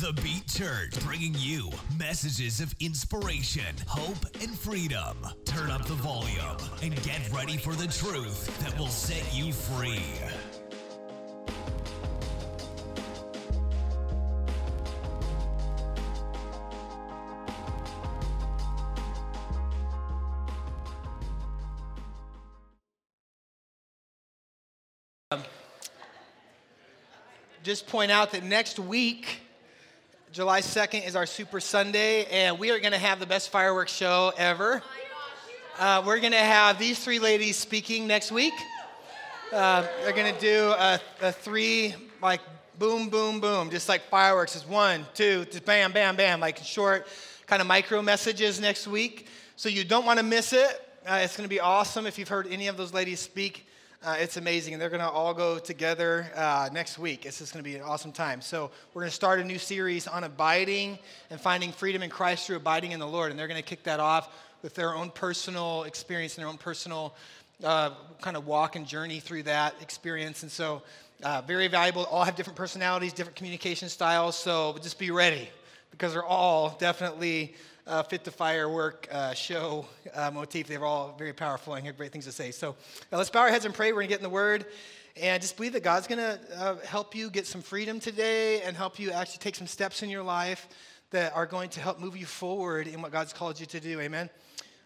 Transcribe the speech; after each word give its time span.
The 0.00 0.12
Beat 0.22 0.46
Church, 0.46 0.92
bringing 1.04 1.34
you 1.36 1.70
messages 1.98 2.60
of 2.60 2.72
inspiration, 2.78 3.74
hope, 3.88 4.26
and 4.40 4.56
freedom. 4.56 5.26
Turn 5.44 5.72
up 5.72 5.84
the 5.86 5.94
volume 5.94 6.56
and 6.82 6.94
get 7.02 7.28
ready 7.32 7.56
for 7.56 7.74
the 7.74 7.88
truth 7.88 8.56
that 8.60 8.78
will 8.78 8.86
set 8.86 9.24
you 9.34 9.52
free. 9.52 10.00
Um, 25.32 25.42
just 27.64 27.88
point 27.88 28.12
out 28.12 28.30
that 28.30 28.44
next 28.44 28.78
week, 28.78 29.40
July 30.30 30.60
2nd, 30.60 31.06
is 31.06 31.16
our 31.16 31.24
Super 31.24 31.58
Sunday, 31.58 32.26
and 32.26 32.58
we 32.58 32.70
are 32.70 32.78
going 32.78 32.92
to 32.92 32.98
have 32.98 33.18
the 33.18 33.26
best 33.26 33.48
fireworks 33.48 33.92
show 33.92 34.30
ever. 34.36 34.82
Uh, 35.78 36.02
we're 36.04 36.20
going 36.20 36.32
to 36.32 36.38
have 36.38 36.78
these 36.78 36.98
three 36.98 37.18
ladies 37.18 37.56
speaking 37.56 38.06
next 38.06 38.30
week. 38.30 38.52
Uh, 39.50 39.86
they're 40.02 40.12
going 40.12 40.32
to 40.32 40.38
do 40.38 40.74
a, 40.78 41.00
a, 41.22 41.32
three, 41.32 41.94
like 42.20 42.42
boom, 42.78 43.08
boom, 43.08 43.40
boom, 43.40 43.70
just 43.70 43.88
like 43.88 44.02
fireworks. 44.02 44.54
It's 44.54 44.68
one, 44.68 45.06
two, 45.14 45.46
just 45.46 45.64
bam, 45.64 45.92
bam, 45.92 46.14
bam, 46.14 46.40
like 46.40 46.58
short 46.58 47.06
kind 47.46 47.62
of 47.62 47.66
micro 47.66 48.02
messages 48.02 48.60
next 48.60 48.86
week. 48.86 49.28
So 49.56 49.70
you 49.70 49.82
don't 49.82 50.04
want 50.04 50.18
to 50.18 50.24
miss 50.24 50.52
it. 50.52 50.88
Uh, 51.06 51.20
it's 51.22 51.38
going 51.38 51.46
to 51.46 51.54
be 51.54 51.60
awesome 51.60 52.06
if 52.06 52.18
you've 52.18 52.28
heard 52.28 52.46
any 52.48 52.68
of 52.68 52.76
those 52.76 52.92
ladies 52.92 53.20
speak. 53.20 53.66
Uh, 54.00 54.14
it's 54.20 54.36
amazing, 54.36 54.74
and 54.74 54.80
they're 54.80 54.90
going 54.90 55.00
to 55.00 55.10
all 55.10 55.34
go 55.34 55.58
together 55.58 56.30
uh, 56.36 56.68
next 56.72 57.00
week. 57.00 57.26
It's 57.26 57.38
just 57.38 57.52
going 57.52 57.64
to 57.64 57.68
be 57.68 57.74
an 57.74 57.82
awesome 57.82 58.12
time. 58.12 58.40
So, 58.40 58.70
we're 58.94 59.02
going 59.02 59.10
to 59.10 59.14
start 59.14 59.40
a 59.40 59.44
new 59.44 59.58
series 59.58 60.06
on 60.06 60.22
abiding 60.22 61.00
and 61.30 61.40
finding 61.40 61.72
freedom 61.72 62.04
in 62.04 62.08
Christ 62.08 62.46
through 62.46 62.58
abiding 62.58 62.92
in 62.92 63.00
the 63.00 63.06
Lord. 63.08 63.30
And 63.30 63.38
they're 63.38 63.48
going 63.48 63.60
to 63.60 63.68
kick 63.68 63.82
that 63.82 63.98
off 63.98 64.32
with 64.62 64.76
their 64.76 64.94
own 64.94 65.10
personal 65.10 65.82
experience 65.82 66.36
and 66.36 66.42
their 66.42 66.48
own 66.48 66.58
personal 66.58 67.12
uh, 67.64 67.90
kind 68.22 68.36
of 68.36 68.46
walk 68.46 68.76
and 68.76 68.86
journey 68.86 69.18
through 69.18 69.42
that 69.42 69.74
experience. 69.80 70.44
And 70.44 70.52
so, 70.52 70.82
uh, 71.24 71.42
very 71.42 71.66
valuable. 71.66 72.04
All 72.04 72.22
have 72.22 72.36
different 72.36 72.56
personalities, 72.56 73.12
different 73.12 73.34
communication 73.34 73.88
styles. 73.88 74.36
So, 74.36 74.78
just 74.80 75.00
be 75.00 75.10
ready 75.10 75.50
because 75.90 76.12
they're 76.12 76.24
all 76.24 76.76
definitely 76.78 77.54
uh, 77.86 78.02
Fit 78.02 78.24
the 78.24 78.30
Firework 78.30 79.08
uh, 79.10 79.34
show 79.34 79.86
uh, 80.14 80.30
motif. 80.30 80.66
They're 80.66 80.84
all 80.84 81.14
very 81.18 81.32
powerful 81.32 81.74
and 81.74 81.86
have 81.86 81.96
great 81.96 82.12
things 82.12 82.26
to 82.26 82.32
say. 82.32 82.50
So 82.50 82.76
let's 83.10 83.30
bow 83.30 83.40
our 83.40 83.48
heads 83.48 83.64
and 83.64 83.74
pray. 83.74 83.92
We're 83.92 84.00
going 84.00 84.08
to 84.08 84.12
get 84.12 84.18
in 84.18 84.24
the 84.24 84.28
Word 84.28 84.66
and 85.20 85.40
just 85.42 85.56
believe 85.56 85.72
that 85.72 85.82
God's 85.82 86.06
going 86.06 86.18
to 86.18 86.38
uh, 86.56 86.76
help 86.84 87.14
you 87.14 87.30
get 87.30 87.46
some 87.46 87.62
freedom 87.62 87.98
today 87.98 88.62
and 88.62 88.76
help 88.76 88.98
you 88.98 89.10
actually 89.10 89.38
take 89.38 89.54
some 89.54 89.66
steps 89.66 90.02
in 90.02 90.10
your 90.10 90.22
life 90.22 90.68
that 91.10 91.34
are 91.34 91.46
going 91.46 91.70
to 91.70 91.80
help 91.80 91.98
move 91.98 92.16
you 92.16 92.26
forward 92.26 92.86
in 92.86 93.00
what 93.00 93.10
God's 93.10 93.32
called 93.32 93.58
you 93.58 93.66
to 93.66 93.80
do. 93.80 94.00
Amen. 94.00 94.28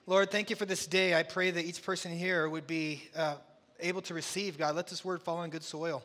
Lord, 0.07 0.31
thank 0.31 0.51
you 0.51 0.57
for 0.57 0.65
this 0.65 0.87
day. 0.87 1.15
I 1.15 1.23
pray 1.23 1.51
that 1.51 1.65
each 1.65 1.83
person 1.83 2.13
here 2.13 2.49
would 2.49 2.67
be 2.67 3.09
uh, 3.17 3.35
able 3.81 4.03
to 4.03 4.15
receive, 4.15 4.59
God. 4.59 4.77
Let 4.77 4.87
this 4.87 5.05
word 5.05 5.23
fall 5.23 5.39
on 5.39 5.51
good 5.51 5.65
soil. 5.65 6.03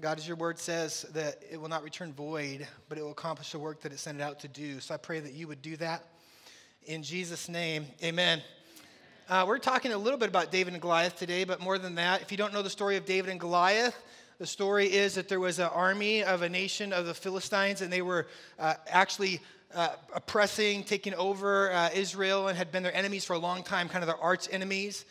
God, 0.00 0.16
as 0.16 0.28
your 0.28 0.36
word 0.36 0.60
says, 0.60 1.02
that 1.12 1.42
it 1.50 1.60
will 1.60 1.68
not 1.68 1.82
return 1.82 2.12
void, 2.12 2.68
but 2.88 2.98
it 2.98 3.02
will 3.02 3.10
accomplish 3.10 3.50
the 3.50 3.58
work 3.58 3.80
that 3.80 3.90
it 3.90 3.98
sent 3.98 4.20
it 4.20 4.22
out 4.22 4.38
to 4.38 4.46
do. 4.46 4.78
So 4.78 4.94
I 4.94 4.96
pray 4.96 5.18
that 5.18 5.32
you 5.32 5.48
would 5.48 5.60
do 5.60 5.76
that. 5.78 6.04
In 6.84 7.02
Jesus' 7.02 7.48
name, 7.48 7.84
amen. 8.00 8.40
Uh, 9.28 9.44
we're 9.48 9.58
talking 9.58 9.92
a 9.92 9.98
little 9.98 10.16
bit 10.16 10.28
about 10.28 10.52
David 10.52 10.72
and 10.72 10.80
Goliath 10.80 11.18
today, 11.18 11.42
but 11.42 11.58
more 11.58 11.78
than 11.78 11.96
that, 11.96 12.22
if 12.22 12.30
you 12.30 12.38
don't 12.38 12.52
know 12.52 12.62
the 12.62 12.70
story 12.70 12.96
of 12.96 13.06
David 13.06 13.28
and 13.28 13.40
Goliath, 13.40 14.00
the 14.38 14.46
story 14.46 14.86
is 14.86 15.16
that 15.16 15.28
there 15.28 15.40
was 15.40 15.58
an 15.58 15.66
army 15.66 16.22
of 16.22 16.42
a 16.42 16.48
nation 16.48 16.92
of 16.92 17.06
the 17.06 17.14
Philistines, 17.14 17.82
and 17.82 17.92
they 17.92 18.02
were 18.02 18.28
uh, 18.60 18.74
actually 18.86 19.40
uh, 19.74 19.96
oppressing, 20.14 20.84
taking 20.84 21.14
over 21.14 21.72
uh, 21.72 21.90
Israel, 21.92 22.46
and 22.46 22.56
had 22.56 22.70
been 22.70 22.84
their 22.84 22.94
enemies 22.94 23.24
for 23.24 23.32
a 23.32 23.38
long 23.38 23.64
time, 23.64 23.88
kind 23.88 24.04
of 24.04 24.06
their 24.06 24.22
arch 24.22 24.46
enemies. 24.52 25.04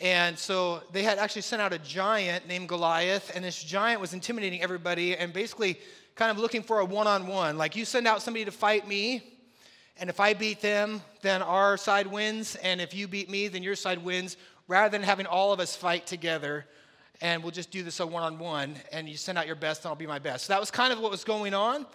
And 0.00 0.38
so 0.38 0.82
they 0.92 1.02
had 1.02 1.18
actually 1.18 1.42
sent 1.42 1.60
out 1.60 1.72
a 1.72 1.78
giant 1.78 2.46
named 2.46 2.68
Goliath, 2.68 3.32
and 3.34 3.44
this 3.44 3.62
giant 3.62 4.00
was 4.00 4.12
intimidating 4.12 4.62
everybody 4.62 5.16
and 5.16 5.32
basically 5.32 5.80
kind 6.14 6.30
of 6.30 6.38
looking 6.38 6.62
for 6.62 6.78
a 6.78 6.84
one 6.84 7.08
on 7.08 7.26
one. 7.26 7.58
Like, 7.58 7.74
you 7.74 7.84
send 7.84 8.06
out 8.06 8.22
somebody 8.22 8.44
to 8.44 8.52
fight 8.52 8.86
me, 8.86 9.22
and 9.96 10.08
if 10.08 10.20
I 10.20 10.34
beat 10.34 10.60
them, 10.60 11.02
then 11.22 11.42
our 11.42 11.76
side 11.76 12.06
wins, 12.06 12.54
and 12.56 12.80
if 12.80 12.94
you 12.94 13.08
beat 13.08 13.28
me, 13.28 13.48
then 13.48 13.64
your 13.64 13.74
side 13.74 13.98
wins, 13.98 14.36
rather 14.68 14.88
than 14.90 15.02
having 15.02 15.26
all 15.26 15.52
of 15.52 15.58
us 15.58 15.74
fight 15.74 16.06
together. 16.06 16.64
And 17.20 17.42
we'll 17.42 17.50
just 17.50 17.72
do 17.72 17.82
this 17.82 17.98
a 17.98 18.06
one 18.06 18.22
on 18.22 18.38
one, 18.38 18.76
and 18.92 19.08
you 19.08 19.16
send 19.16 19.36
out 19.36 19.48
your 19.48 19.56
best, 19.56 19.84
and 19.84 19.90
I'll 19.90 19.96
be 19.96 20.06
my 20.06 20.20
best. 20.20 20.46
So 20.46 20.52
that 20.52 20.60
was 20.60 20.70
kind 20.70 20.92
of 20.92 21.00
what 21.00 21.10
was 21.10 21.24
going 21.24 21.54
on. 21.54 21.86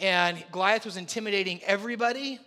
And 0.00 0.44
Goliath 0.52 0.84
was 0.84 0.96
intimidating 0.96 1.60
everybody, 1.64 2.38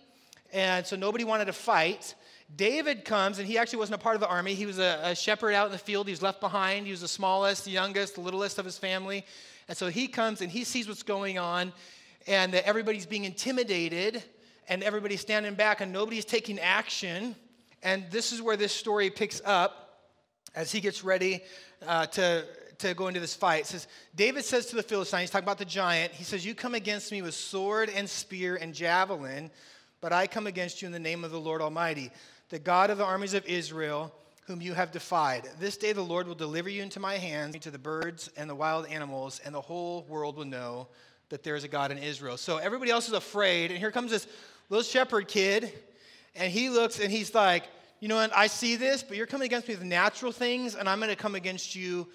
and 0.54 0.86
so 0.86 0.96
nobody 0.96 1.24
wanted 1.24 1.44
to 1.46 1.52
fight. 1.52 2.14
David 2.56 3.04
comes, 3.04 3.38
and 3.38 3.48
he 3.48 3.56
actually 3.56 3.78
wasn't 3.78 3.94
a 3.94 4.02
part 4.02 4.14
of 4.14 4.20
the 4.20 4.28
army. 4.28 4.54
He 4.54 4.66
was 4.66 4.78
a, 4.78 5.00
a, 5.02 5.14
shepherd 5.14 5.54
out 5.54 5.66
in 5.66 5.72
the 5.72 5.78
field. 5.78 6.06
He 6.06 6.12
was 6.12 6.22
left 6.22 6.40
behind. 6.40 6.86
He 6.86 6.90
was 6.90 7.00
the 7.00 7.08
smallest, 7.08 7.64
the 7.64 7.70
youngest, 7.70 8.16
the 8.16 8.20
littlest 8.20 8.58
of 8.58 8.64
his 8.64 8.76
family. 8.76 9.24
And 9.68 9.76
so 9.76 9.88
he 9.88 10.06
comes 10.06 10.40
and 10.42 10.50
he 10.50 10.64
sees 10.64 10.86
what's 10.86 11.02
going 11.02 11.38
on, 11.38 11.72
and 12.26 12.52
that 12.52 12.66
everybody's 12.66 13.06
being 13.06 13.24
intimidated, 13.24 14.22
and 14.68 14.82
everybody's 14.82 15.20
standing 15.20 15.54
back, 15.54 15.80
and 15.80 15.92
nobody's 15.92 16.24
taking 16.24 16.58
action. 16.58 17.34
And 17.82 18.04
this 18.10 18.32
is 18.32 18.42
where 18.42 18.56
this 18.56 18.72
story 18.72 19.08
picks 19.08 19.40
up 19.44 20.08
as 20.54 20.70
he 20.70 20.80
gets 20.80 21.02
ready 21.02 21.42
uh, 21.86 22.06
to, 22.06 22.44
to 22.78 22.92
go 22.94 23.08
into 23.08 23.20
this 23.20 23.34
fight. 23.34 23.62
It 23.62 23.66
says, 23.66 23.88
David 24.14 24.44
says 24.44 24.66
to 24.66 24.76
the 24.76 24.82
Philistine, 24.82 25.20
he's 25.20 25.30
talking 25.30 25.46
about 25.46 25.58
the 25.58 25.64
giant, 25.64 26.12
he 26.12 26.24
says, 26.24 26.44
You 26.44 26.54
come 26.54 26.74
against 26.74 27.12
me 27.12 27.22
with 27.22 27.34
sword 27.34 27.88
and 27.88 28.08
spear 28.08 28.56
and 28.56 28.74
javelin, 28.74 29.50
but 30.02 30.12
I 30.12 30.26
come 30.26 30.46
against 30.46 30.82
you 30.82 30.86
in 30.86 30.92
the 30.92 30.98
name 30.98 31.24
of 31.24 31.30
the 31.30 31.40
Lord 31.40 31.62
Almighty 31.62 32.10
the 32.52 32.58
God 32.58 32.90
of 32.90 32.98
the 32.98 33.04
armies 33.04 33.32
of 33.32 33.46
Israel, 33.46 34.12
whom 34.46 34.60
you 34.60 34.74
have 34.74 34.92
defied. 34.92 35.48
This 35.58 35.78
day 35.78 35.94
the 35.94 36.02
Lord 36.02 36.28
will 36.28 36.34
deliver 36.34 36.68
you 36.68 36.82
into 36.82 37.00
my 37.00 37.16
hands, 37.16 37.58
to 37.60 37.70
the 37.70 37.78
birds 37.78 38.28
and 38.36 38.48
the 38.48 38.54
wild 38.54 38.86
animals, 38.88 39.40
and 39.42 39.54
the 39.54 39.60
whole 39.62 40.04
world 40.06 40.36
will 40.36 40.44
know 40.44 40.86
that 41.30 41.44
there 41.44 41.56
is 41.56 41.64
a 41.64 41.68
God 41.68 41.90
in 41.90 41.96
Israel. 41.96 42.36
So 42.36 42.58
everybody 42.58 42.90
else 42.90 43.08
is 43.08 43.14
afraid, 43.14 43.70
and 43.70 43.80
here 43.80 43.90
comes 43.90 44.10
this 44.10 44.26
little 44.68 44.82
shepherd 44.82 45.28
kid, 45.28 45.72
and 46.34 46.52
he 46.52 46.68
looks 46.68 47.00
and 47.00 47.10
he's 47.10 47.34
like, 47.34 47.64
You 48.00 48.08
know 48.08 48.16
what? 48.16 48.36
I 48.36 48.48
see 48.48 48.76
this, 48.76 49.02
but 49.02 49.16
you're 49.16 49.26
coming 49.26 49.46
against 49.46 49.66
me 49.66 49.74
with 49.74 49.84
natural 49.84 50.30
things, 50.30 50.74
and 50.74 50.90
I'm 50.90 50.98
going 50.98 51.08
to 51.08 51.16
come 51.16 51.34
against 51.34 51.74
you 51.74 52.06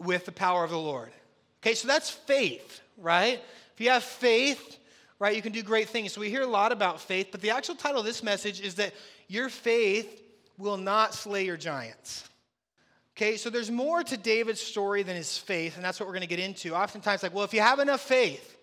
with 0.00 0.26
the 0.26 0.32
power 0.32 0.64
of 0.64 0.70
the 0.70 0.76
Lord. 0.76 1.12
Okay, 1.62 1.74
so 1.74 1.86
that's 1.86 2.10
faith, 2.10 2.80
right? 2.98 3.40
If 3.74 3.80
you 3.80 3.90
have 3.90 4.02
faith, 4.02 4.76
right, 5.20 5.36
you 5.36 5.42
can 5.42 5.52
do 5.52 5.62
great 5.62 5.88
things. 5.88 6.12
So 6.12 6.20
we 6.20 6.30
hear 6.30 6.42
a 6.42 6.48
lot 6.48 6.72
about 6.72 7.00
faith, 7.00 7.28
but 7.30 7.40
the 7.40 7.50
actual 7.50 7.76
title 7.76 8.00
of 8.00 8.06
this 8.06 8.24
message 8.24 8.60
is 8.60 8.74
that 8.74 8.92
your 9.28 9.48
faith 9.48 10.22
will 10.58 10.76
not 10.76 11.14
slay 11.14 11.44
your 11.44 11.56
giants. 11.56 12.28
Okay, 13.16 13.36
so 13.36 13.48
there's 13.48 13.70
more 13.70 14.02
to 14.02 14.16
David's 14.16 14.60
story 14.60 15.04
than 15.04 15.14
his 15.14 15.38
faith, 15.38 15.76
and 15.76 15.84
that's 15.84 16.00
what 16.00 16.08
we're 16.08 16.14
to 16.22 16.26
get 16.26 16.40
into. 16.40 16.74
Oftentimes, 16.74 17.22
like, 17.22 17.32
well, 17.32 17.44
if 17.44 17.54
you 17.54 17.60
have 17.60 17.78
enough 17.78 18.00
faith, 18.00 18.56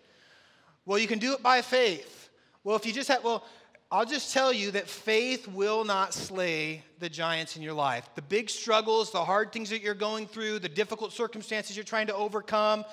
well, 0.86 1.00
you 1.00 1.08
can 1.08 1.20
do 1.20 1.34
it 1.34 1.42
by 1.42 1.62
faith. 1.62 2.30
Well, 2.64 2.76
if 2.76 2.86
you 2.86 2.92
just 2.92 3.08
have, 3.08 3.24
well, 3.24 3.46
I'll 3.90 4.06
just 4.06 4.34
tell 4.34 4.52
you 4.52 4.72
that 4.72 4.88
faith 4.88 5.48
will 5.48 5.84
not 5.84 6.14
slay 6.14 6.84
the 7.00 7.10
giants 7.10 7.56
in 7.56 7.62
your 7.62 7.74
life. 7.74 8.10
The 8.16 8.22
big 8.22 8.50
struggles, 8.50 9.12
the 9.12 9.24
hard 9.24 9.52
things 9.52 9.70
that 9.70 9.82
you're 9.82 9.94
going 9.94 10.28
through, 10.28 10.60
the 10.60 10.70
difficult 10.70 11.14
circumstances 11.14 11.76
you're 11.76 11.84
trying 11.84 12.08
to 12.08 12.16
overcome, 12.16 12.86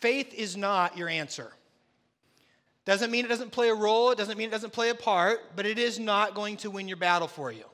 faith 0.00 0.34
is 0.34 0.56
not 0.56 0.96
your 0.96 1.08
answer. 1.08 1.52
Doesn't 2.86 3.10
mean 3.10 3.24
it 3.24 3.28
doesn't 3.28 3.50
play 3.50 3.68
a 3.68 3.74
role, 3.74 4.12
it 4.12 4.18
doesn't 4.18 4.38
mean 4.38 4.48
it 4.48 4.52
doesn't 4.52 4.72
play 4.72 4.88
a 4.90 4.94
part, 4.94 5.56
but 5.56 5.66
it 5.66 5.78
is 5.78 5.98
not 5.98 6.34
going 6.34 6.56
to 6.58 6.70
win 6.70 6.88
your 6.88 6.96
battle 6.96 7.28
for 7.28 7.52
you. 7.52 7.64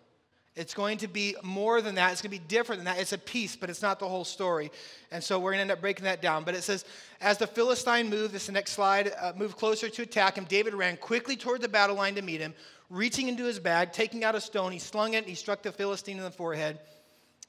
It's 0.55 0.75
going 0.75 0.99
to 0.99 1.09
be 1.09 1.35
more 1.43 1.81
than 1.81 1.95
that. 1.95 2.13
It's 2.13 2.21
going 2.21 2.31
to 2.31 2.39
be 2.39 2.47
different 2.47 2.81
than 2.81 2.85
that. 2.87 3.01
It's 3.01 3.13
a 3.13 3.19
piece, 3.19 3.57
but 3.57 3.71
it's 3.71 3.81
not 3.81 3.99
the 3.99 4.09
whole 4.09 4.25
story. 4.25 4.71
And 5.11 5.25
so 5.25 5.39
we're 5.39 5.53
going 5.53 5.59
to 5.59 5.63
end 5.63 5.71
up 5.71 5.81
breaking 5.81 6.05
that 6.05 6.21
down. 6.21 6.45
But 6.45 6.55
it 6.55 6.63
says, 6.63 6.85
as 7.23 7.39
the 7.39 7.47
Philistine 7.47 8.11
moved, 8.11 8.35
this 8.35 8.43
is 8.43 8.47
the 8.47 8.53
next 8.53 8.73
slide, 8.73 9.13
uh, 9.19 9.33
moved 9.35 9.57
closer 9.57 9.89
to 9.89 10.03
attack 10.03 10.37
him, 10.37 10.45
David 10.45 10.75
ran 10.75 10.99
quickly 10.99 11.37
toward 11.37 11.63
the 11.63 11.69
battle 11.69 11.97
line 11.97 12.15
to 12.17 12.23
meet 12.23 12.41
him. 12.41 12.53
Reaching 12.91 13.29
into 13.29 13.45
his 13.45 13.59
bag, 13.59 13.93
taking 13.93 14.25
out 14.25 14.35
a 14.35 14.41
stone, 14.43 14.73
he 14.73 14.79
slung 14.79 15.15
it 15.15 15.19
and 15.19 15.27
he 15.27 15.35
struck 15.35 15.63
the 15.63 15.73
Philistine 15.73 16.19
in 16.19 16.25
the 16.25 16.31
forehead. 16.31 16.79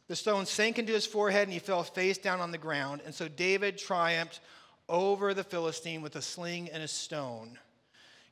The 0.07 0.15
stone 0.15 0.45
sank 0.45 0.79
into 0.79 0.93
his 0.93 1.05
forehead 1.05 1.43
and 1.43 1.53
he 1.53 1.59
fell 1.59 1.83
face 1.83 2.17
down 2.17 2.39
on 2.39 2.51
the 2.51 2.57
ground. 2.57 3.01
And 3.05 3.13
so 3.13 3.27
David 3.27 3.77
triumphed 3.77 4.39
over 4.89 5.33
the 5.33 5.43
Philistine 5.43 6.01
with 6.01 6.15
a 6.15 6.21
sling 6.21 6.69
and 6.69 6.83
a 6.83 6.87
stone. 6.87 7.57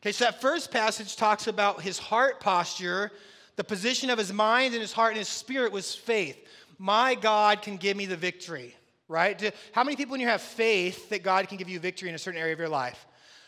Okay, 0.02 0.12
so 0.12 0.26
that 0.26 0.42
first 0.42 0.72
passage 0.72 1.16
talks 1.16 1.48
about 1.48 1.82
his 1.82 2.00
heart 2.00 2.40
posture. 2.40 3.12
The 3.56 3.64
position 3.64 4.10
of 4.10 4.18
his 4.18 4.34
mind 4.34 4.74
and 4.74 4.82
his 4.82 4.94
heart 4.94 5.12
and 5.12 5.20
his 5.20 5.28
spirit 5.28 5.72
was 5.72 5.94
faith. 5.94 6.38
My 6.78 7.16
God 7.16 7.62
can 7.62 7.78
give 7.78 7.96
me 7.96 8.06
the 8.08 8.18
victory, 8.18 8.76
right? 9.08 9.54
How 9.74 9.84
many 9.84 9.96
people 9.96 10.16
in 10.16 10.22
here 10.22 10.30
have 10.30 10.42
faith 10.42 11.10
that 11.10 11.22
God 11.22 11.48
can 11.48 11.58
give 11.58 11.70
you 11.70 11.80
victory 11.80 12.10
in 12.10 12.16
a 12.16 12.20
certain 12.20 12.40
area 12.40 12.54
of 12.54 12.60
your 12.60 12.70
life? 12.70 13.06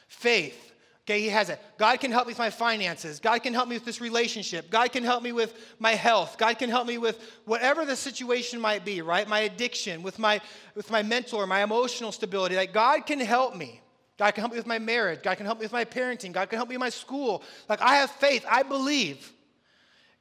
Faith. 0.08 0.73
Okay, 1.06 1.20
he 1.20 1.28
has 1.28 1.50
it. 1.50 1.60
God 1.78 2.00
can 2.00 2.12
help 2.12 2.28
me 2.28 2.32
with 2.32 2.40
my 2.40 2.50
finances. 2.50 3.20
God 3.20 3.44
can 3.44 3.54
help 3.54 3.68
me 3.68 3.76
with 3.76 3.84
this 3.84 4.00
relationship. 4.00 4.70
God 4.70 4.94
can 4.94 5.04
help 5.04 5.22
me 5.22 5.34
with 5.34 5.54
my 5.78 5.92
health. 5.92 6.38
God 6.38 6.58
can 6.58 6.70
help 6.70 6.88
me 6.88 6.98
with 6.98 7.20
whatever 7.44 7.84
the 7.84 7.96
situation 7.98 8.62
might 8.62 8.86
be, 8.86 9.02
right? 9.02 9.28
My 9.28 9.42
addiction, 9.42 10.02
with 10.02 10.18
my 10.18 10.40
with 10.76 10.90
my 10.90 11.04
mental 11.04 11.40
or 11.40 11.48
my 11.48 11.62
emotional 11.62 12.14
stability. 12.14 12.56
Like 12.56 12.72
God 12.72 13.06
can 13.06 13.20
help 13.20 13.54
me. 13.54 13.82
God 14.18 14.32
can 14.32 14.44
help 14.44 14.52
me 14.52 14.58
with 14.58 14.68
my 14.68 14.80
marriage. 14.80 15.24
God 15.24 15.36
can 15.36 15.46
help 15.46 15.60
me 15.60 15.66
with 15.66 15.74
my 15.74 15.86
parenting. 15.86 16.32
God 16.32 16.50
can 16.50 16.58
help 16.58 16.70
me 16.70 16.76
with 16.76 16.82
my 16.82 16.90
school. 16.90 17.44
Like, 17.68 17.82
I 17.82 17.96
have 17.96 18.12
faith. 18.12 18.46
I 18.50 18.64
believe. 18.64 19.32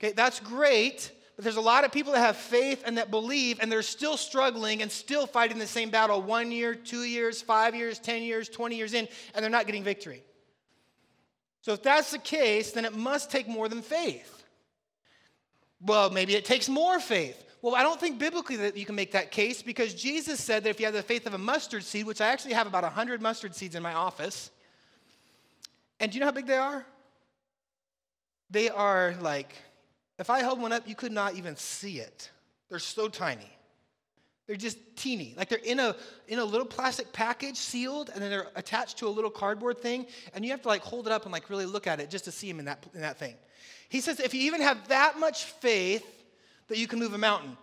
Okay, 0.00 0.12
that's 0.12 0.40
great. 0.40 1.12
But 1.37 1.44
there's 1.44 1.56
a 1.56 1.61
lot 1.61 1.85
of 1.85 1.93
people 1.93 2.12
that 2.12 2.20
have 2.20 2.37
faith 2.37 2.82
and 2.87 2.99
that 2.99 3.11
believe, 3.11 3.58
and 3.61 3.70
they're 3.70 3.82
still 3.82 4.17
struggling 4.17 4.82
and 4.82 4.90
still 4.90 5.26
fighting 5.26 5.58
the 5.58 5.67
same 5.67 5.90
battle 5.90 6.20
one 6.23 6.50
year, 6.50 6.75
two 6.75 7.05
years, 7.05 7.40
five 7.40 7.75
years, 7.75 7.99
10 7.99 8.23
years, 8.23 8.49
20 8.49 8.76
years 8.76 8.94
in, 8.94 9.06
and 9.35 9.43
they're 9.43 9.50
not 9.50 9.67
getting 9.67 9.85
victory. 9.85 10.23
So, 11.62 11.73
if 11.73 11.82
that's 11.82 12.11
the 12.11 12.19
case, 12.19 12.73
then 12.73 12.85
it 12.85 12.94
must 12.94 13.31
take 13.31 13.49
more 13.49 13.69
than 13.69 13.82
faith. 13.82 14.44
Well, 15.81 16.11
maybe 16.11 16.35
it 16.35 16.44
takes 16.44 16.69
more 16.69 17.00
faith. 17.00 17.44
Well, 17.62 17.76
I 17.76 17.82
don't 17.82 18.00
think 18.00 18.19
biblically 18.19 18.56
that 18.56 18.76
you 18.76 18.85
can 18.85 18.97
make 18.97 19.12
that 19.12 19.31
case 19.31 19.62
because 19.62 19.94
Jesus 19.94 20.41
said 20.41 20.64
that 20.64 20.70
if 20.70 20.81
you 20.81 20.87
have 20.87 20.94
the 20.94 21.03
faith 21.03 21.26
of 21.26 21.35
a 21.35 21.38
mustard 21.38 21.85
seed, 21.85 22.06
which 22.06 22.20
I 22.20 22.29
actually 22.29 22.55
have 22.55 22.67
about 22.67 22.82
100 22.82 23.23
mustard 23.23 23.55
seeds 23.55 23.76
in 23.76 23.82
my 23.82 23.94
office, 23.94 24.50
and 26.00 26.11
do 26.11 26.17
you 26.17 26.20
know 26.20 26.26
how 26.26 26.32
big 26.32 26.47
they 26.47 26.56
are? 26.56 26.85
They 28.50 28.69
are 28.69 29.14
like, 29.20 29.55
if 30.19 30.29
I 30.29 30.41
held 30.41 30.61
one 30.61 30.73
up, 30.73 30.88
you 30.88 30.97
could 30.97 31.12
not 31.12 31.37
even 31.37 31.56
see 31.56 31.99
it. 32.00 32.31
They're 32.69 32.81
so 32.81 33.09
tiny. 33.09 33.50
They're 34.52 34.58
just 34.58 34.96
teeny. 34.96 35.32
Like 35.34 35.49
they're 35.49 35.60
in 35.64 35.81
a, 35.81 35.96
in 36.28 36.38
a 36.38 36.44
little 36.44 36.66
plastic 36.66 37.10
package, 37.10 37.56
sealed, 37.56 38.10
and 38.12 38.20
then 38.20 38.28
they're 38.28 38.49
attached 38.54 38.99
to 38.99 39.08
a 39.08 39.08
little 39.08 39.31
cardboard 39.31 39.78
thing, 39.78 40.04
and 40.34 40.44
you 40.44 40.50
have 40.50 40.60
to 40.60 40.69
like 40.69 40.82
hold 40.82 41.06
it 41.06 41.10
up 41.10 41.22
and 41.22 41.32
like 41.32 41.49
really 41.49 41.64
look 41.64 41.87
at 41.87 42.00
it 42.00 42.10
just 42.10 42.26
to 42.26 42.31
see 42.31 42.49
them 42.49 42.58
in 42.58 42.66
that, 42.66 42.84
in 42.93 43.00
that 43.00 43.19
thing. 43.19 43.34
He 43.88 44.02
says, 44.02 44.20
if 44.20 44.34
you 44.34 44.43
even 44.43 44.60
have 44.60 44.88
that 44.88 45.19
much 45.19 45.44
faith, 45.44 46.04
that 46.69 46.76
you 46.76 46.87
can 46.87 46.99
move 46.99 47.14
a 47.14 47.19
mountain. 47.19 47.56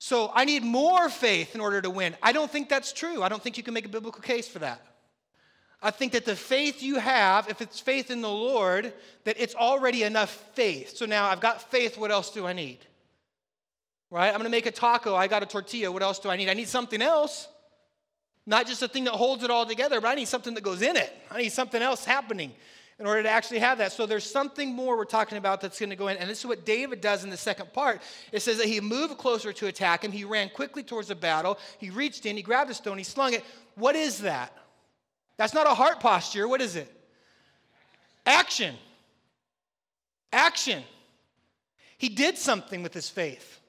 So 0.00 0.32
I 0.34 0.44
need 0.44 0.64
more 0.64 1.08
faith 1.08 1.54
in 1.54 1.60
order 1.60 1.80
to 1.80 1.88
win. 1.88 2.16
I 2.20 2.32
don't 2.32 2.50
think 2.50 2.68
that's 2.68 2.92
true. 2.92 3.22
I 3.22 3.28
don't 3.28 3.40
think 3.40 3.56
you 3.56 3.62
can 3.62 3.72
make 3.72 3.86
a 3.86 3.88
biblical 3.88 4.20
case 4.20 4.48
for 4.48 4.58
that. 4.58 4.84
I 5.80 5.92
think 5.92 6.14
that 6.14 6.24
the 6.24 6.34
faith 6.34 6.82
you 6.82 6.98
have, 6.98 7.48
if 7.48 7.60
it's 7.60 7.78
faith 7.78 8.10
in 8.10 8.22
the 8.22 8.28
Lord, 8.28 8.92
that 9.22 9.36
it's 9.38 9.54
already 9.54 10.02
enough 10.02 10.30
faith. 10.54 10.96
So 10.96 11.06
now 11.06 11.28
I've 11.28 11.40
got 11.40 11.70
faith, 11.70 11.96
what 11.96 12.10
else 12.10 12.32
do 12.32 12.44
I 12.44 12.54
need? 12.54 12.78
Right? 14.10 14.28
I'm 14.28 14.38
gonna 14.38 14.48
make 14.48 14.66
a 14.66 14.70
taco, 14.70 15.14
I 15.14 15.26
got 15.28 15.42
a 15.42 15.46
tortilla, 15.46 15.92
what 15.92 16.02
else 16.02 16.18
do 16.18 16.30
I 16.30 16.36
need? 16.36 16.48
I 16.48 16.54
need 16.54 16.68
something 16.68 17.02
else. 17.02 17.48
Not 18.46 18.66
just 18.66 18.82
a 18.82 18.88
thing 18.88 19.04
that 19.04 19.12
holds 19.12 19.44
it 19.44 19.50
all 19.50 19.66
together, 19.66 20.00
but 20.00 20.08
I 20.08 20.14
need 20.14 20.28
something 20.28 20.54
that 20.54 20.62
goes 20.62 20.80
in 20.80 20.96
it. 20.96 21.12
I 21.30 21.42
need 21.42 21.52
something 21.52 21.82
else 21.82 22.06
happening 22.06 22.52
in 22.98 23.06
order 23.06 23.22
to 23.22 23.28
actually 23.28 23.60
have 23.60 23.78
that. 23.78 23.92
So 23.92 24.06
there's 24.06 24.28
something 24.28 24.74
more 24.74 24.96
we're 24.96 25.04
talking 25.04 25.38
about 25.38 25.60
that's 25.60 25.78
going 25.78 25.90
to 25.90 25.96
go 25.96 26.08
in. 26.08 26.16
And 26.16 26.28
this 26.28 26.40
is 26.40 26.46
what 26.46 26.64
David 26.64 27.00
does 27.00 27.24
in 27.24 27.30
the 27.30 27.36
second 27.36 27.72
part. 27.72 28.00
It 28.32 28.40
says 28.40 28.58
that 28.58 28.66
he 28.66 28.80
moved 28.80 29.18
closer 29.18 29.52
to 29.52 29.66
attack 29.66 30.02
him. 30.02 30.10
He 30.10 30.24
ran 30.24 30.48
quickly 30.48 30.82
towards 30.82 31.08
the 31.08 31.14
battle. 31.14 31.58
He 31.78 31.90
reached 31.90 32.26
in, 32.26 32.36
he 32.36 32.42
grabbed 32.42 32.70
a 32.70 32.74
stone, 32.74 32.98
he 32.98 33.04
slung 33.04 33.34
it. 33.34 33.44
What 33.74 33.94
is 33.94 34.20
that? 34.20 34.52
That's 35.36 35.54
not 35.54 35.66
a 35.66 35.74
heart 35.74 36.00
posture. 36.00 36.48
What 36.48 36.60
is 36.60 36.74
it? 36.74 36.92
Action. 38.26 38.74
Action. 40.32 40.82
He 41.98 42.08
did 42.08 42.36
something 42.36 42.82
with 42.82 42.94
his 42.94 43.08
faith. 43.08 43.60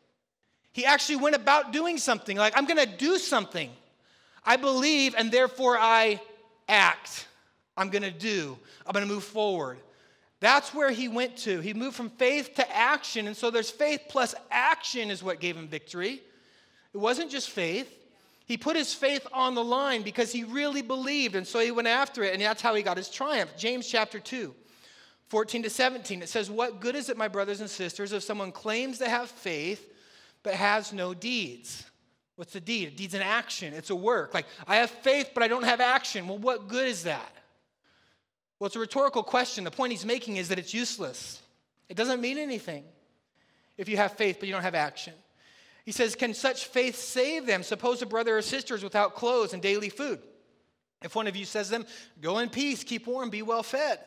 He 0.79 0.85
actually 0.85 1.17
went 1.17 1.35
about 1.35 1.73
doing 1.73 1.97
something. 1.97 2.37
Like, 2.37 2.57
I'm 2.57 2.65
to 2.65 2.85
do 2.85 3.17
something. 3.17 3.69
I 4.45 4.55
believe, 4.55 5.13
and 5.13 5.29
therefore 5.29 5.77
I 5.77 6.21
act. 6.69 7.27
I'm 7.75 7.89
to 8.03 8.11
do. 8.11 8.57
I'm 8.87 8.93
to 9.05 9.13
move 9.13 9.25
forward. 9.25 9.79
That's 10.39 10.73
where 10.73 10.89
he 10.89 11.09
went 11.09 11.35
to. 11.39 11.59
He 11.59 11.73
moved 11.73 11.97
from 11.97 12.11
faith 12.11 12.55
to 12.55 12.73
action. 12.73 13.27
And 13.27 13.35
so 13.35 13.51
there's 13.51 13.69
faith 13.69 14.03
plus 14.07 14.33
action 14.49 15.11
is 15.11 15.21
what 15.21 15.41
gave 15.41 15.57
him 15.57 15.67
victory. 15.67 16.21
It 16.93 16.97
wasn't 16.97 17.29
just 17.29 17.49
faith. 17.49 17.93
He 18.45 18.55
put 18.55 18.77
his 18.77 18.93
faith 18.93 19.27
on 19.33 19.55
the 19.55 19.63
line 19.63 20.01
because 20.01 20.31
he 20.31 20.45
really 20.45 20.81
believed. 20.81 21.35
And 21.35 21.45
so 21.45 21.59
he 21.59 21.71
went 21.71 21.89
after 21.89 22.23
it. 22.23 22.31
And 22.31 22.41
that's 22.41 22.61
how 22.61 22.73
he 22.73 22.83
got 22.83 22.95
his 22.95 23.09
triumph. 23.09 23.51
James 23.57 23.85
chapter 23.85 24.17
2, 24.17 24.55
14 25.27 25.63
to 25.63 25.69
17. 25.69 26.21
It 26.21 26.29
says, 26.29 26.49
What 26.49 26.79
good 26.79 26.95
is 26.95 27.09
it, 27.09 27.17
my 27.17 27.27
brothers 27.27 27.59
and 27.59 27.69
sisters, 27.69 28.13
if 28.13 28.23
someone 28.23 28.53
claims 28.53 28.99
to 28.99 29.09
have 29.09 29.29
faith 29.29 29.88
but 30.43 30.53
has 30.53 30.93
no 30.93 31.13
deeds? 31.13 31.83
What's 32.35 32.53
the 32.53 32.61
deed? 32.61 32.87
A 32.87 32.91
deed's 32.91 33.13
an 33.13 33.21
action, 33.21 33.73
it's 33.73 33.89
a 33.89 33.95
work. 33.95 34.33
Like, 34.33 34.45
I 34.65 34.77
have 34.77 34.89
faith, 34.89 35.31
but 35.33 35.43
I 35.43 35.47
don't 35.47 35.63
have 35.63 35.81
action. 35.81 36.27
Well, 36.27 36.37
what 36.37 36.67
good 36.67 36.87
is 36.87 37.03
that? 37.03 37.33
Well, 38.59 38.67
it's 38.67 38.75
a 38.75 38.79
rhetorical 38.79 39.23
question. 39.23 39.63
The 39.63 39.71
point 39.71 39.91
he's 39.91 40.05
making 40.05 40.37
is 40.37 40.49
that 40.49 40.59
it's 40.59 40.73
useless. 40.73 41.41
It 41.87 41.97
doesn't 41.97 42.21
mean 42.21 42.37
anything 42.37 42.83
if 43.77 43.89
you 43.89 43.97
have 43.97 44.13
faith 44.13 44.37
but 44.39 44.47
you 44.47 44.53
don't 44.53 44.63
have 44.63 44.75
action. 44.75 45.13
He 45.85 45.91
says, 45.91 46.15
Can 46.15 46.33
such 46.33 46.65
faith 46.65 46.95
save 46.95 47.45
them? 47.45 47.63
Suppose 47.63 48.01
a 48.01 48.05
brother 48.05 48.37
or 48.37 48.41
sister 48.41 48.75
is 48.75 48.83
without 48.83 49.15
clothes 49.15 49.53
and 49.53 49.61
daily 49.61 49.89
food. 49.89 50.19
If 51.01 51.15
one 51.15 51.27
of 51.27 51.35
you 51.35 51.45
says 51.45 51.67
to 51.67 51.71
them, 51.71 51.85
Go 52.21 52.39
in 52.39 52.49
peace, 52.49 52.83
keep 52.83 53.07
warm, 53.07 53.29
be 53.29 53.41
well 53.41 53.63
fed, 53.63 53.99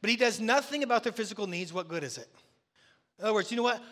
but 0.00 0.10
he 0.10 0.16
does 0.16 0.40
nothing 0.40 0.82
about 0.82 1.02
their 1.02 1.12
physical 1.12 1.46
needs, 1.46 1.72
what 1.72 1.88
good 1.88 2.04
is 2.04 2.18
it? 2.18 2.28
In 3.18 3.24
other 3.24 3.34
words, 3.34 3.50
you 3.50 3.56
know 3.56 3.62
what? 3.62 3.82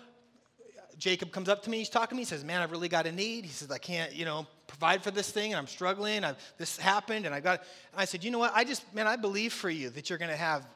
Jacob 0.99 1.33
comes 1.33 1.49
up 1.49 1.62
to 1.65 1.71
me, 1.71 1.79
he's 1.79 1.89
talking 1.89 2.11
to 2.11 2.15
me, 2.17 2.23
he 2.23 2.27
says, 2.27 2.44
Man, 2.44 2.61
I've 2.61 2.71
really 2.71 2.89
got 2.89 3.06
a 3.06 3.12
need. 3.12 3.44
He 3.44 3.50
says, 3.50 3.71
I 3.71 3.79
can't, 3.79 4.12
you 4.15 4.25
know, 4.25 4.47
provide 4.73 5.03
for 5.03 5.11
this 5.11 5.31
thing 5.31 5.53
and 5.53 5.59
I'm 5.59 5.67
struggling. 5.67 6.25
I've, 6.25 6.37
this 6.56 6.79
happened 6.79 7.27
and 7.27 7.35
I 7.35 7.41
got, 7.41 7.61
and 7.93 8.00
I 8.00 8.06
said, 8.06 8.25
you 8.25 8.31
know 8.31 8.39
what? 8.39 8.53
I 8.55 8.65
just, 8.65 8.83
man, 8.94 9.06
I 9.06 9.17
believe 9.17 9.53
for 9.53 9.69
you 9.69 9.91
that 9.91 10.09
you're 10.09 10.19
going 10.19 10.31
to 10.31 10.37
have 10.37 10.67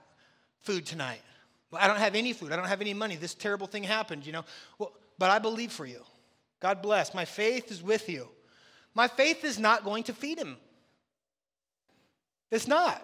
food 0.60 0.84
tonight. 0.84 1.22
Well, 1.70 1.80
I 1.82 1.88
don't 1.88 1.98
have 1.98 2.14
any 2.14 2.32
food. 2.32 2.52
I 2.52 2.56
don't 2.56 2.68
have 2.68 2.82
any 2.82 2.92
money. 2.94 3.16
This 3.16 3.34
terrible 3.34 3.66
thing 3.66 3.82
happened, 3.82 4.26
you 4.26 4.32
know. 4.32 4.44
Well, 4.78 4.92
but 5.18 5.30
I 5.30 5.38
believe 5.38 5.72
for 5.72 5.86
you. 5.86 6.02
God 6.60 6.82
bless. 6.82 7.14
My 7.14 7.24
faith 7.24 7.70
is 7.70 7.82
with 7.82 8.08
you. 8.08 8.28
My 8.94 9.08
faith 9.08 9.44
is 9.44 9.58
not 9.58 9.84
going 9.84 10.04
to 10.04 10.12
feed 10.12 10.38
him. 10.38 10.56
It's 12.50 12.68
not. 12.68 13.02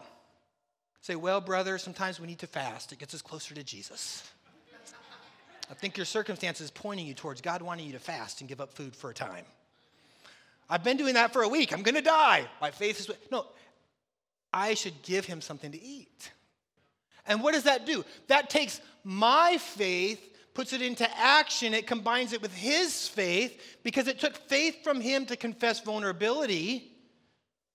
Say, 1.01 1.17
well, 1.17 1.41
brother, 1.41 1.79
sometimes 1.79 2.21
we 2.21 2.27
need 2.27 2.39
to 2.41 2.47
fast. 2.47 2.93
It 2.93 2.99
gets 2.99 3.15
us 3.15 3.23
closer 3.23 3.55
to 3.55 3.65
Jesus. 3.65 4.31
I 5.73 5.75
think 5.75 5.97
your 5.97 6.05
circumstance 6.05 6.61
is 6.61 6.71
pointing 6.71 7.07
you 7.07 7.15
towards 7.15 7.41
God 7.41 7.63
wanting 7.63 7.87
you 7.87 7.93
to 7.93 7.99
fast 7.99 8.41
and 8.41 8.49
give 8.49 8.61
up 8.61 8.75
food 8.75 8.95
for 8.95 9.09
a 9.09 9.15
time. 9.15 9.47
I've 10.69 10.85
been 10.85 10.99
doing 10.99 11.15
that 11.15 11.33
for 11.33 11.45
a 11.45 11.49
week. 11.49 11.73
I'm 11.73 11.83
going 11.83 11.95
to 11.95 12.03
die. 12.03 12.47
My 12.61 12.71
faith 12.71 13.01
is. 13.01 13.11
No, 13.31 13.47
I 14.53 14.75
should 14.75 15.01
give 15.03 15.25
him 15.25 15.41
something 15.41 15.73
to 15.73 15.83
eat. 15.83 16.31
And 17.27 17.43
what 17.43 17.55
does 17.55 17.63
that 17.63 17.87
do? 17.87 18.05
That 18.27 18.51
takes 18.51 18.83
my 19.03 19.57
faith, 19.57 20.21
puts 20.53 20.75
it 20.75 20.83
into 20.83 21.09
action. 21.19 21.73
It 21.73 21.87
combines 21.87 22.35
it 22.35 22.43
with 22.43 22.55
his 22.55 23.09
faith 23.09 23.79
because 23.83 24.09
it 24.09 24.21
took 24.21 24.37
faith 24.37 24.85
from 24.85 25.01
him 25.01 25.25
to 25.25 25.37
confess 25.37 25.81
vulnerability 25.81 26.92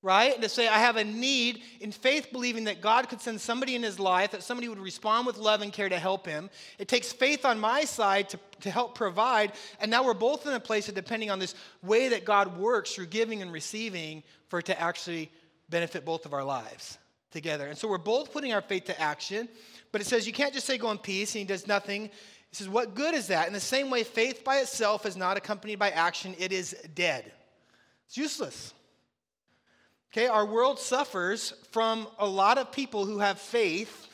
right? 0.02 0.40
To 0.42 0.50
say, 0.50 0.68
I 0.68 0.78
have 0.80 0.96
a 0.96 1.04
need 1.04 1.62
in 1.80 1.92
faith, 1.92 2.28
believing 2.32 2.66
that 2.66 2.82
God 2.82 3.10
could 3.10 3.20
send 3.20 3.42
somebody 3.42 3.76
in 3.76 3.84
his 3.84 4.00
life, 4.00 4.32
that 4.32 4.44
somebody 4.44 4.70
would 4.70 4.80
respond 4.80 5.26
with 5.26 5.38
love 5.38 5.62
and 5.62 5.74
care 5.74 5.90
to 5.90 5.98
help 6.00 6.26
him. 6.26 6.50
It 6.78 6.88
takes 6.88 7.12
faith 7.12 7.46
on 7.46 7.60
my 7.60 7.84
side 7.84 8.30
to, 8.30 8.40
to 8.62 8.72
help 8.72 8.96
provide. 8.96 9.54
And 9.80 9.90
now 9.90 10.04
we're 10.04 10.14
both 10.14 10.46
in 10.46 10.54
a 10.54 10.60
place 10.60 10.88
of 10.88 10.96
depending 10.96 11.32
on 11.32 11.40
this 11.40 11.56
way 11.82 12.10
that 12.10 12.26
God 12.26 12.58
works 12.58 12.94
through 12.94 13.08
giving 13.08 13.42
and 13.42 13.52
receiving 13.52 14.24
for 14.50 14.60
it 14.60 14.66
to 14.68 14.80
actually 14.80 15.32
benefit 15.70 16.06
both 16.06 16.26
of 16.26 16.34
our 16.34 16.44
lives 16.44 16.98
together. 17.32 17.68
And 17.68 17.78
so 17.78 17.88
we're 17.88 17.98
both 17.98 18.32
putting 18.32 18.54
our 18.54 18.62
faith 18.62 18.86
to 18.86 19.02
action. 19.02 19.50
But 19.92 20.02
it 20.02 20.06
says, 20.06 20.28
you 20.28 20.34
can't 20.34 20.54
just 20.54 20.66
say, 20.66 20.78
go 20.78 20.92
in 20.92 20.98
peace, 20.98 21.34
and 21.34 21.40
he 21.40 21.46
does 21.46 21.68
nothing. 21.68 22.04
He 22.04 22.56
says, 22.56 22.70
what 22.70 22.96
good 22.96 23.14
is 23.14 23.28
that? 23.28 23.48
In 23.48 23.54
the 23.54 23.60
same 23.60 23.90
way, 23.90 24.04
faith 24.04 24.44
by 24.44 24.58
itself 24.58 25.06
is 25.06 25.18
not 25.18 25.38
accompanied 25.38 25.80
by 25.80 25.90
action, 25.90 26.36
it 26.38 26.52
is 26.52 26.76
dead. 26.94 27.32
It's 28.06 28.18
useless. 28.18 28.74
Okay, 30.14 30.28
our 30.28 30.46
world 30.46 30.80
suffers 30.80 31.54
from 31.72 32.08
a 32.18 32.28
lot 32.28 32.58
of 32.58 32.72
people 32.72 33.06
who 33.06 33.20
have 33.20 33.40
faith 33.40 34.08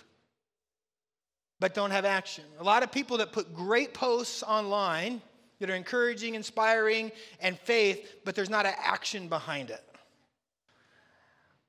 but 1.64 1.74
don't 1.74 1.92
have 1.92 2.04
action. 2.04 2.44
A 2.60 2.64
lot 2.64 2.84
of 2.84 2.92
people 2.92 3.20
that 3.20 3.32
put 3.32 3.56
great 3.56 3.94
posts 3.94 4.44
online 4.44 5.22
that 5.60 5.70
are 5.70 5.76
encouraging, 5.76 6.36
inspiring, 6.36 7.10
and 7.40 7.58
faith, 7.58 8.16
but 8.26 8.36
there's 8.36 8.50
not 8.50 8.66
an 8.66 8.74
action 8.78 9.30
behind 9.30 9.70
it. 9.70 9.82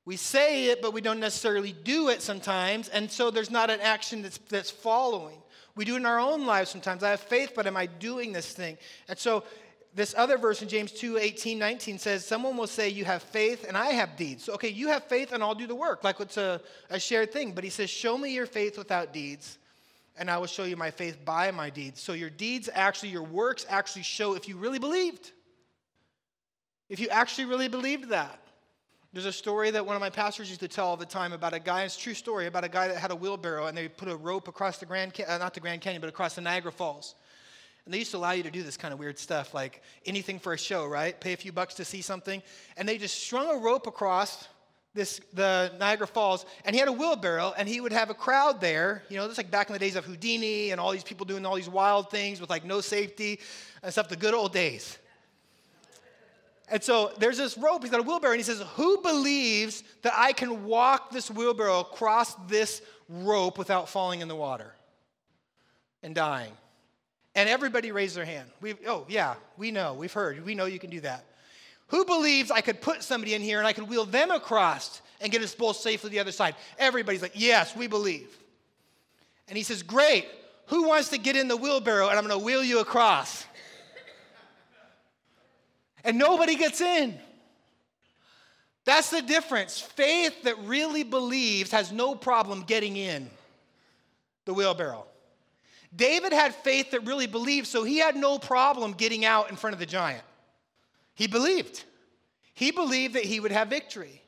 We 0.03 0.17
say 0.17 0.65
it, 0.65 0.81
but 0.81 0.91
we 0.91 0.99
don't 0.99 1.21
necessarily 1.21 1.71
do 1.71 2.09
it 2.09 2.21
sometimes, 2.21 2.89
and 2.89 3.09
so 3.09 3.31
there's 3.31 3.49
not 3.49 3.69
an 3.69 3.79
action 3.79 4.21
that's, 4.21 4.37
that's 4.49 4.69
following. 4.69 5.37
We 5.77 5.85
do 5.85 5.93
it 5.93 5.99
in 5.99 6.05
our 6.05 6.19
own 6.19 6.45
lives 6.45 6.69
sometimes. 6.69 7.01
I 7.01 7.11
have 7.11 7.21
faith, 7.21 7.53
but 7.55 7.65
am 7.65 7.77
I 7.77 7.85
doing 7.85 8.33
this 8.33 8.51
thing? 8.51 8.77
And 9.07 9.17
so 9.17 9.45
this 9.95 10.13
other 10.17 10.37
verse 10.37 10.61
in 10.61 10.67
James 10.67 10.91
2 10.91 11.17
18, 11.17 11.57
19 11.57 11.97
says, 11.97 12.25
Someone 12.25 12.57
will 12.57 12.67
say, 12.67 12.89
You 12.89 13.05
have 13.05 13.23
faith 13.23 13.65
and 13.65 13.77
I 13.77 13.91
have 13.91 14.17
deeds. 14.17 14.49
Okay, 14.49 14.67
you 14.67 14.89
have 14.89 15.05
faith 15.05 15.31
and 15.31 15.41
I'll 15.41 15.55
do 15.55 15.67
the 15.67 15.75
work, 15.75 16.03
like 16.03 16.19
it's 16.19 16.35
a, 16.35 16.61
a 16.89 16.99
shared 16.99 17.31
thing. 17.31 17.53
But 17.53 17.63
he 17.63 17.69
says, 17.69 17.89
Show 17.89 18.17
me 18.17 18.33
your 18.33 18.45
faith 18.45 18.77
without 18.77 19.13
deeds, 19.13 19.57
and 20.17 20.29
I 20.29 20.37
will 20.37 20.47
show 20.47 20.65
you 20.65 20.75
my 20.75 20.91
faith 20.91 21.23
by 21.23 21.49
my 21.51 21.69
deeds. 21.69 22.01
So, 22.01 22.11
your 22.11 22.29
deeds 22.29 22.69
actually, 22.73 23.09
your 23.09 23.23
works 23.23 23.65
actually 23.69 24.03
show 24.03 24.35
if 24.35 24.49
you 24.49 24.57
really 24.57 24.79
believed. 24.79 25.31
If 26.89 26.99
you 26.99 27.07
actually 27.07 27.45
really 27.45 27.69
believed 27.69 28.09
that. 28.09 28.41
There's 29.13 29.25
a 29.25 29.31
story 29.31 29.71
that 29.71 29.85
one 29.85 29.95
of 29.95 30.01
my 30.01 30.09
pastors 30.09 30.49
used 30.49 30.59
to 30.59 30.67
tell 30.67 30.87
all 30.87 30.97
the 30.97 31.05
time 31.05 31.31
about 31.31 31.53
a 31.53 31.59
guy, 31.59 31.83
it's 31.83 31.95
a 31.95 31.99
true 31.99 32.13
story, 32.13 32.47
about 32.47 32.65
a 32.65 32.69
guy 32.69 32.89
that 32.89 32.97
had 32.97 33.11
a 33.11 33.15
wheelbarrow 33.15 33.67
and 33.67 33.77
they 33.77 33.87
put 33.87 34.09
a 34.09 34.15
rope 34.15 34.49
across 34.49 34.77
the 34.77 34.85
Grand, 34.85 35.13
uh, 35.25 35.37
not 35.37 35.53
the 35.53 35.61
Grand 35.61 35.79
Canyon, 35.79 36.01
but 36.01 36.09
across 36.09 36.35
the 36.35 36.41
Niagara 36.41 36.73
Falls. 36.73 37.15
And 37.85 37.93
they 37.93 37.99
used 37.99 38.11
to 38.11 38.17
allow 38.17 38.31
you 38.31 38.43
to 38.43 38.51
do 38.51 38.63
this 38.63 38.77
kind 38.77 38.93
of 38.93 38.99
weird 38.99 39.19
stuff, 39.19 39.53
like 39.53 39.81
anything 40.05 40.39
for 40.39 40.53
a 40.53 40.57
show, 40.57 40.87
right? 40.87 41.19
Pay 41.19 41.33
a 41.33 41.37
few 41.37 41.51
bucks 41.51 41.75
to 41.75 41.85
see 41.85 42.01
something. 42.01 42.41
And 42.77 42.89
they 42.89 42.97
just 42.97 43.21
strung 43.21 43.47
a 43.47 43.57
rope 43.57 43.85
across 43.85 44.47
this 44.95 45.19
the 45.33 45.73
Niagara 45.77 46.07
Falls, 46.07 46.45
and 46.63 46.73
he 46.73 46.79
had 46.79 46.87
a 46.87 46.91
wheelbarrow, 46.91 47.53
and 47.57 47.67
he 47.67 47.81
would 47.81 47.91
have 47.91 48.09
a 48.09 48.13
crowd 48.13 48.61
there. 48.61 49.03
You 49.09 49.17
know, 49.17 49.25
it's 49.25 49.37
like 49.37 49.51
back 49.51 49.69
in 49.69 49.73
the 49.73 49.79
days 49.79 49.97
of 49.97 50.05
Houdini 50.05 50.71
and 50.71 50.79
all 50.79 50.91
these 50.91 51.03
people 51.03 51.25
doing 51.25 51.45
all 51.45 51.55
these 51.55 51.69
wild 51.69 52.09
things 52.09 52.39
with 52.39 52.49
like 52.49 52.63
no 52.63 52.81
safety 52.81 53.39
and 53.83 53.91
stuff. 53.91 54.07
The 54.07 54.15
good 54.15 54.33
old 54.33 54.53
days. 54.53 54.97
And 56.69 56.81
so 56.81 57.11
there's 57.19 57.37
this 57.37 57.57
rope. 57.57 57.83
He's 57.83 57.91
got 57.91 57.99
a 57.99 58.03
wheelbarrow, 58.03 58.31
and 58.31 58.39
he 58.39 58.43
says, 58.43 58.63
"Who 58.75 59.01
believes 59.01 59.83
that 60.01 60.13
I 60.15 60.31
can 60.31 60.65
walk 60.65 61.11
this 61.11 61.29
wheelbarrow 61.29 61.81
across 61.81 62.33
this 62.47 62.81
rope 63.09 63.57
without 63.57 63.89
falling 63.89 64.21
in 64.21 64.27
the 64.27 64.35
water 64.35 64.73
and 66.01 66.15
dying?" 66.15 66.53
And 67.35 67.49
everybody 67.49 67.91
raised 67.91 68.15
their 68.15 68.25
hand. 68.25 68.49
We, 68.61 68.75
oh 68.87 69.05
yeah, 69.09 69.35
we 69.57 69.69
know, 69.71 69.93
we've 69.93 70.13
heard, 70.13 70.43
we 70.45 70.55
know 70.55 70.65
you 70.65 70.79
can 70.79 70.89
do 70.89 71.01
that. 71.01 71.25
Who 71.87 72.05
believes 72.05 72.49
I 72.49 72.61
could 72.61 72.81
put 72.81 73.03
somebody 73.03 73.33
in 73.33 73.41
here 73.41 73.59
and 73.59 73.67
I 73.67 73.73
could 73.73 73.87
wheel 73.89 74.05
them 74.05 74.31
across 74.31 75.01
and 75.21 75.31
get 75.31 75.41
us 75.41 75.53
both 75.53 75.75
safely 75.75 76.09
the 76.09 76.19
other 76.19 76.31
side? 76.31 76.55
Everybody's 76.79 77.21
like, 77.21 77.33
Yes, 77.35 77.75
we 77.75 77.87
believe. 77.87 78.35
And 79.47 79.57
he 79.57 79.63
says, 79.63 79.83
Great. 79.83 80.25
Who 80.67 80.87
wants 80.87 81.09
to 81.09 81.19
get 81.19 81.35
in 81.35 81.47
the 81.47 81.57
wheelbarrow 81.57 82.09
and 82.09 82.17
I'm 82.17 82.25
going 82.25 82.39
to 82.39 82.43
wheel 82.43 82.63
you 82.63 82.79
across? 82.79 83.45
and 86.03 86.17
nobody 86.17 86.55
gets 86.55 86.81
in. 86.81 87.19
That's 88.85 89.09
the 89.09 89.21
difference. 89.21 89.79
Faith 89.79 90.43
that 90.43 90.57
really 90.59 91.03
believes 91.03 91.71
has 91.71 91.91
no 91.91 92.15
problem 92.15 92.63
getting 92.63 92.97
in 92.97 93.29
the 94.45 94.53
wheelbarrow. 94.53 95.05
David 95.95 96.33
had 96.33 96.53
faith 96.53 96.91
that 96.91 97.05
really 97.05 97.27
believed, 97.27 97.67
so 97.67 97.83
he 97.83 97.97
had 97.97 98.15
no 98.15 98.37
problem 98.37 98.93
getting 98.93 99.23
out 99.23 99.49
in 99.49 99.55
front 99.55 99.73
of 99.73 99.79
the 99.79 99.85
giant. 99.85 100.23
He 101.13 101.27
believed. 101.27 101.83
He 102.53 102.71
believed 102.71 103.15
that 103.15 103.23
he 103.23 103.39
would 103.39 103.51
have 103.51 103.69
victory. 103.69 104.21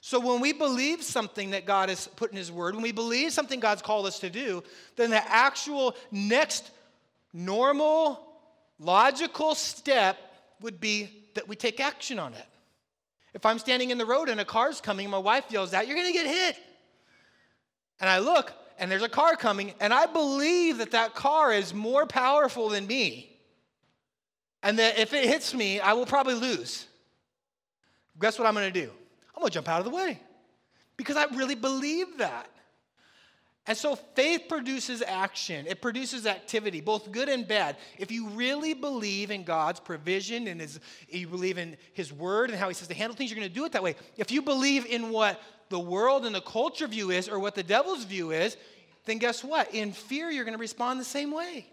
So 0.00 0.18
when 0.18 0.40
we 0.40 0.52
believe 0.52 1.02
something 1.02 1.50
that 1.50 1.66
God 1.66 1.88
has 1.88 2.08
put 2.08 2.30
in 2.30 2.36
his 2.36 2.50
word, 2.50 2.74
when 2.74 2.82
we 2.82 2.92
believe 2.92 3.32
something 3.32 3.60
God's 3.60 3.82
called 3.82 4.06
us 4.06 4.20
to 4.20 4.30
do, 4.30 4.62
then 4.96 5.10
the 5.10 5.30
actual 5.30 5.94
next 6.10 6.70
normal, 7.32 8.20
logical 8.78 9.54
step 9.54 10.16
would 10.60 10.80
be 10.80 11.10
that 11.34 11.48
we 11.48 11.56
take 11.56 11.80
action 11.80 12.18
on 12.18 12.34
it. 12.34 12.46
If 13.34 13.46
I'm 13.46 13.58
standing 13.58 13.90
in 13.90 13.98
the 13.98 14.06
road 14.06 14.28
and 14.28 14.40
a 14.40 14.44
car's 14.44 14.80
coming, 14.80 15.08
my 15.10 15.18
wife 15.18 15.44
yells 15.50 15.74
out, 15.74 15.86
You're 15.86 15.96
gonna 15.96 16.12
get 16.12 16.26
hit. 16.26 16.56
And 18.00 18.08
I 18.08 18.18
look, 18.18 18.52
and 18.80 18.90
there's 18.90 19.02
a 19.02 19.08
car 19.08 19.36
coming, 19.36 19.74
and 19.78 19.92
I 19.92 20.06
believe 20.06 20.78
that 20.78 20.90
that 20.92 21.14
car 21.14 21.52
is 21.52 21.74
more 21.74 22.06
powerful 22.06 22.70
than 22.70 22.86
me. 22.86 23.38
And 24.62 24.78
that 24.78 24.98
if 24.98 25.12
it 25.12 25.26
hits 25.26 25.54
me, 25.54 25.80
I 25.80 25.92
will 25.92 26.06
probably 26.06 26.34
lose. 26.34 26.86
Guess 28.18 28.38
what 28.38 28.48
I'm 28.48 28.54
gonna 28.54 28.70
do? 28.70 28.90
I'm 29.36 29.42
gonna 29.42 29.50
jump 29.50 29.68
out 29.68 29.78
of 29.78 29.84
the 29.84 29.90
way 29.96 30.20
because 30.96 31.16
I 31.16 31.24
really 31.34 31.54
believe 31.54 32.18
that. 32.18 32.50
And 33.66 33.76
so 33.76 33.94
faith 33.94 34.42
produces 34.48 35.02
action, 35.02 35.66
it 35.68 35.82
produces 35.82 36.26
activity, 36.26 36.80
both 36.80 37.12
good 37.12 37.28
and 37.28 37.46
bad. 37.46 37.76
If 37.98 38.10
you 38.10 38.28
really 38.28 38.72
believe 38.72 39.30
in 39.30 39.44
God's 39.44 39.78
provision 39.78 40.48
and 40.48 40.60
his, 40.60 40.80
you 41.08 41.28
believe 41.28 41.58
in 41.58 41.76
His 41.92 42.12
word 42.12 42.50
and 42.50 42.58
how 42.58 42.68
He 42.68 42.74
says 42.74 42.88
to 42.88 42.94
handle 42.94 43.14
things, 43.14 43.30
you're 43.30 43.38
gonna 43.38 43.50
do 43.50 43.66
it 43.66 43.72
that 43.72 43.82
way. 43.82 43.94
If 44.16 44.30
you 44.30 44.40
believe 44.40 44.86
in 44.86 45.10
what 45.10 45.40
the 45.70 45.80
world 45.80 46.26
and 46.26 46.34
the 46.34 46.42
culture 46.42 46.86
view 46.86 47.10
is 47.10 47.28
or 47.28 47.38
what 47.38 47.54
the 47.54 47.62
devil's 47.62 48.04
view 48.04 48.32
is, 48.32 48.56
then 49.06 49.18
guess 49.18 49.42
what? 49.42 49.74
In 49.74 49.92
fear, 49.92 50.30
you're 50.30 50.44
gonna 50.44 50.58
respond 50.58 51.00
the 51.00 51.04
same 51.04 51.32
way. 51.32 51.66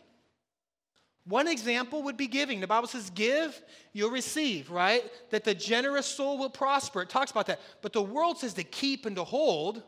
One 1.27 1.47
example 1.47 2.03
would 2.03 2.15
be 2.15 2.27
giving. 2.27 2.61
The 2.61 2.67
Bible 2.67 2.87
says, 2.87 3.09
Give, 3.09 3.59
you'll 3.91 4.11
receive, 4.11 4.71
right? 4.71 5.03
That 5.31 5.43
the 5.43 5.53
generous 5.53 6.05
soul 6.05 6.37
will 6.37 6.49
prosper. 6.49 7.01
It 7.01 7.09
talks 7.09 7.31
about 7.31 7.47
that. 7.47 7.59
But 7.81 7.91
the 7.91 8.01
world 8.01 8.37
says 8.37 8.53
to 8.53 8.63
keep 8.63 9.05
and 9.05 9.15
to 9.17 9.25
hold 9.25 9.83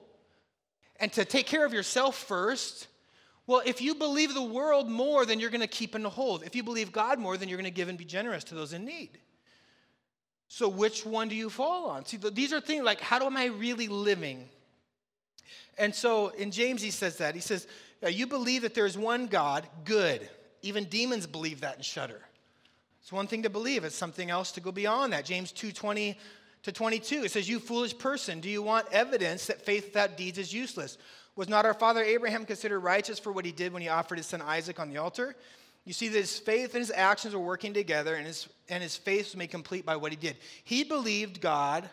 and 0.99 1.13
to 1.13 1.23
take 1.23 1.45
care 1.45 1.65
of 1.65 1.71
yourself 1.71 2.17
first. 2.17 2.87
Well, 3.47 3.61
if 3.65 3.81
you 3.81 3.95
believe 3.95 4.33
the 4.33 4.43
world 4.43 4.89
more, 4.89 5.25
then 5.25 5.39
you're 5.39 5.49
going 5.49 5.61
to 5.61 5.67
keep 5.67 5.95
and 5.95 6.03
to 6.03 6.09
hold. 6.09 6.43
If 6.43 6.55
you 6.55 6.63
believe 6.63 6.91
God 6.91 7.19
more, 7.19 7.37
then 7.37 7.47
you're 7.47 7.57
going 7.57 7.71
to 7.71 7.75
give 7.75 7.87
and 7.87 7.97
be 7.97 8.05
generous 8.05 8.43
to 8.45 8.55
those 8.55 8.73
in 8.73 8.83
need. 8.83 9.17
So, 10.49 10.67
which 10.67 11.05
one 11.05 11.29
do 11.29 11.35
you 11.35 11.49
fall 11.49 11.89
on? 11.89 12.05
See, 12.05 12.17
these 12.17 12.51
are 12.51 12.59
things 12.59 12.83
like, 12.83 12.99
how 12.99 13.25
am 13.25 13.37
I 13.37 13.45
really 13.45 13.87
living? 13.87 14.49
And 15.77 15.95
so 15.95 16.29
in 16.29 16.51
James, 16.51 16.81
he 16.81 16.91
says 16.91 17.17
that. 17.19 17.35
He 17.35 17.41
says, 17.41 17.65
You 18.05 18.27
believe 18.27 18.63
that 18.63 18.73
there 18.73 18.85
is 18.85 18.97
one 18.97 19.27
God, 19.27 19.65
good 19.85 20.27
even 20.61 20.85
demons 20.85 21.27
believe 21.27 21.61
that 21.61 21.75
and 21.75 21.85
shudder. 21.85 22.21
It's 23.01 23.11
one 23.11 23.27
thing 23.27 23.43
to 23.43 23.49
believe, 23.49 23.83
it's 23.83 23.95
something 23.95 24.29
else 24.29 24.51
to 24.53 24.61
go 24.61 24.71
beyond 24.71 25.13
that. 25.13 25.25
James 25.25 25.51
2 25.51 25.71
20 25.71 26.17
to 26.63 26.71
22, 26.71 27.23
it 27.23 27.31
says, 27.31 27.47
You 27.47 27.59
foolish 27.59 27.97
person, 27.97 28.39
do 28.39 28.49
you 28.49 28.61
want 28.61 28.85
evidence 28.91 29.47
that 29.47 29.61
faith 29.61 29.85
without 29.85 30.17
deeds 30.17 30.37
is 30.37 30.53
useless? 30.53 30.97
Was 31.35 31.47
not 31.47 31.65
our 31.65 31.73
father 31.73 32.03
Abraham 32.03 32.45
considered 32.45 32.81
righteous 32.81 33.17
for 33.17 33.31
what 33.31 33.45
he 33.45 33.51
did 33.51 33.71
when 33.71 33.81
he 33.81 33.87
offered 33.87 34.17
his 34.17 34.27
son 34.27 34.41
Isaac 34.41 34.79
on 34.79 34.89
the 34.89 34.97
altar? 34.97 35.35
You 35.89 35.93
see 35.93 36.07
that 36.09 36.19
his 36.19 36.37
faith 36.37 36.75
and 36.75 36.81
his 36.81 36.91
actions 36.91 37.33
were 37.33 37.41
working 37.41 37.73
together, 37.73 38.13
and 38.13 38.27
his, 38.27 38.47
and 38.69 38.83
his 38.83 38.95
faith 38.95 39.25
was 39.25 39.35
made 39.35 39.49
complete 39.49 39.87
by 39.87 39.95
what 39.95 40.11
he 40.11 40.17
did. 40.17 40.37
He 40.63 40.83
believed 40.83 41.41
God 41.41 41.89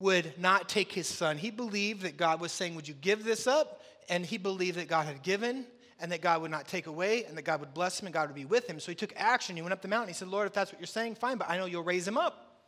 would 0.00 0.34
not 0.38 0.68
take 0.68 0.92
his 0.92 1.06
son. 1.06 1.38
He 1.38 1.50
believed 1.50 2.02
that 2.02 2.18
God 2.18 2.42
was 2.42 2.52
saying, 2.52 2.74
Would 2.74 2.86
you 2.86 2.92
give 2.92 3.24
this 3.24 3.46
up? 3.46 3.80
And 4.10 4.26
he 4.26 4.36
believed 4.36 4.76
that 4.76 4.88
God 4.88 5.06
had 5.06 5.22
given, 5.22 5.64
and 5.98 6.12
that 6.12 6.20
God 6.20 6.42
would 6.42 6.50
not 6.50 6.68
take 6.68 6.86
away 6.86 7.24
and 7.24 7.38
that 7.38 7.46
God 7.46 7.60
would 7.60 7.72
bless 7.72 7.98
him 7.98 8.06
and 8.06 8.12
God 8.12 8.28
would 8.28 8.36
be 8.36 8.44
with 8.44 8.68
him. 8.68 8.78
So 8.78 8.92
he 8.92 8.96
took 8.96 9.14
action. 9.16 9.56
He 9.56 9.62
went 9.62 9.72
up 9.72 9.80
the 9.80 9.88
mountain. 9.88 10.08
He 10.08 10.14
said, 10.14 10.28
Lord, 10.28 10.46
if 10.46 10.52
that's 10.52 10.70
what 10.70 10.78
you're 10.78 10.86
saying, 10.86 11.14
fine, 11.14 11.38
but 11.38 11.48
I 11.48 11.56
know 11.56 11.64
you'll 11.64 11.84
raise 11.84 12.06
him 12.06 12.18
up 12.18 12.66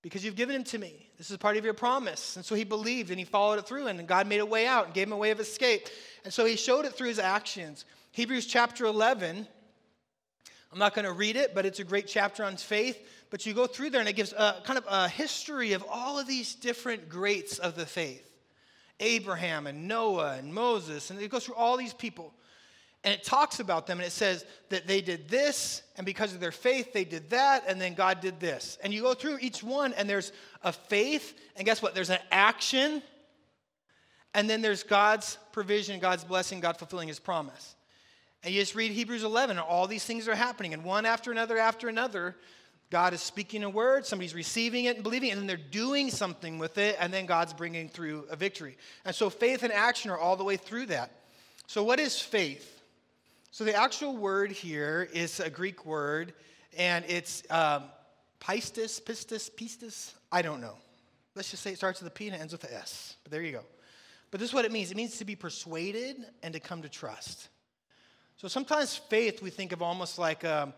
because 0.00 0.24
you've 0.24 0.36
given 0.36 0.56
him 0.56 0.64
to 0.64 0.78
me. 0.78 1.10
This 1.18 1.30
is 1.30 1.36
part 1.36 1.58
of 1.58 1.66
your 1.66 1.74
promise. 1.74 2.36
And 2.36 2.44
so 2.46 2.54
he 2.54 2.64
believed 2.64 3.10
and 3.10 3.18
he 3.18 3.26
followed 3.26 3.58
it 3.58 3.66
through, 3.66 3.88
and 3.88 4.08
God 4.08 4.26
made 4.26 4.40
a 4.40 4.46
way 4.46 4.66
out 4.66 4.86
and 4.86 4.94
gave 4.94 5.08
him 5.08 5.12
a 5.12 5.18
way 5.18 5.32
of 5.32 5.40
escape. 5.40 5.86
And 6.24 6.32
so 6.32 6.46
he 6.46 6.56
showed 6.56 6.86
it 6.86 6.94
through 6.94 7.08
his 7.08 7.18
actions. 7.18 7.84
Hebrews 8.12 8.44
chapter 8.44 8.84
11. 8.84 9.46
I'm 10.70 10.78
not 10.78 10.94
going 10.94 11.06
to 11.06 11.12
read 11.12 11.36
it, 11.36 11.54
but 11.54 11.64
it's 11.64 11.80
a 11.80 11.84
great 11.84 12.06
chapter 12.06 12.44
on 12.44 12.58
faith. 12.58 13.08
But 13.30 13.46
you 13.46 13.54
go 13.54 13.66
through 13.66 13.88
there, 13.88 14.00
and 14.00 14.08
it 14.08 14.16
gives 14.16 14.34
a, 14.34 14.60
kind 14.64 14.78
of 14.78 14.84
a 14.86 15.08
history 15.08 15.72
of 15.72 15.82
all 15.88 16.18
of 16.18 16.26
these 16.26 16.54
different 16.54 17.08
greats 17.08 17.58
of 17.58 17.74
the 17.74 17.86
faith. 17.86 18.30
Abraham 19.00 19.66
and 19.66 19.88
Noah 19.88 20.36
and 20.38 20.52
Moses, 20.52 21.10
and 21.10 21.18
it 21.18 21.30
goes 21.30 21.46
through 21.46 21.54
all 21.54 21.78
these 21.78 21.94
people. 21.94 22.34
And 23.02 23.14
it 23.14 23.24
talks 23.24 23.60
about 23.60 23.86
them 23.86 23.98
and 23.98 24.06
it 24.06 24.12
says 24.12 24.44
that 24.68 24.86
they 24.86 25.00
did 25.00 25.30
this, 25.30 25.82
and 25.96 26.04
because 26.04 26.34
of 26.34 26.40
their 26.40 26.52
faith, 26.52 26.92
they 26.92 27.04
did 27.04 27.30
that, 27.30 27.64
and 27.66 27.80
then 27.80 27.94
God 27.94 28.20
did 28.20 28.38
this. 28.38 28.76
And 28.84 28.92
you 28.92 29.00
go 29.00 29.14
through 29.14 29.38
each 29.40 29.62
one, 29.62 29.94
and 29.94 30.08
there's 30.08 30.32
a 30.62 30.72
faith, 30.72 31.34
and 31.56 31.64
guess 31.64 31.80
what? 31.80 31.94
There's 31.94 32.10
an 32.10 32.20
action, 32.30 33.02
and 34.34 34.50
then 34.50 34.60
there's 34.60 34.82
God's 34.82 35.38
provision, 35.52 35.98
God's 35.98 36.24
blessing, 36.24 36.60
God 36.60 36.76
fulfilling 36.76 37.08
his 37.08 37.18
promise. 37.18 37.74
And 38.42 38.52
you 38.52 38.60
just 38.60 38.74
read 38.74 38.90
Hebrews 38.90 39.22
11, 39.22 39.56
and 39.56 39.66
all 39.66 39.86
these 39.86 40.04
things 40.04 40.26
are 40.26 40.34
happening, 40.34 40.74
and 40.74 40.84
one 40.84 41.06
after 41.06 41.30
another 41.30 41.58
after 41.58 41.88
another. 41.88 42.36
God 42.90 43.14
is 43.14 43.22
speaking 43.22 43.64
a 43.64 43.70
word, 43.70 44.04
somebody's 44.04 44.34
receiving 44.34 44.84
it 44.84 44.96
and 44.96 45.02
believing 45.02 45.30
it, 45.30 45.32
and 45.32 45.40
then 45.40 45.46
they're 45.46 45.56
doing 45.56 46.10
something 46.10 46.58
with 46.58 46.76
it, 46.76 46.94
and 47.00 47.10
then 47.10 47.24
God's 47.24 47.54
bringing 47.54 47.88
through 47.88 48.26
a 48.28 48.36
victory. 48.36 48.76
And 49.06 49.14
so 49.14 49.30
faith 49.30 49.62
and 49.62 49.72
action 49.72 50.10
are 50.10 50.18
all 50.18 50.36
the 50.36 50.44
way 50.44 50.58
through 50.58 50.86
that. 50.86 51.10
So, 51.66 51.82
what 51.82 51.98
is 51.98 52.20
faith? 52.20 52.82
So, 53.50 53.64
the 53.64 53.74
actual 53.74 54.14
word 54.14 54.52
here 54.52 55.08
is 55.10 55.40
a 55.40 55.48
Greek 55.48 55.86
word, 55.86 56.34
and 56.76 57.02
it's 57.08 57.42
um, 57.48 57.84
pistis, 58.40 59.00
pistis, 59.00 59.50
pistis. 59.50 60.12
I 60.30 60.42
don't 60.42 60.60
know. 60.60 60.74
Let's 61.34 61.50
just 61.50 61.62
say 61.62 61.72
it 61.72 61.76
starts 61.76 62.02
with 62.02 62.08
a 62.08 62.14
P 62.14 62.26
and 62.26 62.36
it 62.36 62.40
ends 62.40 62.52
with 62.52 62.64
an 62.64 62.74
S. 62.74 63.16
But 63.22 63.32
there 63.32 63.40
you 63.40 63.52
go. 63.52 63.64
But 64.30 64.40
this 64.40 64.50
is 64.50 64.54
what 64.54 64.64
it 64.64 64.72
means 64.72 64.90
it 64.90 64.96
means 64.96 65.16
to 65.18 65.24
be 65.24 65.36
persuaded 65.36 66.16
and 66.42 66.52
to 66.54 66.60
come 66.60 66.82
to 66.82 66.88
trust. 66.88 67.48
So, 68.36 68.48
sometimes 68.48 68.96
faith 68.96 69.42
we 69.42 69.50
think 69.50 69.72
of 69.72 69.82
almost 69.82 70.18
like. 70.18 70.44
Um, 70.44 70.72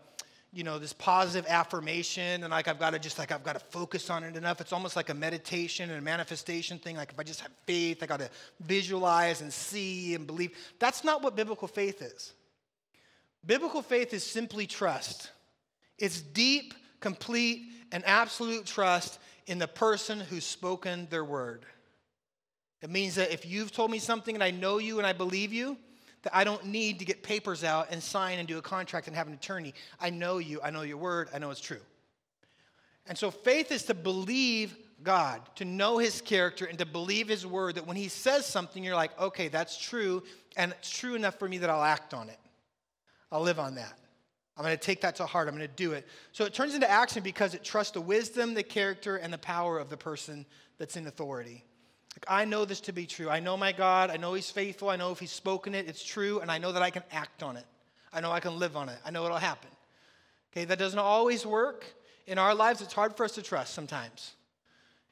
you 0.55 0.63
know 0.63 0.79
this 0.79 0.93
positive 0.93 1.45
affirmation 1.49 2.43
and 2.43 2.51
like 2.51 2.69
i've 2.69 2.79
got 2.79 2.91
to 2.91 2.99
just 2.99 3.19
like 3.19 3.29
i've 3.33 3.43
got 3.43 3.59
to 3.59 3.59
focus 3.59 4.09
on 4.09 4.23
it 4.23 4.37
enough. 4.37 4.61
It's 4.61 4.71
almost 4.71 4.95
like 4.95 5.09
a 5.09 5.13
meditation 5.13 5.89
and 5.89 5.99
a 5.99 6.01
manifestation 6.01 6.79
thing. 6.79 6.95
Like 6.95 7.11
if 7.11 7.19
i 7.19 7.23
just 7.23 7.41
have 7.41 7.51
faith 7.65 8.01
i 8.01 8.05
got 8.05 8.21
to 8.21 8.29
visualize 8.61 9.41
and 9.41 9.51
see 9.51 10.15
and 10.15 10.25
believe. 10.25 10.51
That's 10.79 11.03
not 11.03 11.21
what 11.21 11.35
biblical 11.35 11.67
faith 11.67 12.01
is. 12.01 12.33
Biblical 13.45 13.81
faith 13.81 14.13
is 14.13 14.23
simply 14.23 14.65
trust. 14.65 15.29
It's 15.99 16.21
deep 16.21 16.73
complete 17.01 17.67
and 17.91 18.03
absolute 18.05 18.65
trust 18.65 19.19
in 19.47 19.59
the 19.59 19.67
person 19.67 20.21
who's 20.21 20.45
spoken 20.45 21.07
their 21.09 21.25
word. 21.25 21.65
It 22.81 22.89
means 22.89 23.15
that 23.15 23.31
if 23.31 23.45
you've 23.45 23.73
told 23.73 23.91
me 23.91 23.99
something 23.99 24.35
and 24.35 24.43
i 24.43 24.51
know 24.51 24.77
you 24.77 24.99
and 24.99 25.07
i 25.07 25.11
believe 25.11 25.51
you 25.51 25.77
that 26.25 26.35
I 26.35 26.43
don't 26.43 26.65
need 26.65 26.99
to 26.99 27.05
get 27.05 27.23
papers 27.23 27.63
out 27.63 27.87
and 27.91 28.03
sign 28.03 28.39
and 28.39 28.47
do 28.47 28.57
a 28.57 28.61
contract 28.61 29.07
and 29.07 29.15
have 29.15 29.27
an 29.27 29.33
attorney. 29.33 29.73
I 29.99 30.09
know 30.09 30.39
you, 30.39 30.59
I 30.61 30.71
know 30.71 30.81
your 30.81 30.97
word, 30.97 31.29
I 31.33 31.39
know 31.39 31.51
it's 31.51 31.61
true. 31.61 31.79
And 33.07 33.17
so 33.17 33.31
faith 33.31 33.71
is 33.71 33.83
to 33.83 33.93
believe 33.93 34.75
God, 35.03 35.41
to 35.55 35.65
know 35.65 35.99
his 35.99 36.21
character, 36.21 36.65
and 36.65 36.79
to 36.79 36.85
believe 36.85 37.27
his 37.27 37.45
word 37.45 37.75
that 37.75 37.85
when 37.85 37.95
he 37.95 38.07
says 38.07 38.45
something, 38.45 38.83
you're 38.83 38.95
like, 38.95 39.17
okay, 39.19 39.47
that's 39.47 39.77
true, 39.77 40.23
and 40.57 40.71
it's 40.71 40.89
true 40.89 41.15
enough 41.15 41.37
for 41.37 41.47
me 41.47 41.59
that 41.59 41.69
I'll 41.69 41.83
act 41.83 42.13
on 42.13 42.29
it. 42.29 42.39
I'll 43.31 43.41
live 43.41 43.59
on 43.59 43.75
that. 43.75 43.93
I'm 44.57 44.63
going 44.63 44.75
to 44.75 44.83
take 44.83 45.01
that 45.01 45.17
to 45.17 45.25
heart. 45.25 45.47
I'm 45.47 45.55
going 45.55 45.67
to 45.67 45.75
do 45.75 45.91
it. 45.91 46.07
So 46.31 46.45
it 46.45 46.53
turns 46.53 46.73
into 46.73 46.89
action 46.89 47.21
because 47.21 47.53
it 47.53 47.63
trusts 47.63 47.91
the 47.91 48.01
wisdom, 48.01 48.53
the 48.53 48.63
character, 48.63 49.17
and 49.17 49.31
the 49.31 49.37
power 49.37 49.77
of 49.77 49.89
the 49.89 49.97
person 49.97 50.45
that's 50.77 50.95
in 50.95 51.05
authority. 51.05 51.63
Like, 52.15 52.25
I 52.27 52.45
know 52.45 52.65
this 52.65 52.79
to 52.81 52.93
be 52.93 53.05
true. 53.05 53.29
I 53.29 53.39
know 53.39 53.57
my 53.57 53.71
God. 53.71 54.09
I 54.09 54.17
know 54.17 54.33
He's 54.33 54.49
faithful. 54.49 54.89
I 54.89 54.95
know 54.95 55.11
if 55.11 55.19
He's 55.19 55.31
spoken 55.31 55.75
it, 55.75 55.87
it's 55.87 56.03
true. 56.03 56.39
And 56.39 56.49
I 56.49 56.57
know 56.57 56.71
that 56.71 56.81
I 56.81 56.89
can 56.89 57.03
act 57.11 57.43
on 57.43 57.57
it. 57.57 57.65
I 58.13 58.21
know 58.21 58.31
I 58.31 58.39
can 58.39 58.57
live 58.57 58.77
on 58.77 58.87
it. 58.87 58.97
I 59.05 59.11
know 59.11 59.25
it'll 59.25 59.37
happen. 59.37 59.69
Okay, 60.53 60.63
that 60.65 60.79
doesn't 60.79 60.99
always 60.99 61.45
work. 61.45 61.85
In 62.27 62.37
our 62.37 62.55
lives, 62.55 62.81
it's 62.81 62.93
hard 62.93 63.17
for 63.17 63.25
us 63.25 63.33
to 63.33 63.41
trust 63.41 63.73
sometimes. 63.73 64.33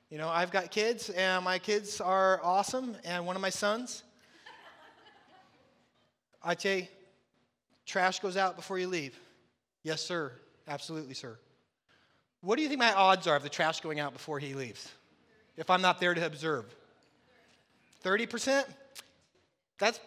You 0.09 0.17
know, 0.17 0.29
I've 0.29 0.51
got 0.51 0.71
kids, 0.71 1.09
and 1.09 1.43
my 1.43 1.59
kids 1.59 1.99
are 1.99 2.39
awesome. 2.43 2.95
And 3.03 3.25
one 3.25 3.35
of 3.35 3.41
my 3.41 3.49
sons, 3.49 4.03
I 6.41 6.55
say, 6.55 6.89
trash 7.85 8.19
goes 8.19 8.37
out 8.37 8.55
before 8.55 8.79
you 8.79 8.87
leave. 8.87 9.19
Yes, 9.83 10.01
sir. 10.01 10.31
Absolutely, 10.67 11.13
sir. 11.13 11.37
What 12.41 12.55
do 12.55 12.61
you 12.61 12.69
think 12.69 12.79
my 12.79 12.93
odds 12.93 13.27
are 13.27 13.35
of 13.35 13.43
the 13.43 13.49
trash 13.49 13.81
going 13.81 13.99
out 13.99 14.13
before 14.13 14.39
he 14.39 14.53
leaves? 14.53 14.91
If 15.57 15.69
I'm 15.69 15.81
not 15.81 15.99
there 15.99 16.13
to 16.13 16.25
observe? 16.25 16.73
30%? 18.03 18.65
That's 19.79 19.99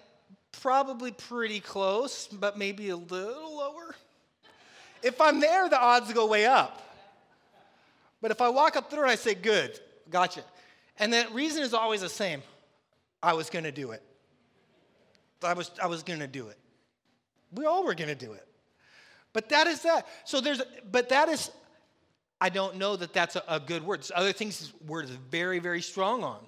probably 0.60 1.12
pretty 1.12 1.60
close, 1.60 2.28
but 2.28 2.58
maybe 2.58 2.90
a 2.90 2.96
little 2.96 3.56
lower. 3.56 3.94
If 5.02 5.20
I'm 5.20 5.40
there, 5.40 5.68
the 5.68 5.80
odds 5.80 6.12
go 6.12 6.26
way 6.26 6.46
up. 6.46 6.82
But 8.20 8.30
if 8.30 8.40
I 8.40 8.48
walk 8.48 8.76
up 8.76 8.90
through 8.90 9.02
and 9.02 9.10
I 9.10 9.14
say, 9.14 9.34
Good, 9.34 9.78
gotcha. 10.10 10.42
And 10.98 11.12
the 11.12 11.26
reason 11.32 11.62
is 11.62 11.74
always 11.74 12.00
the 12.00 12.08
same 12.08 12.42
I 13.22 13.34
was 13.34 13.50
to 13.50 13.72
do 13.72 13.90
it. 13.90 14.02
I 15.42 15.52
was, 15.52 15.70
I 15.82 15.86
was 15.86 16.02
to 16.02 16.26
do 16.26 16.48
it. 16.48 16.58
We 17.52 17.66
all 17.66 17.84
were 17.84 17.94
to 17.94 18.14
do 18.14 18.32
it. 18.32 18.46
But 19.32 19.50
that 19.50 19.66
is 19.66 19.82
that. 19.82 20.06
So 20.24 20.40
there's, 20.40 20.62
but 20.90 21.10
that 21.10 21.28
is, 21.28 21.50
I 22.40 22.48
don't 22.48 22.76
know 22.76 22.96
that 22.96 23.12
that's 23.12 23.36
a, 23.36 23.42
a 23.48 23.60
good 23.60 23.84
word. 23.84 24.06
Other 24.14 24.32
things 24.32 24.72
word 24.86 25.04
is 25.04 25.10
very, 25.10 25.58
very 25.58 25.82
strong 25.82 26.24
on. 26.24 26.38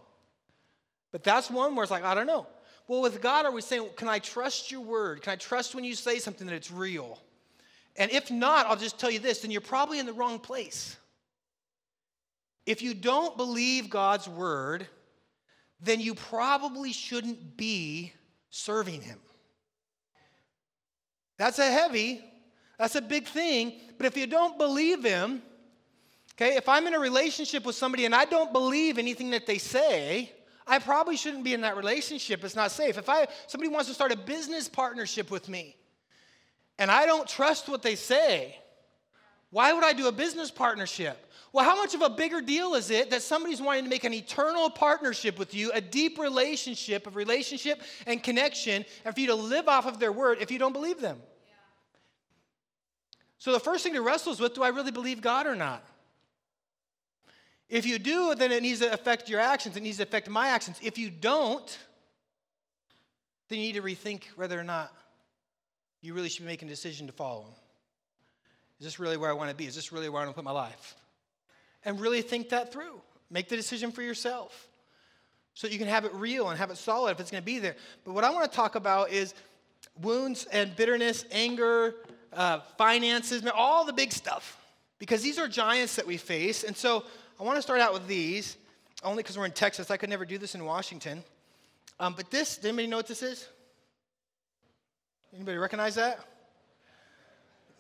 But 1.13 1.25
that's 1.25 1.51
one 1.51 1.75
where 1.75 1.83
it's 1.83 1.91
like, 1.91 2.05
I 2.05 2.15
don't 2.15 2.27
know. 2.27 2.47
Well, 2.87 3.03
with 3.03 3.21
God, 3.21 3.45
are 3.45 3.53
we 3.53 3.61
saying, 3.61 3.89
can 3.97 4.09
I 4.09 4.19
trust 4.19 4.71
your 4.73 4.81
word? 4.81 5.23
Can 5.23 5.33
I 5.33 5.37
trust 5.37 5.75
when 5.75 5.85
you 5.85 5.95
say 5.95 6.19
something 6.19 6.47
that 6.47 6.55
it's 6.55 6.71
real? 6.71 7.21
And 7.97 8.11
if 8.11 8.31
not, 8.31 8.67
I'll 8.67 8.77
just 8.77 8.99
tell 8.99 9.11
you 9.11 9.19
this, 9.19 9.41
then 9.41 9.51
you're 9.51 9.61
probably 9.61 9.99
in 9.99 10.07
the 10.07 10.13
wrong 10.13 10.39
place. 10.39 10.97
If 12.65 12.81
you 12.81 12.95
don't 12.95 13.37
believe 13.37 13.91
God's 13.91 14.29
word, 14.29 14.87
then 15.81 16.01
you 16.01 16.15
probably 16.15 16.93
shouldn't 16.93 17.57
be 17.57 18.13
serving 18.51 19.03
Him. 19.03 19.19
That's 21.37 21.59
a 21.59 21.71
heavy, 21.71 22.25
that's 22.79 22.95
a 22.95 23.03
big 23.03 23.27
thing. 23.27 23.81
But 23.97 24.07
if 24.07 24.17
you 24.17 24.27
don't 24.27 24.59
believe 24.59 25.05
Him, 25.05 25.43
okay, 26.35 26.57
if 26.57 26.69
I'm 26.69 26.87
in 26.87 26.95
a 26.95 26.99
relationship 26.99 27.65
with 27.65 27.77
somebody 27.77 28.05
and 28.05 28.15
I 28.15 28.25
don't 28.25 28.53
believe 28.53 28.99
anything 28.99 29.31
that 29.31 29.47
they 29.47 29.59
say, 29.59 30.33
I 30.69 30.79
probably 30.79 31.17
shouldn't 31.17 31.45
be 31.45 31.55
in 31.55 31.63
that 31.63 31.77
relationship. 31.77 32.45
It's 32.45 32.55
not 32.55 32.71
safe. 32.71 32.99
If 32.99 33.09
I 33.09 33.27
somebody 33.47 33.73
wants 33.73 33.89
to 33.89 33.95
start 33.95 34.13
a 34.13 34.17
business 34.17 34.69
partnership 34.69 35.31
with 35.31 35.49
me 35.49 35.77
and 36.79 36.91
I 36.91 37.07
don't 37.07 37.29
trust 37.29 37.69
what 37.69 37.83
they 37.83 37.95
say, 37.95 38.57
why 39.51 39.73
would 39.73 39.83
I 39.85 39.95
do 39.95 40.09
a 40.09 40.13
business 40.13 40.51
partnership? 40.51 41.25
Well, 41.53 41.65
how 41.65 41.77
much 41.77 41.95
of 41.95 42.03
a 42.03 42.11
bigger 42.11 42.43
deal 42.43 42.75
is 42.75 42.91
it 42.91 43.11
that 43.11 43.23
somebody's 43.23 43.63
wanting 43.63 43.85
to 43.85 43.91
make 43.91 44.05
an 44.05 44.13
eternal 44.13 44.69
partnership 44.69 45.39
with 45.39 45.55
you, 45.55 45.73
a 45.73 45.81
deep 45.81 46.19
relationship 46.19 47.07
of 47.07 47.17
relationship 47.17 47.81
and 48.07 48.23
connection, 48.23 48.85
and 49.05 49.15
for 49.15 49.21
you 49.21 49.29
to 49.29 49.35
live 49.35 49.67
off 49.67 49.87
of 49.87 49.99
their 49.99 50.13
word 50.13 50.39
if 50.43 50.51
you 50.51 50.59
don't 50.59 50.75
believe 50.75 51.01
them? 51.01 51.19
Yeah. 51.47 51.55
So 53.39 53.53
the 53.53 53.61
first 53.61 53.83
thing 53.83 53.95
to 53.95 54.03
wrestle 54.03 54.35
is 54.35 54.41
with 54.41 54.55
do 54.55 54.63
I 54.63 54.69
really 54.69 54.91
believe 54.91 55.23
God 55.23 55.47
or 55.47 55.57
not? 55.57 55.83
If 57.69 57.85
you 57.85 57.99
do, 57.99 58.35
then 58.35 58.51
it 58.51 58.63
needs 58.63 58.81
to 58.81 58.93
affect 58.93 59.29
your 59.29 59.41
actions. 59.41 59.77
It 59.77 59.83
needs 59.83 59.99
to 59.99 60.05
affect 60.05 60.29
my 60.29 60.49
actions. 60.49 60.79
If 60.83 60.97
you 60.97 61.11
don't, 61.11 61.79
then 63.49 63.59
you 63.59 63.67
need 63.67 63.75
to 63.75 63.83
rethink 63.83 64.25
whether 64.37 64.59
or 64.59 64.65
not 64.65 64.93
you 66.01 66.15
really 66.15 66.29
should 66.29 66.43
be 66.43 66.47
making 66.47 66.69
a 66.69 66.71
decision 66.71 67.07
to 67.07 67.13
follow 67.13 67.43
Him. 67.43 67.55
Is 68.81 68.87
this 68.87 68.99
really 68.99 69.17
where 69.17 69.31
I 69.31 69.35
want 69.35 69.51
to 69.51 69.57
be? 69.57 69.67
Is 69.67 69.75
this 69.75 69.93
really 69.93 70.09
where 70.09 70.23
I 70.23 70.25
want 70.25 70.37
to 70.37 70.39
put 70.39 70.45
my 70.45 70.53
life? 70.53 70.95
And 71.85 72.01
really 72.01 72.23
think 72.23 72.51
that 72.51 72.73
through. 72.73 73.01
Make 73.31 73.49
the 73.49 73.57
decision 73.57 73.93
for 73.93 74.03
yourself 74.03 74.69
so 75.55 75.67
you 75.67 75.79
can 75.79 75.89
have 75.89 76.05
it 76.05 76.15
real 76.15 76.49
and 76.49 76.59
have 76.59 76.71
it 76.71 76.79
solid 76.79 77.11
if 77.11 77.21
it's 77.21 77.31
going 77.31 77.43
to 77.43 77.47
be 77.47 77.59
there. 77.59 77.75
But 78.05 78.15
what 78.15 78.25
I 78.25 78.31
want 78.31 78.51
to 78.51 78.57
talk 78.57 78.77
about 78.77 79.11
is 79.11 79.35
wounds 80.01 80.47
and 80.53 80.75
bitterness, 80.77 81.25
anger, 81.31 81.97
uh, 82.33 82.61
finances, 82.79 83.43
all 83.55 83.85
the 83.85 83.93
big 83.93 84.13
stuff. 84.13 84.57
Because 84.99 85.21
these 85.23 85.39
are 85.39 85.49
giants 85.49 85.97
that 85.97 86.07
we 86.07 86.17
face. 86.17 86.63
And 86.63 86.77
so 86.77 87.05
I 87.41 87.45
want 87.45 87.57
to 87.57 87.63
start 87.63 87.81
out 87.81 87.93
with 87.93 88.09
these, 88.09 88.57
only 89.05 89.23
because 89.23 89.39
we're 89.39 89.45
in 89.45 89.53
Texas. 89.53 89.93
I 89.93 89.97
could 89.97 90.11
never 90.11 90.25
do 90.25 90.39
this 90.39 90.57
in 90.57 90.65
Washington. 90.65 91.23
Um, 92.01 92.15
but 92.17 92.33
this, 92.33 92.57
does 92.57 92.65
anybody 92.65 92.89
know 92.89 92.97
what 92.97 93.07
this 93.07 93.23
is? 93.23 93.47
Anybody 95.33 95.57
recognize 95.57 95.95
that? 95.95 96.19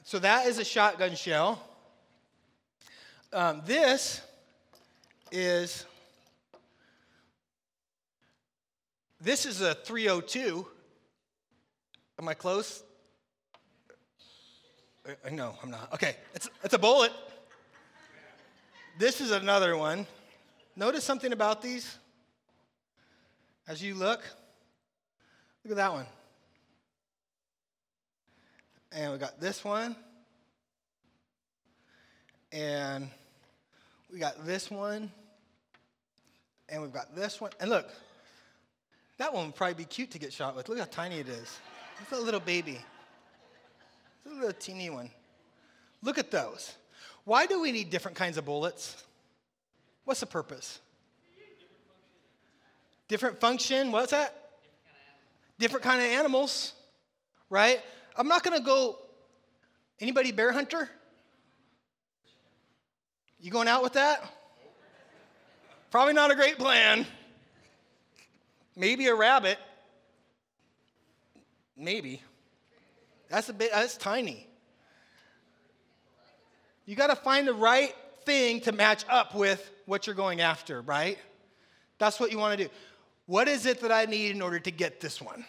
So 0.04 0.20
that 0.20 0.46
is 0.46 0.58
a 0.58 0.64
shotgun 0.64 1.16
shell. 1.16 1.60
Um, 3.32 3.62
this 3.66 4.20
is 5.32 5.84
this 9.20 9.44
is 9.44 9.60
a 9.60 9.74
302. 9.74 10.64
Am 12.20 12.28
I 12.28 12.34
close? 12.34 12.84
Uh, 15.04 15.30
no, 15.32 15.56
I'm 15.64 15.70
not. 15.70 15.92
Okay, 15.94 16.14
it's, 16.34 16.48
it's 16.62 16.74
a 16.74 16.78
bullet. 16.78 17.12
This 18.98 19.20
is 19.20 19.30
another 19.30 19.76
one. 19.76 20.08
Notice 20.74 21.04
something 21.04 21.32
about 21.32 21.62
these 21.62 21.98
as 23.68 23.80
you 23.80 23.94
look. 23.94 24.20
Look 25.62 25.70
at 25.70 25.76
that 25.76 25.92
one. 25.92 26.06
And 28.90 29.12
we 29.12 29.18
got 29.18 29.40
this 29.40 29.64
one. 29.64 29.94
And 32.50 33.08
we 34.12 34.18
got 34.18 34.44
this 34.44 34.68
one. 34.68 35.12
And 36.68 36.82
we've 36.82 36.92
got 36.92 37.14
this 37.14 37.40
one. 37.40 37.52
And 37.60 37.70
look, 37.70 37.88
that 39.18 39.32
one 39.32 39.46
would 39.46 39.54
probably 39.54 39.74
be 39.74 39.84
cute 39.84 40.10
to 40.10 40.18
get 40.18 40.32
shot 40.32 40.56
with. 40.56 40.68
Look 40.68 40.80
how 40.80 40.86
tiny 40.86 41.20
it 41.20 41.28
is. 41.28 41.56
It's 42.02 42.10
a 42.10 42.18
little 42.18 42.40
baby. 42.40 42.80
It's 44.24 44.34
a 44.34 44.34
little 44.34 44.52
teeny 44.54 44.90
one. 44.90 45.08
Look 46.02 46.18
at 46.18 46.32
those. 46.32 46.74
Why 47.28 47.44
do 47.44 47.60
we 47.60 47.72
need 47.72 47.90
different 47.90 48.16
kinds 48.16 48.38
of 48.38 48.46
bullets? 48.46 49.04
What's 50.06 50.20
the 50.20 50.26
purpose? 50.26 50.80
Different 53.06 53.38
function. 53.38 53.92
What's 53.92 54.12
that? 54.12 54.34
Different 55.58 55.84
kind 55.84 56.00
of 56.00 56.06
animals, 56.06 56.72
right? 57.50 57.82
I'm 58.16 58.28
not 58.28 58.42
to 58.58 58.64
go. 58.64 58.98
Anybody 60.00 60.32
bear 60.32 60.52
hunter? 60.52 60.88
You 63.38 63.50
going 63.50 63.68
out 63.68 63.82
with 63.82 63.92
that? 63.92 64.24
Probably 65.90 66.14
not 66.14 66.30
a 66.30 66.34
great 66.34 66.56
plan. 66.56 67.04
Maybe 68.74 69.06
a 69.06 69.14
rabbit. 69.14 69.58
Maybe. 71.76 72.22
That's 73.28 73.50
a 73.50 73.52
bit 73.52 73.70
that's 73.70 73.98
tiny. 73.98 74.47
You 76.88 76.96
got 76.96 77.08
to 77.08 77.16
find 77.16 77.46
the 77.46 77.52
right 77.52 77.94
thing 78.24 78.62
to 78.62 78.72
match 78.72 79.04
up 79.10 79.34
with 79.34 79.70
what 79.84 80.06
you're 80.06 80.16
going 80.16 80.40
after, 80.40 80.80
right? 80.80 81.18
That's 81.98 82.18
what 82.18 82.32
you 82.32 82.38
want 82.38 82.56
to 82.56 82.64
do. 82.64 82.70
What 83.26 83.46
is 83.46 83.66
it 83.66 83.80
that 83.80 83.92
I 83.92 84.06
need 84.06 84.30
in 84.30 84.40
order 84.40 84.58
to 84.58 84.70
get 84.70 84.98
this 84.98 85.20
one? 85.20 85.44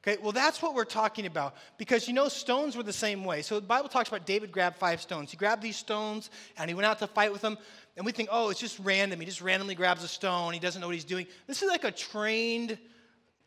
Okay, 0.00 0.16
well, 0.22 0.30
that's 0.30 0.62
what 0.62 0.76
we're 0.76 0.84
talking 0.84 1.26
about 1.26 1.56
because 1.76 2.06
you 2.06 2.14
know, 2.14 2.28
stones 2.28 2.76
were 2.76 2.84
the 2.84 2.92
same 2.92 3.24
way. 3.24 3.42
So 3.42 3.56
the 3.56 3.66
Bible 3.66 3.88
talks 3.88 4.08
about 4.08 4.26
David 4.26 4.52
grabbed 4.52 4.76
five 4.76 5.00
stones. 5.02 5.32
He 5.32 5.36
grabbed 5.36 5.60
these 5.60 5.74
stones 5.76 6.30
and 6.56 6.70
he 6.70 6.74
went 6.74 6.86
out 6.86 7.00
to 7.00 7.08
fight 7.08 7.32
with 7.32 7.40
them. 7.40 7.58
And 7.96 8.06
we 8.06 8.12
think, 8.12 8.28
oh, 8.30 8.50
it's 8.50 8.60
just 8.60 8.78
random. 8.78 9.18
He 9.18 9.26
just 9.26 9.40
randomly 9.40 9.74
grabs 9.74 10.04
a 10.04 10.08
stone. 10.08 10.52
He 10.52 10.60
doesn't 10.60 10.80
know 10.80 10.86
what 10.86 10.94
he's 10.94 11.02
doing. 11.02 11.26
This 11.48 11.62
is 11.64 11.68
like 11.68 11.82
a 11.82 11.90
trained 11.90 12.78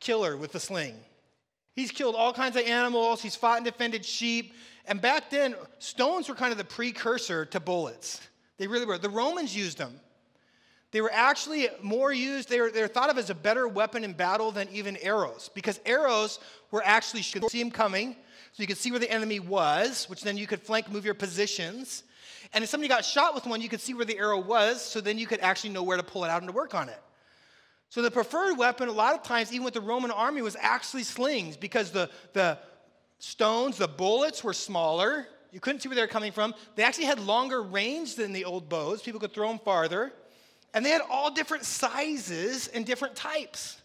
killer 0.02 0.36
with 0.36 0.54
a 0.56 0.60
sling. 0.60 0.98
He's 1.78 1.92
killed 1.92 2.16
all 2.16 2.34
kinds 2.34 2.56
of 2.56 2.64
animals, 2.64 3.22
he's 3.22 3.36
fought 3.36 3.58
and 3.58 3.66
defended 3.66 4.04
sheep. 4.04 4.56
And 4.88 5.00
back 5.00 5.30
then, 5.30 5.54
stones 5.78 6.28
were 6.28 6.34
kind 6.34 6.52
of 6.52 6.58
the 6.58 6.64
precursor 6.64 7.46
to 7.46 7.60
bullets. 7.60 8.20
They 8.58 8.66
really 8.66 8.88
were. 8.88 8.98
The 8.98 9.12
Romans 9.12 9.56
used 9.56 9.78
them. 9.78 10.00
They 10.90 11.02
were 11.02 11.12
actually 11.14 11.68
more 11.84 12.12
used, 12.12 12.50
they 12.50 12.62
were, 12.62 12.72
they 12.72 12.82
were 12.82 12.88
thought 12.88 13.12
of 13.12 13.20
as 13.20 13.30
a 13.30 13.36
better 13.36 13.68
weapon 13.68 14.04
in 14.04 14.14
battle 14.14 14.52
than 14.52 14.68
even 14.72 14.98
arrows, 14.98 15.52
because 15.54 15.80
arrows 15.86 16.40
were 16.72 16.82
actually, 16.84 17.20
you 17.20 17.42
could 17.42 17.52
see 17.52 17.62
them 17.62 17.70
coming, 17.70 18.14
so 18.54 18.64
you 18.64 18.66
could 18.66 18.78
see 18.78 18.90
where 18.90 19.00
the 19.00 19.12
enemy 19.12 19.40
was, 19.40 20.10
which 20.10 20.24
then 20.24 20.36
you 20.36 20.48
could 20.48 20.62
flank, 20.62 20.90
move 20.90 21.06
your 21.06 21.14
positions. 21.14 22.02
And 22.54 22.64
if 22.64 22.72
somebody 22.72 22.88
got 22.88 23.06
shot 23.06 23.36
with 23.36 23.46
one, 23.46 23.62
you 23.62 23.70
could 23.70 23.82
see 23.82 23.94
where 23.94 24.06
the 24.06 24.18
arrow 24.18 24.40
was, 24.40 24.82
so 24.82 25.00
then 25.00 25.20
you 25.20 25.28
could 25.28 25.42
actually 25.42 25.70
know 25.70 25.84
where 25.84 25.98
to 25.98 26.04
pull 26.04 26.24
it 26.24 26.30
out 26.30 26.42
and 26.42 26.50
to 26.50 26.56
work 26.56 26.74
on 26.74 26.90
it. 26.90 27.00
So 27.90 28.02
the 28.02 28.12
preferred 28.12 28.58
weapon, 28.58 28.90
a 28.90 28.92
lot 28.92 29.16
of 29.16 29.24
times, 29.24 29.54
even 29.54 29.64
with 29.64 29.74
the 29.74 29.82
Roman 29.82 30.12
army, 30.12 30.42
was 30.42 30.58
actually 30.60 31.04
slings, 31.04 31.56
because 31.56 31.92
the, 31.92 32.10
the 32.34 32.58
stones, 33.20 33.78
the 33.78 33.88
bullets 33.88 34.44
were 34.44 34.54
smaller. 34.54 35.28
You 35.52 35.60
couldn't 35.60 35.82
see 35.82 35.90
where 35.90 35.96
they 35.96 36.02
were 36.02 36.08
coming 36.08 36.32
from. 36.32 36.54
They 36.76 36.84
actually 36.84 37.06
had 37.06 37.20
longer 37.20 37.64
range 37.64 38.16
than 38.16 38.34
the 38.34 38.46
old 38.46 38.68
bows. 38.68 39.02
People 39.02 39.20
could 39.20 39.34
throw 39.34 39.48
them 39.48 39.60
farther. 39.60 40.12
And 40.74 40.86
they 40.86 40.90
had 40.90 41.02
all 41.10 41.32
different 41.32 41.64
sizes 41.64 42.68
and 42.68 42.86
different 42.86 43.16
types. 43.16 43.82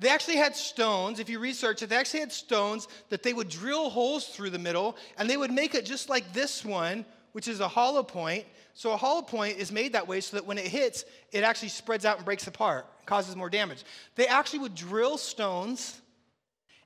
They 0.00 0.08
actually 0.08 0.36
had 0.36 0.56
stones, 0.56 1.20
if 1.20 1.28
you 1.28 1.38
research 1.38 1.82
it, 1.82 1.90
they 1.90 1.96
actually 1.96 2.20
had 2.20 2.32
stones 2.32 2.88
that 3.10 3.22
they 3.22 3.34
would 3.34 3.50
drill 3.50 3.90
holes 3.90 4.28
through 4.28 4.48
the 4.48 4.58
middle 4.58 4.96
and 5.18 5.28
they 5.28 5.36
would 5.36 5.52
make 5.52 5.74
it 5.74 5.84
just 5.84 6.08
like 6.08 6.32
this 6.32 6.64
one, 6.64 7.04
which 7.32 7.46
is 7.46 7.60
a 7.60 7.68
hollow 7.68 8.02
point. 8.02 8.46
So 8.72 8.92
a 8.92 8.96
hollow 8.96 9.20
point 9.20 9.58
is 9.58 9.70
made 9.70 9.92
that 9.92 10.08
way 10.08 10.22
so 10.22 10.38
that 10.38 10.46
when 10.46 10.56
it 10.56 10.66
hits, 10.66 11.04
it 11.32 11.44
actually 11.44 11.68
spreads 11.68 12.06
out 12.06 12.16
and 12.16 12.24
breaks 12.24 12.46
apart, 12.46 12.86
causes 13.10 13.34
more 13.34 13.50
damage. 13.50 13.82
They 14.14 14.28
actually 14.28 14.60
would 14.60 14.76
drill 14.76 15.18
stones 15.18 16.00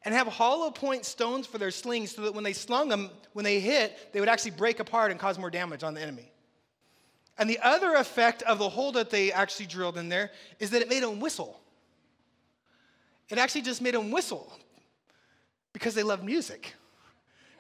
and 0.06 0.14
have 0.14 0.26
hollow 0.26 0.70
point 0.70 1.04
stones 1.04 1.46
for 1.46 1.58
their 1.58 1.70
slings 1.70 2.14
so 2.14 2.22
that 2.22 2.34
when 2.34 2.44
they 2.44 2.54
slung 2.54 2.88
them, 2.88 3.10
when 3.34 3.44
they 3.44 3.60
hit, 3.60 4.10
they 4.14 4.20
would 4.20 4.28
actually 4.30 4.52
break 4.52 4.80
apart 4.80 5.10
and 5.10 5.20
cause 5.20 5.38
more 5.38 5.50
damage 5.50 5.82
on 5.82 5.92
the 5.92 6.00
enemy. 6.00 6.32
And 7.36 7.48
the 7.48 7.58
other 7.58 7.96
effect 7.96 8.42
of 8.44 8.58
the 8.58 8.70
hole 8.70 8.90
that 8.92 9.10
they 9.10 9.32
actually 9.32 9.66
drilled 9.66 9.98
in 9.98 10.08
there 10.08 10.30
is 10.58 10.70
that 10.70 10.80
it 10.80 10.88
made 10.88 11.02
them 11.02 11.20
whistle. 11.20 11.60
It 13.28 13.36
actually 13.36 13.62
just 13.62 13.82
made 13.82 13.92
them 13.92 14.10
whistle 14.10 14.50
because 15.74 15.94
they 15.94 16.02
love 16.02 16.24
music. 16.24 16.74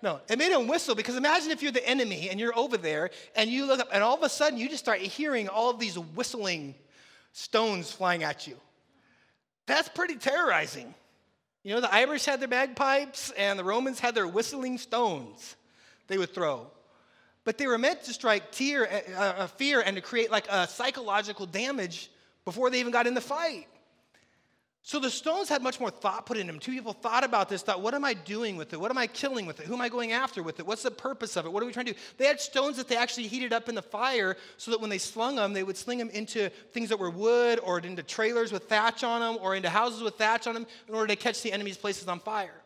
No, 0.00 0.20
it 0.30 0.38
made 0.38 0.52
them 0.52 0.68
whistle 0.68 0.94
because 0.94 1.16
imagine 1.16 1.50
if 1.50 1.62
you're 1.62 1.70
the 1.70 1.86
enemy 1.86 2.30
and 2.30 2.40
you're 2.40 2.58
over 2.58 2.78
there 2.78 3.10
and 3.36 3.50
you 3.50 3.66
look 3.66 3.80
up 3.80 3.88
and 3.92 4.02
all 4.02 4.16
of 4.16 4.22
a 4.22 4.28
sudden 4.30 4.58
you 4.58 4.70
just 4.70 4.82
start 4.82 5.00
hearing 5.00 5.50
all 5.50 5.68
of 5.68 5.78
these 5.78 5.98
whistling 5.98 6.74
stones 7.34 7.90
flying 7.90 8.22
at 8.22 8.46
you. 8.46 8.56
That's 9.66 9.88
pretty 9.88 10.16
terrorizing. 10.16 10.94
You 11.64 11.74
know, 11.74 11.80
the 11.80 11.92
Irish 11.92 12.24
had 12.24 12.40
their 12.40 12.48
bagpipes 12.48 13.32
and 13.36 13.58
the 13.58 13.64
Romans 13.64 13.98
had 13.98 14.14
their 14.14 14.28
whistling 14.28 14.78
stones 14.78 15.56
they 16.06 16.16
would 16.16 16.32
throw. 16.32 16.70
But 17.44 17.58
they 17.58 17.66
were 17.66 17.76
meant 17.76 18.04
to 18.04 18.12
strike 18.12 18.52
tear, 18.52 18.88
uh, 19.16 19.20
uh, 19.20 19.46
fear 19.48 19.82
and 19.84 19.96
to 19.96 20.02
create 20.02 20.30
like 20.30 20.46
a 20.48 20.68
psychological 20.68 21.44
damage 21.44 22.10
before 22.44 22.70
they 22.70 22.80
even 22.80 22.92
got 22.92 23.06
in 23.06 23.14
the 23.14 23.20
fight. 23.20 23.66
So 24.86 25.00
the 25.00 25.08
stones 25.08 25.48
had 25.48 25.62
much 25.62 25.80
more 25.80 25.88
thought 25.88 26.26
put 26.26 26.36
in 26.36 26.46
them. 26.46 26.58
Two 26.58 26.70
people 26.70 26.92
thought 26.92 27.24
about 27.24 27.48
this, 27.48 27.62
thought, 27.62 27.80
what 27.80 27.94
am 27.94 28.04
I 28.04 28.12
doing 28.12 28.58
with 28.58 28.74
it? 28.74 28.78
What 28.78 28.90
am 28.90 28.98
I 28.98 29.06
killing 29.06 29.46
with 29.46 29.58
it? 29.58 29.66
Who 29.66 29.72
am 29.72 29.80
I 29.80 29.88
going 29.88 30.12
after 30.12 30.42
with 30.42 30.60
it? 30.60 30.66
What's 30.66 30.82
the 30.82 30.90
purpose 30.90 31.36
of 31.36 31.46
it? 31.46 31.52
What 31.52 31.62
are 31.62 31.66
we 31.66 31.72
trying 31.72 31.86
to 31.86 31.94
do? 31.94 31.98
They 32.18 32.26
had 32.26 32.38
stones 32.38 32.76
that 32.76 32.86
they 32.86 32.96
actually 32.96 33.26
heated 33.26 33.54
up 33.54 33.70
in 33.70 33.74
the 33.74 33.80
fire 33.80 34.36
so 34.58 34.70
that 34.70 34.82
when 34.82 34.90
they 34.90 34.98
slung 34.98 35.36
them, 35.36 35.54
they 35.54 35.62
would 35.62 35.78
sling 35.78 35.96
them 35.96 36.10
into 36.10 36.50
things 36.72 36.90
that 36.90 36.98
were 36.98 37.08
wood 37.08 37.60
or 37.64 37.78
into 37.78 38.02
trailers 38.02 38.52
with 38.52 38.64
thatch 38.64 39.02
on 39.02 39.22
them 39.22 39.42
or 39.42 39.56
into 39.56 39.70
houses 39.70 40.02
with 40.02 40.16
thatch 40.16 40.46
on 40.46 40.52
them 40.52 40.66
in 40.86 40.94
order 40.94 41.06
to 41.06 41.16
catch 41.16 41.40
the 41.40 41.50
enemy's 41.50 41.78
places 41.78 42.06
on 42.06 42.20
fire. 42.20 42.63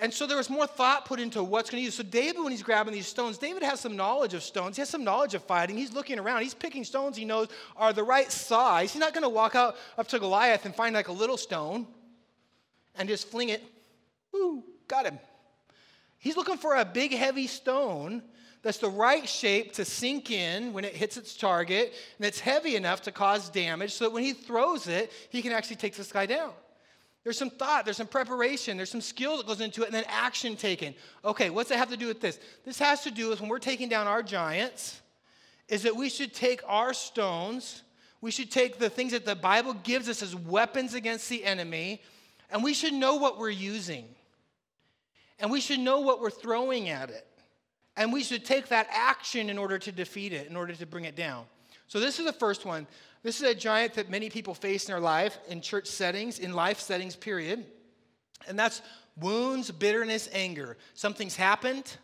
And 0.00 0.12
so 0.12 0.26
there 0.26 0.38
was 0.38 0.48
more 0.48 0.66
thought 0.66 1.04
put 1.04 1.20
into 1.20 1.44
what's 1.44 1.68
going 1.68 1.82
to 1.82 1.84
use. 1.84 1.94
So 1.94 2.02
David, 2.02 2.42
when 2.42 2.52
he's 2.52 2.62
grabbing 2.62 2.94
these 2.94 3.06
stones, 3.06 3.36
David 3.36 3.62
has 3.62 3.80
some 3.80 3.96
knowledge 3.96 4.32
of 4.32 4.42
stones. 4.42 4.76
He 4.76 4.80
has 4.80 4.88
some 4.88 5.04
knowledge 5.04 5.34
of 5.34 5.44
fighting. 5.44 5.76
He's 5.76 5.92
looking 5.92 6.18
around. 6.18 6.42
He's 6.42 6.54
picking 6.54 6.84
stones 6.84 7.18
he 7.18 7.26
knows 7.26 7.48
are 7.76 7.92
the 7.92 8.02
right 8.02 8.32
size. 8.32 8.92
He's 8.92 9.00
not 9.00 9.12
going 9.12 9.24
to 9.24 9.28
walk 9.28 9.54
out 9.54 9.76
up 9.98 10.08
to 10.08 10.18
Goliath 10.18 10.64
and 10.64 10.74
find 10.74 10.94
like 10.94 11.08
a 11.08 11.12
little 11.12 11.36
stone 11.36 11.86
and 12.96 13.08
just 13.08 13.28
fling 13.28 13.50
it. 13.50 13.62
Ooh, 14.34 14.64
got 14.88 15.04
him. 15.04 15.18
He's 16.18 16.36
looking 16.36 16.56
for 16.56 16.76
a 16.76 16.84
big, 16.84 17.12
heavy 17.12 17.46
stone 17.46 18.22
that's 18.62 18.78
the 18.78 18.90
right 18.90 19.28
shape 19.28 19.72
to 19.74 19.84
sink 19.84 20.30
in 20.30 20.72
when 20.72 20.84
it 20.84 20.94
hits 20.94 21.16
its 21.16 21.34
target, 21.34 21.94
and 22.18 22.26
it's 22.26 22.40
heavy 22.40 22.76
enough 22.76 23.02
to 23.02 23.12
cause 23.12 23.48
damage 23.48 23.92
so 23.92 24.04
that 24.04 24.12
when 24.12 24.22
he 24.22 24.32
throws 24.32 24.86
it, 24.86 25.12
he 25.30 25.40
can 25.40 25.52
actually 25.52 25.76
take 25.76 25.94
this 25.94 26.12
guy 26.12 26.26
down. 26.26 26.52
There's 27.22 27.38
some 27.38 27.50
thought, 27.50 27.84
there's 27.84 27.98
some 27.98 28.06
preparation, 28.06 28.76
there's 28.76 28.90
some 28.90 29.02
skill 29.02 29.36
that 29.36 29.46
goes 29.46 29.60
into 29.60 29.82
it, 29.82 29.86
and 29.86 29.94
then 29.94 30.04
action 30.08 30.56
taken. 30.56 30.94
Okay, 31.24 31.50
what's 31.50 31.68
that 31.68 31.76
have 31.76 31.90
to 31.90 31.96
do 31.96 32.06
with 32.06 32.20
this? 32.20 32.38
This 32.64 32.78
has 32.78 33.02
to 33.02 33.10
do 33.10 33.28
with 33.28 33.40
when 33.40 33.50
we're 33.50 33.58
taking 33.58 33.88
down 33.88 34.06
our 34.06 34.22
giants, 34.22 35.00
is 35.68 35.82
that 35.82 35.94
we 35.94 36.08
should 36.08 36.32
take 36.32 36.62
our 36.66 36.94
stones, 36.94 37.82
we 38.22 38.30
should 38.30 38.50
take 38.50 38.78
the 38.78 38.88
things 38.88 39.12
that 39.12 39.26
the 39.26 39.34
Bible 39.34 39.74
gives 39.74 40.08
us 40.08 40.22
as 40.22 40.34
weapons 40.34 40.94
against 40.94 41.28
the 41.28 41.44
enemy, 41.44 42.02
and 42.50 42.64
we 42.64 42.72
should 42.72 42.94
know 42.94 43.16
what 43.16 43.38
we're 43.38 43.50
using. 43.50 44.06
And 45.38 45.50
we 45.50 45.60
should 45.60 45.80
know 45.80 46.00
what 46.00 46.20
we're 46.20 46.30
throwing 46.30 46.88
at 46.90 47.10
it. 47.10 47.26
And 47.96 48.12
we 48.12 48.22
should 48.22 48.44
take 48.44 48.68
that 48.68 48.86
action 48.90 49.48
in 49.50 49.58
order 49.58 49.78
to 49.78 49.92
defeat 49.92 50.32
it, 50.32 50.48
in 50.48 50.56
order 50.56 50.74
to 50.74 50.86
bring 50.86 51.04
it 51.04 51.16
down. 51.16 51.44
So, 51.90 51.98
this 51.98 52.20
is 52.20 52.24
the 52.24 52.32
first 52.32 52.64
one 52.64 52.86
this 53.24 53.42
is 53.42 53.42
a 53.42 53.54
giant 53.54 53.94
that 53.94 54.08
many 54.08 54.30
people 54.30 54.54
face 54.54 54.86
in 54.86 54.92
their 54.92 55.00
life, 55.00 55.36
in 55.48 55.60
church 55.60 55.88
settings, 55.88 56.38
in 56.38 56.54
life 56.54 56.78
settings, 56.78 57.16
period. 57.16 57.66
And 58.46 58.56
that's 58.56 58.80
wounds, 59.16 59.72
bitterness, 59.72 60.28
anger. 60.32 60.78
Something's 60.94 61.34
happened, 61.34 61.96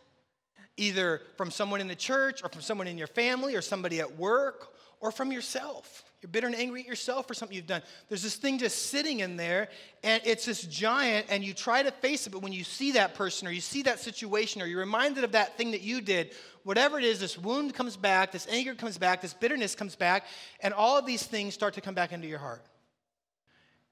either 0.75 1.21
from 1.37 1.49
someone 1.49 1.79
in 1.79 1.87
the 1.87 1.95
church, 1.95 2.43
or 2.43 2.49
from 2.49 2.61
someone 2.61 2.85
in 2.85 2.97
your 2.97 3.07
family, 3.07 3.55
or 3.55 3.61
somebody 3.61 4.01
at 4.01 4.17
work, 4.17 4.75
or 4.99 5.09
from 5.09 5.31
yourself. 5.31 6.03
You're 6.21 6.29
bitter 6.29 6.47
and 6.47 6.55
angry 6.55 6.81
at 6.81 6.87
yourself 6.87 7.27
for 7.27 7.33
something 7.33 7.55
you've 7.55 7.67
done. 7.67 7.83
There's 8.09 8.23
this 8.23 8.35
thing 8.35 8.57
just 8.57 8.87
sitting 8.87 9.21
in 9.21 9.37
there, 9.37 9.69
and 10.03 10.21
it's 10.25 10.45
this 10.45 10.63
giant, 10.63 11.27
and 11.29 11.43
you 11.43 11.53
try 11.53 11.81
to 11.81 11.91
face 11.91 12.27
it, 12.27 12.31
but 12.31 12.41
when 12.41 12.53
you 12.53 12.63
see 12.63 12.91
that 12.93 13.15
person, 13.15 13.47
or 13.47 13.51
you 13.51 13.61
see 13.61 13.83
that 13.83 13.99
situation, 13.99 14.61
or 14.61 14.65
you're 14.65 14.79
reminded 14.79 15.23
of 15.23 15.31
that 15.31 15.57
thing 15.57 15.71
that 15.71 15.81
you 15.81 16.01
did, 16.01 16.33
whatever 16.67 16.99
it 16.99 17.05
is, 17.05 17.21
this 17.21 17.37
wound 17.37 17.73
comes 17.73 17.95
back, 17.95 18.33
this 18.33 18.45
anger 18.49 18.75
comes 18.75 18.97
back, 18.97 19.21
this 19.21 19.33
bitterness 19.33 19.73
comes 19.73 19.95
back, 19.95 20.25
and 20.59 20.73
all 20.73 20.97
of 20.97 21.05
these 21.05 21.23
things 21.23 21.53
start 21.53 21.73
to 21.75 21.79
come 21.79 21.95
back 21.95 22.11
into 22.11 22.27
your 22.27 22.39
heart. 22.39 22.61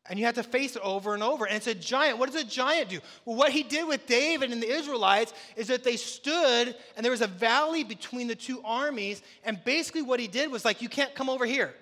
And 0.10 0.20
you 0.20 0.26
have 0.26 0.36
to 0.36 0.44
face 0.44 0.76
it 0.76 0.82
over 0.84 1.14
and 1.14 1.24
over. 1.24 1.46
And 1.46 1.56
it's 1.56 1.68
a 1.68 1.74
giant. 1.74 2.18
What 2.20 2.30
does 2.30 2.40
a 2.40 2.46
giant 2.46 2.90
do? 2.90 3.00
Well, 3.24 3.38
what 3.38 3.54
he 3.54 3.64
did 3.64 3.88
with 3.88 4.06
David 4.06 4.52
and 4.52 4.62
the 4.62 4.70
Israelites 4.70 5.34
is 5.56 5.68
that 5.68 5.86
they 5.86 5.96
stood 5.96 6.76
and 6.96 7.04
there 7.04 7.12
was 7.12 7.22
a 7.22 7.28
valley 7.28 7.86
between 7.86 8.28
the 8.28 8.36
two 8.36 8.62
armies. 8.66 9.22
And 9.46 9.64
basically, 9.64 10.02
what 10.02 10.20
he 10.20 10.28
did 10.28 10.52
was 10.52 10.66
like, 10.66 10.82
you 10.82 10.90
can't 10.90 11.16
come 11.16 11.30
over 11.30 11.46
here. 11.46 11.74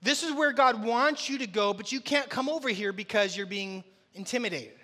This 0.00 0.22
is 0.22 0.32
where 0.32 0.52
God 0.52 0.84
wants 0.84 1.28
you 1.28 1.38
to 1.38 1.48
go, 1.48 1.74
but 1.74 1.90
you 1.90 2.00
can't 2.00 2.30
come 2.30 2.48
over 2.48 2.68
here 2.68 2.92
because 2.92 3.36
you're 3.36 3.44
being 3.44 3.82
intimidated. 4.14 4.77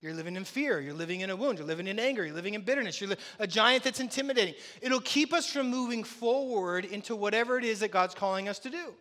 You're 0.00 0.14
living 0.14 0.36
in 0.36 0.44
fear. 0.44 0.80
You're 0.80 0.94
living 0.94 1.22
in 1.22 1.30
a 1.30 1.36
wound. 1.36 1.58
You're 1.58 1.66
living 1.66 1.88
in 1.88 1.98
anger. 1.98 2.24
You're 2.24 2.34
living 2.34 2.54
in 2.54 2.62
bitterness. 2.62 3.00
You're 3.00 3.10
li- 3.10 3.16
a 3.40 3.46
giant 3.46 3.82
that's 3.82 3.98
intimidating. 3.98 4.54
It'll 4.80 5.00
keep 5.00 5.32
us 5.32 5.50
from 5.50 5.68
moving 5.68 6.04
forward 6.04 6.84
into 6.84 7.16
whatever 7.16 7.58
it 7.58 7.64
is 7.64 7.80
that 7.80 7.90
God's 7.90 8.14
calling 8.14 8.48
us 8.48 8.60
to 8.60 8.70
do. 8.70 8.94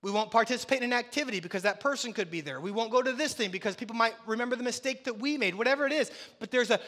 We 0.00 0.12
won't 0.12 0.30
participate 0.30 0.78
in 0.78 0.92
an 0.92 0.92
activity 0.96 1.40
because 1.40 1.62
that 1.62 1.80
person 1.80 2.12
could 2.12 2.30
be 2.30 2.40
there. 2.40 2.60
We 2.60 2.70
won't 2.70 2.92
go 2.92 3.02
to 3.02 3.12
this 3.12 3.34
thing 3.34 3.50
because 3.50 3.74
people 3.74 3.96
might 3.96 4.14
remember 4.26 4.54
the 4.54 4.62
mistake 4.62 5.02
that 5.04 5.18
we 5.18 5.36
made, 5.36 5.56
whatever 5.56 5.84
it 5.86 5.92
is. 5.92 6.12
But 6.38 6.52
there's 6.52 6.70
an 6.70 6.78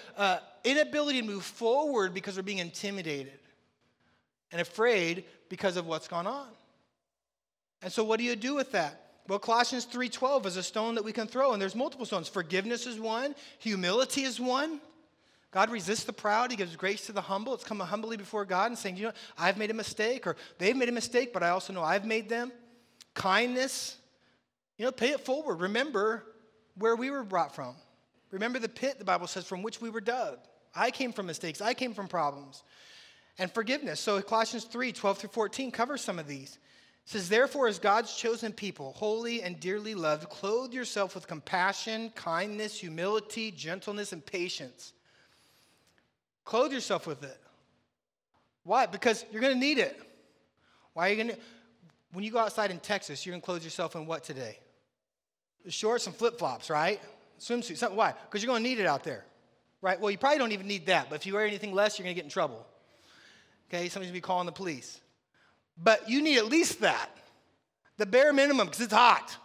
inability 0.63 1.21
to 1.21 1.27
move 1.27 1.45
forward 1.45 2.15
because 2.15 2.37
we're 2.37 2.45
being 2.45 2.59
intimidated 2.59 3.41
and 4.53 4.61
afraid 4.61 5.25
because 5.49 5.77
of 5.77 5.89
what's 5.89 6.07
gone 6.07 6.29
on. 6.29 6.47
And 7.83 7.93
so 7.93 8.05
what 8.05 8.19
do 8.19 8.25
you 8.25 8.37
do 8.37 8.55
with 8.55 8.71
that? 8.73 9.10
Well, 9.31 9.39
Colossians 9.39 9.85
3:12 9.85 10.45
is 10.45 10.57
a 10.57 10.63
stone 10.65 10.97
that 10.97 11.05
we 11.05 11.13
can 11.13 11.29
throw 11.29 11.53
and 11.53 11.63
there's 11.63 11.77
multiple 11.77 12.05
stones. 12.05 12.27
Forgiveness 12.27 12.85
is 12.85 12.99
one, 12.99 13.37
humility 13.61 14.25
is 14.25 14.41
one. 14.41 14.81
God 15.53 15.71
resists 15.71 16.03
the 16.03 16.13
proud, 16.13 16.51
he 16.51 16.57
gives 16.57 16.75
grace 16.75 17.07
to 17.07 17.13
the 17.13 17.21
humble. 17.21 17.55
It's 17.55 17.63
coming 17.63 17.87
humbly 17.87 18.17
before 18.17 18.45
God 18.45 18.73
and 18.73 18.77
saying, 18.77 18.97
"You 18.97 19.05
know, 19.05 19.13
I've 19.39 19.57
made 19.57 19.71
a 19.71 19.75
mistake 19.75 20.27
or 20.27 20.35
they've 20.59 20.75
made 20.75 20.89
a 20.89 20.93
mistake, 20.93 21.33
but 21.33 21.45
I 21.45 21.51
also 21.51 21.73
know 21.73 21.85
I've 21.85 22.05
made 22.05 22.29
them." 22.29 22.51
Kindness, 23.15 23.99
you 24.77 24.85
know, 24.85 24.91
pay 24.91 25.11
it 25.11 25.21
forward. 25.21 25.61
Remember 25.61 26.27
where 26.75 26.97
we 26.97 27.13
were 27.13 27.23
brought 27.23 27.55
from. 27.55 27.77
Remember 28.33 28.59
the 28.59 28.69
pit, 28.69 28.99
the 28.99 29.05
Bible 29.05 29.29
says, 29.29 29.47
from 29.47 29.63
which 29.63 29.81
we 29.81 29.91
were 29.91 30.01
dug. 30.01 30.41
I 30.75 30.91
came 30.91 31.13
from 31.13 31.27
mistakes. 31.27 31.61
I 31.61 31.75
came 31.75 31.95
from 31.95 32.09
problems. 32.09 32.65
And 33.39 33.55
forgiveness. 33.55 34.01
So 34.01 34.21
Colossians 34.23 34.65
3 34.65 34.93
12 34.93 35.19
through 35.19 35.31
14 35.31 35.71
covers 35.71 36.03
some 36.03 36.19
of 36.19 36.27
these 36.27 36.59
says, 37.05 37.29
Therefore, 37.29 37.69
as 37.69 37.79
God's 37.79 38.15
chosen 38.15 38.53
people, 38.53 38.93
holy 38.93 39.43
and 39.43 39.59
dearly 39.59 39.95
loved, 39.95 40.29
clothe 40.29 40.73
yourself 40.73 41.15
with 41.15 41.27
compassion, 41.27 42.11
kindness, 42.15 42.79
humility, 42.79 43.51
gentleness, 43.51 44.13
and 44.13 44.25
patience. 44.25 44.93
Clothe 46.45 46.73
yourself 46.73 47.07
with 47.07 47.23
it. 47.23 47.37
Why? 48.65 48.87
Because 48.87 49.25
you're 49.33 49.41
going 49.41 49.55
to 49.55 49.59
need 49.59 49.79
it. 49.79 50.01
Why 50.95 51.09
are 51.09 51.11
you 51.11 51.17
going 51.17 51.29
to? 51.29 51.37
When 52.13 52.25
you 52.25 52.31
go 52.31 52.39
outside 52.39 52.71
in 52.71 52.81
Texas, 52.81 53.25
you're 53.25 53.33
going 53.33 53.41
to 53.41 53.45
clothe 53.45 53.63
yourself 53.63 53.95
in 53.95 54.07
what 54.07 54.25
today? 54.25 54.59
Shorts 55.69 56.07
and 56.07 56.15
flip 56.17 56.39
flops, 56.39 56.71
right? 56.71 57.01
Swimsuit. 57.39 57.77
Something. 57.77 57.97
Why? 57.97 58.15
Because 58.27 58.43
you're 58.43 58.53
going 58.53 58.63
to 58.63 58.69
need 58.69 58.81
it 58.81 58.87
out 58.87 59.05
there, 59.05 59.25
right? 59.81 60.01
Well, 60.01 60.11
you 60.11 60.19
probably 60.19 60.39
don't 60.39 60.53
even 60.53 60.67
need 60.67 60.87
that, 60.87 61.09
but 61.09 61.17
if 61.17 61.27
you 61.27 61.35
wear 61.35 61.47
anything 61.47 61.73
less, 61.73 61.99
you're 61.99 62.05
going 62.05 62.15
to 62.15 62.19
get 62.19 62.25
in 62.25 62.31
trouble. 62.31 62.67
Okay, 63.69 63.89
somebody's 63.89 63.95
going 63.95 64.09
to 64.09 64.13
be 64.13 64.21
calling 64.21 64.47
the 64.47 64.53
police 64.53 65.01
but 65.77 66.09
you 66.09 66.23
need 66.23 66.39
at 66.39 66.47
least 66.47 66.81
that, 66.81 67.11
the 67.97 68.07
bare 68.07 68.33
minimum, 68.33 68.67
because 68.67 68.81
it's 68.81 68.93
hot. 68.93 69.37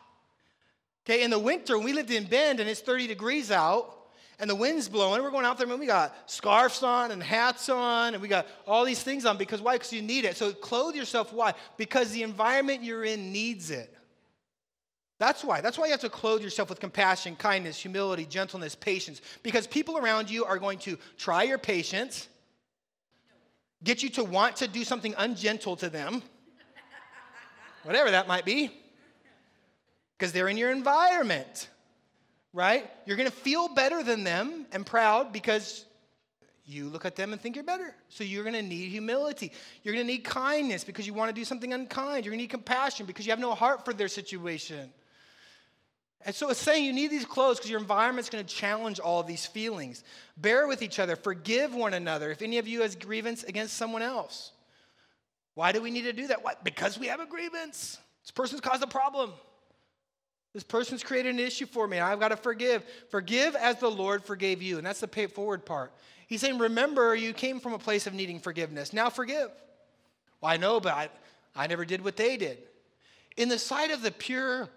Okay, 1.05 1.23
in 1.23 1.29
the 1.29 1.39
winter, 1.39 1.77
we 1.77 1.93
lived 1.93 2.11
in 2.11 2.25
Bend 2.25 2.59
and 2.59 2.69
it's 2.69 2.81
30 2.81 3.07
degrees 3.07 3.51
out, 3.51 3.91
and 4.39 4.49
the 4.49 4.55
wind's 4.55 4.89
blowing, 4.89 5.21
we're 5.21 5.31
going 5.31 5.45
out 5.45 5.57
there, 5.57 5.69
and 5.69 5.79
we 5.79 5.85
got 5.85 6.13
scarves 6.29 6.83
on 6.83 7.11
and 7.11 7.23
hats 7.23 7.69
on, 7.69 8.13
and 8.13 8.21
we 8.21 8.27
got 8.27 8.47
all 8.67 8.83
these 8.83 9.01
things 9.01 9.25
on 9.25 9.37
because 9.37 9.61
why? 9.61 9.73
Because 9.73 9.93
you 9.93 10.01
need 10.01 10.25
it. 10.25 10.35
So 10.35 10.51
clothe 10.51 10.95
yourself. 10.95 11.31
Why? 11.31 11.53
Because 11.77 12.11
the 12.11 12.23
environment 12.23 12.83
you're 12.83 13.05
in 13.05 13.31
needs 13.31 13.71
it. 13.71 13.95
That's 15.17 15.43
why. 15.43 15.61
That's 15.61 15.77
why 15.77 15.85
you 15.85 15.91
have 15.91 16.01
to 16.01 16.09
clothe 16.09 16.41
yourself 16.41 16.69
with 16.69 16.81
compassion, 16.81 17.37
kindness, 17.37 17.77
humility, 17.77 18.25
gentleness, 18.25 18.75
patience. 18.75 19.21
Because 19.43 19.65
people 19.65 19.97
around 19.97 20.29
you 20.29 20.43
are 20.43 20.59
going 20.59 20.79
to 20.79 20.97
try 21.17 21.43
your 21.43 21.57
patience, 21.57 22.27
get 23.85 24.03
you 24.03 24.09
to 24.09 24.23
want 24.23 24.57
to 24.57 24.67
do 24.67 24.83
something 24.83 25.13
ungentle 25.17 25.77
to 25.77 25.89
them, 25.89 26.21
whatever 27.83 28.11
that 28.11 28.27
might 28.27 28.43
be, 28.43 28.71
because 30.17 30.33
they're 30.33 30.49
in 30.49 30.57
your 30.57 30.71
environment, 30.71 31.69
right? 32.51 32.89
You're 33.05 33.15
gonna 33.15 33.31
feel 33.31 33.69
better 33.69 34.03
than 34.03 34.23
them 34.25 34.65
and 34.73 34.85
proud 34.85 35.31
because 35.31 35.85
you 36.65 36.89
look 36.89 37.05
at 37.05 37.15
them 37.15 37.31
and 37.31 37.39
think 37.39 37.55
you're 37.55 37.63
better. 37.63 37.95
So 38.09 38.23
you're 38.23 38.43
to 38.43 38.61
need 38.61 38.89
humility. 38.89 39.51
You're 39.83 39.95
to 39.95 40.03
need 40.03 40.23
kindness 40.23 40.83
because 40.83 41.05
you 41.05 41.13
want 41.13 41.29
to 41.29 41.33
do 41.33 41.45
something 41.45 41.73
unkind. 41.73 42.25
You're 42.25 42.33
to 42.33 42.37
need 42.37 42.49
compassion 42.49 43.05
because 43.05 43.27
you 43.27 43.31
have 43.31 43.39
no 43.39 43.53
heart 43.53 43.85
for 43.85 43.93
their 43.93 44.07
situation. 44.07 44.91
And 46.21 46.33
so 46.33 46.49
it's 46.49 46.59
saying 46.59 46.85
you 46.85 46.93
need 46.93 47.11
these 47.11 47.25
clothes 47.25 47.57
because 47.57 47.69
your 47.69 47.79
environment's 47.79 48.29
going 48.29 48.43
to 48.43 48.55
challenge 48.55 48.99
all 48.99 49.21
these 49.21 49.45
feelings. 49.45 50.03
Bear 50.37 50.67
with 50.67 50.81
each 50.81 50.99
other, 50.99 51.15
forgive 51.15 51.73
one 51.73 51.93
another 51.93 52.31
if 52.31 52.41
any 52.41 52.57
of 52.57 52.67
you 52.67 52.81
has 52.81 52.95
grievance 52.95 53.43
against 53.43 53.75
someone 53.75 54.01
else. 54.01 54.51
Why 55.53 55.71
do 55.71 55.81
we 55.81 55.91
need 55.91 56.03
to 56.03 56.13
do 56.13 56.27
that? 56.27 56.43
Why? 56.43 56.53
Because 56.63 56.99
we 56.99 57.07
have 57.07 57.19
a 57.19 57.25
grievance. 57.25 57.97
This 58.23 58.31
person's 58.31 58.61
caused 58.61 58.83
a 58.83 58.87
problem. 58.87 59.31
This 60.53 60.63
person's 60.63 61.03
created 61.03 61.33
an 61.33 61.39
issue 61.39 61.65
for 61.65 61.87
me. 61.87 61.99
I've 61.99 62.19
got 62.19 62.29
to 62.29 62.37
forgive. 62.37 62.85
Forgive 63.09 63.55
as 63.55 63.79
the 63.79 63.91
Lord 63.91 64.23
forgave 64.23 64.61
you. 64.61 64.77
And 64.77 64.87
that's 64.87 65.01
the 65.01 65.07
pay 65.07 65.27
forward 65.27 65.65
part. 65.65 65.91
He's 66.27 66.41
saying, 66.41 66.57
Remember, 66.57 67.13
you 67.15 67.33
came 67.33 67.59
from 67.59 67.73
a 67.73 67.79
place 67.79 68.07
of 68.07 68.13
needing 68.13 68.39
forgiveness. 68.39 68.93
Now 68.93 69.09
forgive. 69.09 69.49
Well, 70.41 70.51
I 70.51 70.57
know, 70.57 70.79
but 70.79 70.93
I, 70.93 71.09
I 71.55 71.67
never 71.67 71.85
did 71.85 72.03
what 72.03 72.17
they 72.17 72.37
did. 72.37 72.57
In 73.37 73.49
the 73.49 73.59
sight 73.59 73.91
of 73.91 74.01
the 74.01 74.11
pure, 74.11 74.69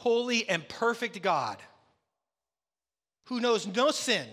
holy, 0.00 0.48
and 0.48 0.66
perfect 0.66 1.20
God, 1.20 1.58
who 3.24 3.38
knows 3.38 3.66
no 3.66 3.90
sin, 3.90 4.26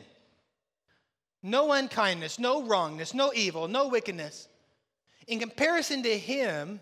no 1.44 1.74
unkindness, 1.74 2.40
no 2.40 2.64
wrongness, 2.64 3.14
no 3.14 3.34
evil, 3.36 3.68
no 3.68 3.90
wickedness, 3.90 4.48
in 5.28 5.40
comparison 5.40 6.04
to 6.04 6.18
Him 6.18 6.80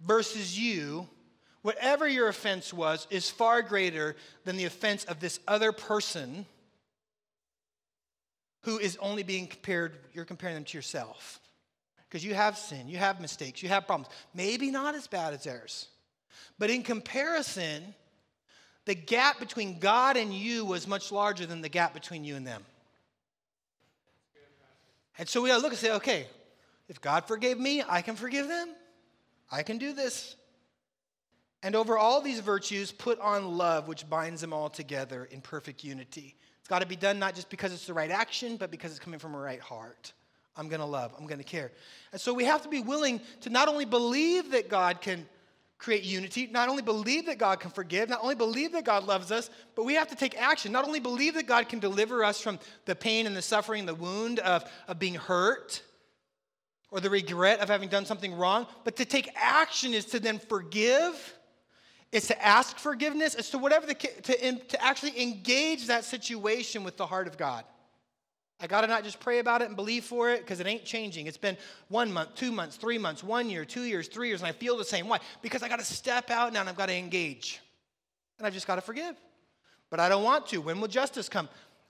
versus 0.00 0.58
you, 0.58 1.08
whatever 1.62 2.08
your 2.08 2.26
offense 2.26 2.74
was 2.74 3.06
is 3.08 3.30
far 3.30 3.62
greater 3.62 4.16
than 4.44 4.56
the 4.56 4.64
offense 4.64 5.04
of 5.04 5.20
this 5.20 5.38
other 5.46 5.70
person 5.70 6.44
who 8.62 8.78
is 8.78 8.98
only 9.00 9.22
being 9.22 9.46
compared, 9.46 9.96
you're 10.12 10.24
comparing 10.24 10.56
them 10.56 10.64
to 10.64 10.76
yourself. 10.76 11.38
Because 12.08 12.24
you 12.24 12.34
have 12.34 12.58
sin, 12.58 12.88
you 12.88 12.96
have 12.96 13.20
mistakes, 13.20 13.62
you 13.62 13.68
have 13.68 13.86
problems. 13.86 14.12
Maybe 14.34 14.72
not 14.72 14.96
as 14.96 15.06
bad 15.06 15.34
as 15.34 15.44
theirs. 15.44 15.86
But 16.58 16.70
in 16.70 16.82
comparison, 16.82 17.94
the 18.84 18.94
gap 18.94 19.38
between 19.38 19.78
God 19.78 20.16
and 20.16 20.32
you 20.32 20.64
was 20.64 20.86
much 20.86 21.12
larger 21.12 21.46
than 21.46 21.60
the 21.60 21.68
gap 21.68 21.94
between 21.94 22.24
you 22.24 22.36
and 22.36 22.46
them. 22.46 22.64
And 25.18 25.28
so 25.28 25.42
we 25.42 25.48
gotta 25.48 25.62
look 25.62 25.72
and 25.72 25.78
say, 25.78 25.92
okay, 25.92 26.26
if 26.88 27.00
God 27.00 27.26
forgave 27.26 27.58
me, 27.58 27.82
I 27.88 28.02
can 28.02 28.16
forgive 28.16 28.48
them. 28.48 28.68
I 29.50 29.62
can 29.62 29.78
do 29.78 29.92
this. 29.92 30.36
And 31.62 31.76
over 31.76 31.96
all 31.96 32.20
these 32.20 32.40
virtues, 32.40 32.90
put 32.90 33.20
on 33.20 33.56
love, 33.56 33.86
which 33.86 34.08
binds 34.08 34.40
them 34.40 34.52
all 34.52 34.68
together 34.68 35.28
in 35.30 35.40
perfect 35.40 35.84
unity. 35.84 36.34
It's 36.58 36.68
got 36.68 36.80
to 36.80 36.86
be 36.86 36.96
done 36.96 37.18
not 37.18 37.34
just 37.34 37.50
because 37.50 37.72
it's 37.72 37.86
the 37.86 37.94
right 37.94 38.10
action, 38.10 38.56
but 38.56 38.70
because 38.70 38.90
it's 38.90 39.00
coming 39.00 39.20
from 39.20 39.34
a 39.34 39.38
right 39.38 39.60
heart. 39.60 40.12
I'm 40.56 40.68
going 40.68 40.80
to 40.80 40.86
love, 40.86 41.14
I'm 41.18 41.26
going 41.26 41.38
to 41.38 41.44
care. 41.44 41.72
And 42.12 42.20
so 42.20 42.34
we 42.34 42.44
have 42.44 42.62
to 42.62 42.68
be 42.68 42.80
willing 42.80 43.20
to 43.42 43.50
not 43.50 43.68
only 43.68 43.84
believe 43.84 44.50
that 44.50 44.68
God 44.68 45.00
can 45.00 45.26
create 45.82 46.04
unity, 46.04 46.48
not 46.50 46.68
only 46.68 46.82
believe 46.82 47.26
that 47.26 47.38
God 47.38 47.58
can 47.60 47.70
forgive, 47.70 48.08
not 48.08 48.22
only 48.22 48.36
believe 48.36 48.72
that 48.72 48.84
God 48.84 49.04
loves 49.04 49.32
us, 49.32 49.50
but 49.74 49.84
we 49.84 49.94
have 49.94 50.08
to 50.08 50.16
take 50.16 50.40
action. 50.40 50.70
Not 50.70 50.86
only 50.86 51.00
believe 51.00 51.34
that 51.34 51.46
God 51.46 51.68
can 51.68 51.80
deliver 51.80 52.22
us 52.22 52.40
from 52.40 52.58
the 52.84 52.94
pain 52.94 53.26
and 53.26 53.36
the 53.36 53.42
suffering, 53.42 53.84
the 53.84 53.94
wound 53.94 54.38
of, 54.38 54.64
of 54.86 54.98
being 54.98 55.14
hurt, 55.14 55.82
or 56.90 57.00
the 57.00 57.10
regret 57.10 57.60
of 57.60 57.68
having 57.68 57.88
done 57.88 58.06
something 58.06 58.34
wrong, 58.34 58.66
but 58.84 58.96
to 58.96 59.04
take 59.04 59.28
action 59.34 59.92
is 59.92 60.04
to 60.06 60.20
then 60.20 60.38
forgive 60.38 61.36
it's 62.12 62.26
to 62.26 62.46
ask 62.46 62.78
forgiveness. 62.78 63.34
It's 63.34 63.50
to 63.50 63.58
whatever 63.58 63.86
the, 63.86 63.94
to, 63.94 64.58
to 64.58 64.84
actually 64.84 65.20
engage 65.20 65.86
that 65.86 66.04
situation 66.04 66.84
with 66.84 66.98
the 66.98 67.06
heart 67.06 67.26
of 67.26 67.38
God. 67.38 67.64
I 68.62 68.68
got 68.68 68.82
to 68.82 68.86
not 68.86 69.02
just 69.02 69.18
pray 69.18 69.40
about 69.40 69.60
it 69.60 69.66
and 69.66 69.74
believe 69.74 70.04
for 70.04 70.30
it 70.30 70.42
because 70.42 70.60
it 70.60 70.68
ain't 70.68 70.84
changing. 70.84 71.26
It's 71.26 71.36
been 71.36 71.56
one 71.88 72.12
month, 72.12 72.36
two 72.36 72.52
months, 72.52 72.76
three 72.76 72.96
months, 72.96 73.24
one 73.24 73.50
year, 73.50 73.64
two 73.64 73.82
years, 73.82 74.06
three 74.06 74.28
years, 74.28 74.40
and 74.40 74.46
I 74.46 74.52
feel 74.52 74.76
the 74.76 74.84
same. 74.84 75.08
Why? 75.08 75.18
Because 75.42 75.64
I 75.64 75.68
got 75.68 75.80
to 75.80 75.84
step 75.84 76.30
out 76.30 76.52
now 76.52 76.60
and 76.60 76.68
I've 76.68 76.76
got 76.76 76.86
to 76.86 76.94
engage. 76.94 77.60
And 78.38 78.46
I've 78.46 78.52
just 78.52 78.68
got 78.68 78.76
to 78.76 78.80
forgive. 78.80 79.16
But 79.90 79.98
I 79.98 80.08
don't 80.08 80.22
want 80.22 80.46
to. 80.48 80.58
When 80.60 80.80
will 80.80 80.86
justice 80.86 81.28
come? 81.28 81.48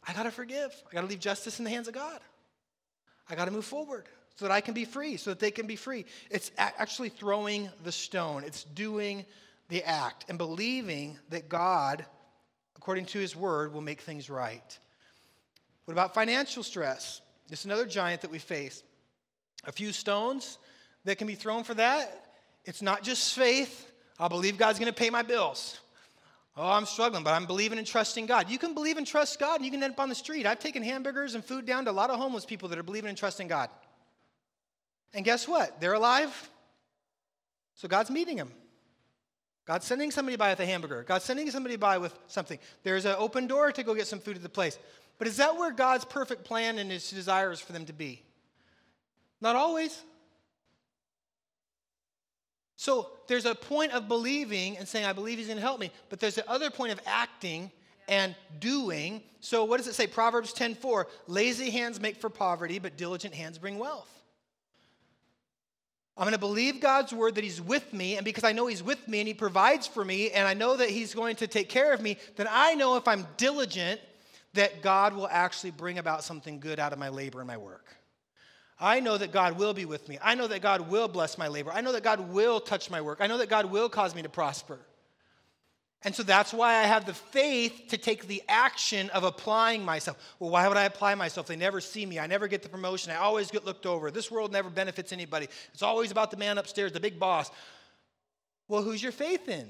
I 0.09 0.15
got 0.15 0.23
to 0.23 0.31
forgive. 0.31 0.75
I 0.91 0.95
got 0.95 1.03
to 1.03 1.07
leave 1.07 1.21
justice 1.21 1.59
in 1.59 1.65
the 1.67 1.71
hands 1.71 1.89
of 1.89 1.95
God. 1.95 2.21
I 3.29 3.35
got 3.35 3.45
to 3.45 3.51
move 3.51 3.67
forward 3.67 4.07
so 4.37 4.47
that 4.47 4.53
I 4.53 4.63
can 4.63 4.73
be 4.73 4.87
free, 4.87 5.19
so 5.19 5.31
that 5.31 5.41
they 5.41 5.51
can 5.51 5.67
be 5.67 5.77
free. 5.77 6.07
It's 6.31 6.53
actually 6.57 7.11
throwing 7.11 7.69
the 7.85 7.93
stone, 7.93 8.45
it's 8.45 8.65
doing 8.65 9.27
the 9.69 9.85
act 9.85 10.25
and 10.31 10.39
believing 10.39 11.19
that 11.29 11.51
God, 11.51 12.07
according 12.77 13.05
to 13.07 13.19
his 13.19 13.37
word, 13.37 13.75
will 13.75 13.83
make 13.83 14.01
things 14.01 14.31
right. 14.31 14.79
What 15.85 15.93
about 15.93 16.15
financial 16.15 16.63
stress? 16.63 17.21
Is 17.51 17.65
another 17.65 17.87
giant 17.87 18.23
that 18.23 18.31
we 18.31 18.39
face. 18.39 18.83
A 19.65 19.73
few 19.73 19.93
stones 19.93 20.59
that 21.05 21.19
can 21.19 21.27
be 21.27 21.35
thrown 21.35 21.65
for 21.65 21.75
that. 21.75 22.33
It's 22.65 22.83
not 22.83 23.03
just 23.03 23.35
faith. 23.35 23.93
I 24.19 24.29
believe 24.29 24.57
God's 24.57 24.79
going 24.79 24.93
to 24.93 24.99
pay 24.99 25.11
my 25.11 25.23
bills. 25.23 25.79
Oh, 26.57 26.71
I'm 26.71 26.87
struggling, 26.87 27.25
but 27.25 27.33
I'm 27.33 27.47
believing 27.47 27.79
and 27.79 27.87
trusting 27.87 28.27
God. 28.27 28.51
You 28.51 28.59
can 28.59 28.75
believe 28.75 28.99
and 28.99 29.07
trust 29.07 29.39
God, 29.39 29.57
and 29.57 29.65
you 29.65 29.71
can 29.71 29.83
end 29.83 29.95
up 29.95 30.01
on 30.01 30.09
the 30.09 30.15
street. 30.15 30.47
I've 30.47 30.59
taken 30.59 30.83
hamburgers 30.83 31.35
and 31.35 31.45
food 31.45 31.65
down 31.65 31.87
to 31.87 31.91
a 31.91 31.93
lot 31.93 32.11
of 32.11 32.19
homeless 32.19 32.45
people 32.45 32.69
that 32.69 32.79
are 32.79 32.83
believing 32.83 33.09
and 33.09 33.17
trusting 33.17 33.49
God. 33.49 33.71
And 35.15 35.25
guess 35.25 35.49
what? 35.49 35.81
They're 35.81 35.95
alive. 35.95 36.51
So 37.75 37.89
God's 37.89 38.11
meeting 38.11 38.37
them. 38.37 38.53
God's 39.65 39.87
sending 39.87 40.11
somebody 40.11 40.37
by 40.37 40.51
with 40.51 40.61
a 40.61 40.67
hamburger. 40.67 41.05
God's 41.05 41.25
sending 41.25 41.51
somebody 41.51 41.77
by 41.77 41.99
with 41.99 42.19
something. 42.27 42.59
There's 42.83 43.05
an 43.05 43.15
open 43.17 43.47
door 43.47 43.73
to 43.73 43.83
go 43.83 43.95
get 43.95 44.07
some 44.07 44.19
food 44.19 44.37
at 44.37 44.43
the 44.43 44.49
place. 44.49 44.79
But 45.23 45.29
is 45.29 45.37
that 45.37 45.57
where 45.57 45.71
God's 45.71 46.05
perfect 46.05 46.43
plan 46.43 46.81
and 46.81 46.91
his 46.91 47.09
desires 47.09 47.61
for 47.61 47.73
them 47.73 47.85
to 47.85 47.93
be? 47.93 48.25
Not 49.41 49.55
always. 49.55 50.03
So 52.75 53.09
there's 53.29 53.47
a 53.47 53.55
point 53.55 53.93
of 53.93 54.09
believing 54.09 54.79
and 54.79 54.89
saying, 54.89 55.05
I 55.05 55.13
believe 55.13 55.39
he's 55.39 55.47
going 55.47 55.59
to 55.59 55.63
help 55.63 55.79
me. 55.79 55.93
But 56.09 56.19
there's 56.19 56.35
the 56.35 56.51
other 56.51 56.71
point 56.71 56.91
of 56.91 57.01
acting 57.07 57.71
and 58.09 58.35
doing. 58.59 59.23
So 59.39 59.63
what 59.63 59.77
does 59.77 59.87
it 59.87 59.95
say? 59.95 60.09
Proverbs 60.09 60.53
10:4, 60.55 61.05
lazy 61.29 61.71
hands 61.71 62.01
make 62.01 62.17
for 62.17 62.29
poverty, 62.29 62.81
but 62.81 62.97
diligent 62.97 63.33
hands 63.33 63.59
bring 63.59 63.79
wealth. 63.79 64.11
I'm 66.17 66.25
going 66.25 66.33
to 66.33 66.39
believe 66.39 66.81
God's 66.81 67.13
word 67.13 67.37
that 67.37 67.45
He's 67.45 67.61
with 67.61 67.93
me, 67.93 68.17
and 68.17 68.25
because 68.25 68.43
I 68.43 68.51
know 68.51 68.67
He's 68.67 68.83
with 68.83 69.07
me 69.07 69.21
and 69.21 69.29
He 69.29 69.35
provides 69.35 69.87
for 69.87 70.05
me, 70.05 70.33
and 70.33 70.49
I 70.49 70.55
know 70.55 70.77
that 70.79 70.91
He's 70.91 71.15
going 71.15 71.37
to 71.37 71.47
take 71.47 71.69
care 71.69 71.93
of 71.93 72.01
me, 72.01 72.17
then 72.35 72.49
I 72.51 72.75
know 72.75 72.97
if 72.97 73.07
I'm 73.07 73.25
diligent 73.37 74.01
that 74.55 74.83
God 74.83 75.15
will 75.15 75.29
actually 75.29 75.71
bring 75.71 75.99
about 75.99 76.25
something 76.25 76.61
good 76.61 76.79
out 76.79 76.93
of 76.93 76.99
my 76.99 77.09
labor 77.09 77.41
and 77.41 77.47
my 77.47 77.57
work. 77.57 77.87
I 78.79 79.01
know 79.01 79.17
that 79.17 79.33
God 79.33 79.59
will 79.59 79.75
be 79.75 79.85
with 79.85 80.09
me. 80.09 80.19
I 80.21 80.35
know 80.35 80.49
that 80.49 80.61
God 80.61 80.89
will 80.91 81.09
bless 81.09 81.39
my 81.39 81.49
labor. 81.49 81.71
I 81.73 81.81
know 81.81 81.93
that 81.93 82.03
God 82.03 82.33
will 82.33 82.61
touch 82.61 82.91
my 82.91 83.01
work. 83.01 83.19
I 83.21 83.29
know 83.29 83.39
that 83.39 83.49
God 83.49 83.67
will 83.67 83.89
cause 83.89 84.15
me 84.15 84.23
to 84.23 84.29
prosper. 84.29 84.79
And 86.05 86.15
so 86.15 86.25
that's 86.25 86.53
why 86.53 86.79
I 86.79 86.83
have 86.83 87.05
the 87.05 87.15
faith 87.15 87.85
to 87.91 87.97
take 87.97 88.27
the 88.27 88.43
action 88.49 89.09
of 89.11 89.23
applying 89.23 89.85
myself. 89.85 90.19
Well, 90.41 90.51
why 90.51 90.67
would 90.67 90.77
I 90.77 90.85
apply 90.85 91.15
myself? 91.15 91.47
They 91.47 91.55
never 91.55 91.81
see 91.81 92.05
me. 92.05 92.19
I 92.19 92.27
never 92.27 92.49
get 92.49 92.63
the 92.63 92.69
promotion. 92.69 93.13
I 93.13 93.17
always 93.17 93.53
get 93.53 93.65
looked 93.65 93.87
over. 93.87 94.11
This 94.11 94.29
world 94.29 94.51
never 94.51 94.69
benefits 94.69 95.13
anybody. 95.13 95.47
It's 95.73 95.83
always 95.83 96.11
about 96.11 96.33
the 96.33 96.37
man 96.37 96.59
upstairs, 96.59 96.91
the 96.91 96.99
big 96.99 97.21
boss. 97.21 97.53
Well, 98.67 98.83
who's 98.83 99.01
your 99.01 99.13
faith 99.13 99.49
in? 99.49 99.69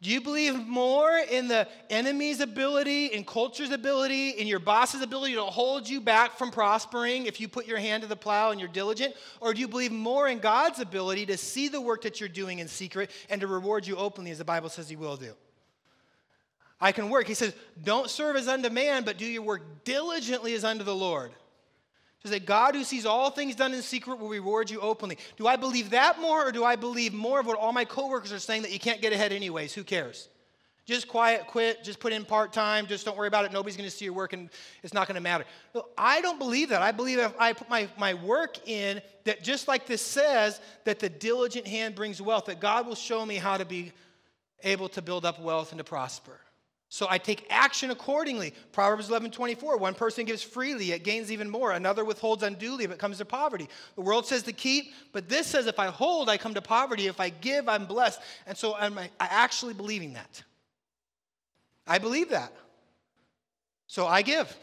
Do 0.00 0.10
you 0.10 0.20
believe 0.20 0.54
more 0.54 1.10
in 1.28 1.48
the 1.48 1.66
enemy's 1.90 2.38
ability, 2.38 3.06
in 3.06 3.24
culture's 3.24 3.70
ability, 3.70 4.30
in 4.30 4.46
your 4.46 4.60
boss's 4.60 5.02
ability 5.02 5.34
to 5.34 5.42
hold 5.42 5.88
you 5.88 6.00
back 6.00 6.38
from 6.38 6.52
prospering 6.52 7.26
if 7.26 7.40
you 7.40 7.48
put 7.48 7.66
your 7.66 7.78
hand 7.78 8.04
to 8.04 8.08
the 8.08 8.14
plow 8.14 8.52
and 8.52 8.60
you're 8.60 8.68
diligent? 8.68 9.14
Or 9.40 9.52
do 9.52 9.60
you 9.60 9.66
believe 9.66 9.90
more 9.90 10.28
in 10.28 10.38
God's 10.38 10.78
ability 10.78 11.26
to 11.26 11.36
see 11.36 11.66
the 11.66 11.80
work 11.80 12.02
that 12.02 12.20
you're 12.20 12.28
doing 12.28 12.60
in 12.60 12.68
secret 12.68 13.10
and 13.28 13.40
to 13.40 13.48
reward 13.48 13.88
you 13.88 13.96
openly, 13.96 14.30
as 14.30 14.38
the 14.38 14.44
Bible 14.44 14.68
says 14.68 14.88
He 14.88 14.94
will 14.94 15.16
do? 15.16 15.34
I 16.80 16.92
can 16.92 17.10
work. 17.10 17.26
He 17.26 17.34
says, 17.34 17.54
don't 17.82 18.08
serve 18.08 18.36
as 18.36 18.46
unto 18.46 18.70
man, 18.70 19.02
but 19.02 19.18
do 19.18 19.26
your 19.26 19.42
work 19.42 19.84
diligently 19.84 20.54
as 20.54 20.62
unto 20.62 20.84
the 20.84 20.94
Lord. 20.94 21.32
So 22.28 22.34
that 22.34 22.44
God 22.44 22.74
who 22.74 22.84
sees 22.84 23.06
all 23.06 23.30
things 23.30 23.54
done 23.54 23.72
in 23.72 23.80
secret 23.80 24.18
will 24.18 24.28
reward 24.28 24.68
you 24.68 24.80
openly. 24.80 25.16
Do 25.38 25.46
I 25.46 25.56
believe 25.56 25.88
that 25.90 26.20
more 26.20 26.46
or 26.46 26.52
do 26.52 26.62
I 26.62 26.76
believe 26.76 27.14
more 27.14 27.40
of 27.40 27.46
what 27.46 27.56
all 27.58 27.72
my 27.72 27.86
coworkers 27.86 28.32
are 28.34 28.38
saying 28.38 28.62
that 28.62 28.70
you 28.70 28.78
can't 28.78 29.00
get 29.00 29.14
ahead 29.14 29.32
anyways? 29.32 29.72
Who 29.72 29.82
cares? 29.82 30.28
Just 30.84 31.08
quiet, 31.08 31.46
quit, 31.46 31.82
just 31.82 32.00
put 32.00 32.12
in 32.12 32.26
part 32.26 32.52
time, 32.52 32.86
just 32.86 33.06
don't 33.06 33.16
worry 33.16 33.28
about 33.28 33.46
it. 33.46 33.52
Nobody's 33.52 33.78
going 33.78 33.88
to 33.88 33.94
see 33.94 34.04
your 34.04 34.12
work 34.12 34.34
and 34.34 34.50
it's 34.82 34.92
not 34.92 35.08
going 35.08 35.14
to 35.14 35.22
matter. 35.22 35.46
No, 35.74 35.86
I 35.96 36.20
don't 36.20 36.38
believe 36.38 36.68
that. 36.68 36.82
I 36.82 36.92
believe 36.92 37.18
if 37.18 37.32
I 37.38 37.54
put 37.54 37.70
my, 37.70 37.88
my 37.98 38.12
work 38.12 38.68
in, 38.68 39.00
that 39.24 39.42
just 39.42 39.66
like 39.66 39.86
this 39.86 40.02
says, 40.02 40.60
that 40.84 40.98
the 40.98 41.08
diligent 41.08 41.66
hand 41.66 41.94
brings 41.94 42.20
wealth, 42.20 42.44
that 42.44 42.60
God 42.60 42.86
will 42.86 42.94
show 42.94 43.24
me 43.24 43.36
how 43.36 43.56
to 43.56 43.64
be 43.64 43.92
able 44.62 44.90
to 44.90 45.00
build 45.00 45.24
up 45.24 45.40
wealth 45.40 45.72
and 45.72 45.78
to 45.78 45.84
prosper. 45.84 46.38
So 46.90 47.06
I 47.10 47.18
take 47.18 47.46
action 47.50 47.90
accordingly. 47.90 48.54
Proverbs 48.72 49.10
11, 49.10 49.30
24. 49.30 49.76
One 49.76 49.94
person 49.94 50.24
gives 50.24 50.42
freely, 50.42 50.92
it 50.92 51.04
gains 51.04 51.30
even 51.30 51.50
more. 51.50 51.72
Another 51.72 52.04
withholds 52.04 52.42
unduly, 52.42 52.86
but 52.86 52.98
comes 52.98 53.18
to 53.18 53.26
poverty. 53.26 53.68
The 53.94 54.00
world 54.00 54.26
says 54.26 54.42
to 54.44 54.52
keep, 54.52 54.92
but 55.12 55.28
this 55.28 55.46
says 55.46 55.66
if 55.66 55.78
I 55.78 55.88
hold, 55.88 56.30
I 56.30 56.38
come 56.38 56.54
to 56.54 56.62
poverty. 56.62 57.06
If 57.06 57.20
I 57.20 57.28
give, 57.28 57.68
I'm 57.68 57.84
blessed. 57.84 58.20
And 58.46 58.56
so 58.56 58.74
I'm 58.74 58.98
actually 59.20 59.74
believing 59.74 60.14
that. 60.14 60.42
I 61.86 61.98
believe 61.98 62.30
that. 62.30 62.52
So 63.86 64.06
I 64.06 64.22
give. 64.22 64.54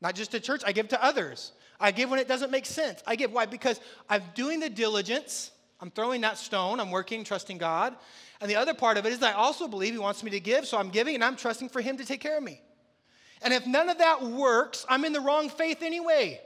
Not 0.00 0.14
just 0.14 0.32
to 0.32 0.40
church, 0.40 0.62
I 0.66 0.72
give 0.72 0.88
to 0.88 1.02
others. 1.02 1.52
I 1.78 1.90
give 1.90 2.10
when 2.10 2.18
it 2.18 2.28
doesn't 2.28 2.50
make 2.50 2.66
sense. 2.66 3.02
I 3.06 3.16
give. 3.16 3.32
Why? 3.32 3.46
Because 3.46 3.80
I'm 4.08 4.22
doing 4.34 4.60
the 4.60 4.70
diligence. 4.70 5.50
I'm 5.80 5.90
throwing 5.90 6.22
that 6.22 6.38
stone. 6.38 6.80
I'm 6.80 6.90
working, 6.90 7.22
trusting 7.22 7.58
God. 7.58 7.94
And 8.40 8.50
the 8.50 8.56
other 8.56 8.74
part 8.74 8.98
of 8.98 9.06
it 9.06 9.12
is 9.12 9.22
I 9.22 9.32
also 9.32 9.66
believe 9.66 9.92
He 9.92 9.98
wants 9.98 10.22
me 10.22 10.30
to 10.32 10.40
give, 10.40 10.66
so 10.66 10.78
I'm 10.78 10.90
giving 10.90 11.14
and 11.14 11.24
I'm 11.24 11.36
trusting 11.36 11.68
for 11.70 11.80
Him 11.80 11.96
to 11.96 12.04
take 12.04 12.20
care 12.20 12.36
of 12.36 12.42
me. 12.42 12.60
And 13.42 13.52
if 13.52 13.66
none 13.66 13.88
of 13.88 13.98
that 13.98 14.22
works, 14.22 14.84
I'm 14.88 15.04
in 15.04 15.12
the 15.12 15.20
wrong 15.20 15.48
faith 15.48 15.82
anyway. 15.82 16.40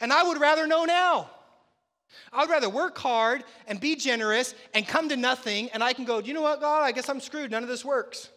And 0.00 0.12
I 0.12 0.22
would 0.22 0.40
rather 0.40 0.66
know 0.66 0.84
now. 0.84 1.30
I 2.32 2.40
would 2.40 2.50
rather 2.50 2.70
work 2.70 2.96
hard 2.98 3.44
and 3.66 3.80
be 3.80 3.96
generous 3.96 4.54
and 4.74 4.86
come 4.86 5.08
to 5.10 5.16
nothing, 5.16 5.68
and 5.70 5.82
I 5.82 5.92
can 5.92 6.04
go, 6.04 6.18
you 6.18 6.34
know 6.34 6.42
what, 6.42 6.60
God, 6.60 6.82
I 6.82 6.92
guess 6.92 7.08
I'm 7.08 7.20
screwed. 7.20 7.50
None 7.50 7.62
of 7.62 7.68
this 7.68 7.84
works. 7.84 8.28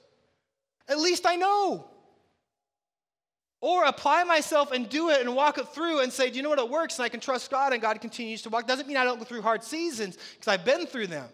At 0.88 1.00
least 1.00 1.26
I 1.26 1.36
know. 1.36 1.88
Or 3.62 3.86
apply 3.86 4.24
myself 4.24 4.72
and 4.72 4.90
do 4.90 5.10
it 5.10 5.22
and 5.22 5.36
walk 5.36 5.58
it 5.58 5.68
through 5.70 6.02
and 6.02 6.12
say, 6.12 6.30
do 6.30 6.38
you 6.38 6.44
know 6.44 6.50
what, 6.50 6.60
it 6.60 6.70
works, 6.70 6.98
and 6.98 7.06
I 7.06 7.10
can 7.10 7.20
trust 7.20 7.52
God 7.52 7.74
and 7.74 7.82
God 7.82 8.02
continues 8.02 8.42
to 8.42 8.50
walk. 8.50 8.68
Doesn't 8.68 8.88
mean 8.88 8.98
I 8.98 9.04
don't 9.04 9.20
go 9.20 9.24
through 9.24 9.44
hard 9.44 9.64
seasons 9.64 10.18
because 10.34 10.48
I've 10.48 10.66
been 10.66 10.88
through 10.88 11.08
them. 11.08 11.30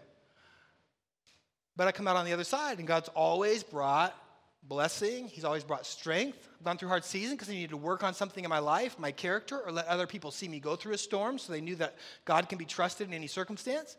But 1.78 1.88
I 1.88 1.92
come 1.92 2.08
out 2.08 2.16
on 2.16 2.26
the 2.26 2.34
other 2.34 2.44
side, 2.44 2.80
and 2.80 2.88
God's 2.88 3.08
always 3.10 3.64
brought 3.64 4.16
blessing. 4.64 5.28
He's 5.28 5.46
always 5.46 5.64
brought 5.64 5.86
strength. 5.86 6.50
I've 6.60 6.66
gone 6.66 6.78
through 6.78 6.90
hard 6.90 7.06
seasons 7.06 7.36
because 7.36 7.50
I 7.50 7.54
needed 7.54 7.70
to 7.70 7.78
work 7.78 8.04
on 8.04 8.16
something 8.16 8.44
in 8.44 8.50
my 8.50 8.60
life, 8.60 8.98
my 8.98 9.12
character, 9.12 9.60
or 9.60 9.72
let 9.72 9.86
other 9.86 10.08
people 10.08 10.32
see 10.32 10.48
me 10.48 10.60
go 10.60 10.76
through 10.76 10.94
a 10.94 10.98
storm 10.98 11.38
so 11.38 11.54
they 11.54 11.62
knew 11.62 11.76
that 11.76 11.96
God 12.26 12.50
can 12.50 12.58
be 12.58 12.66
trusted 12.66 13.08
in 13.08 13.14
any 13.14 13.28
circumstance. 13.28 13.96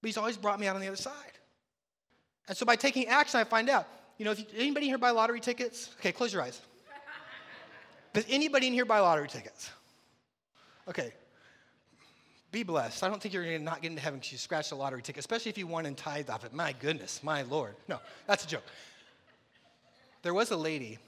But 0.00 0.08
He's 0.08 0.16
always 0.16 0.38
brought 0.38 0.58
me 0.58 0.66
out 0.66 0.74
on 0.74 0.80
the 0.80 0.88
other 0.88 0.96
side. 0.96 1.12
And 2.48 2.56
so 2.56 2.64
by 2.64 2.76
taking 2.76 3.06
action, 3.08 3.38
I 3.38 3.44
find 3.44 3.68
out. 3.68 3.86
You 4.18 4.24
know, 4.24 4.30
if 4.30 4.38
you, 4.38 4.46
anybody 4.56 4.86
here 4.86 4.96
buy 4.96 5.10
lottery 5.10 5.40
tickets? 5.40 5.90
Okay, 6.00 6.12
close 6.12 6.32
your 6.32 6.42
eyes. 6.42 6.60
Does 8.14 8.24
anybody 8.30 8.68
in 8.68 8.72
here 8.72 8.86
buy 8.86 9.00
lottery 9.00 9.28
tickets? 9.28 9.70
Okay, 10.88 11.12
be 12.56 12.62
blessed. 12.62 13.04
I 13.04 13.08
don't 13.08 13.20
think 13.20 13.34
you're 13.34 13.44
going 13.44 13.58
to 13.58 13.62
not 13.62 13.82
get 13.82 13.90
into 13.90 14.00
heaven 14.00 14.18
because 14.18 14.32
you 14.32 14.38
scratched 14.38 14.72
a 14.72 14.74
lottery 14.74 15.02
ticket, 15.02 15.20
especially 15.20 15.50
if 15.50 15.58
you 15.58 15.66
won 15.66 15.84
and 15.84 15.94
tithed 15.94 16.30
off 16.30 16.42
it. 16.42 16.54
My 16.54 16.72
goodness, 16.72 17.22
my 17.22 17.42
Lord. 17.42 17.74
No, 17.86 18.00
that's 18.26 18.44
a 18.44 18.48
joke. 18.48 18.62
There 20.22 20.32
was 20.32 20.50
a 20.52 20.56
lady. 20.56 20.98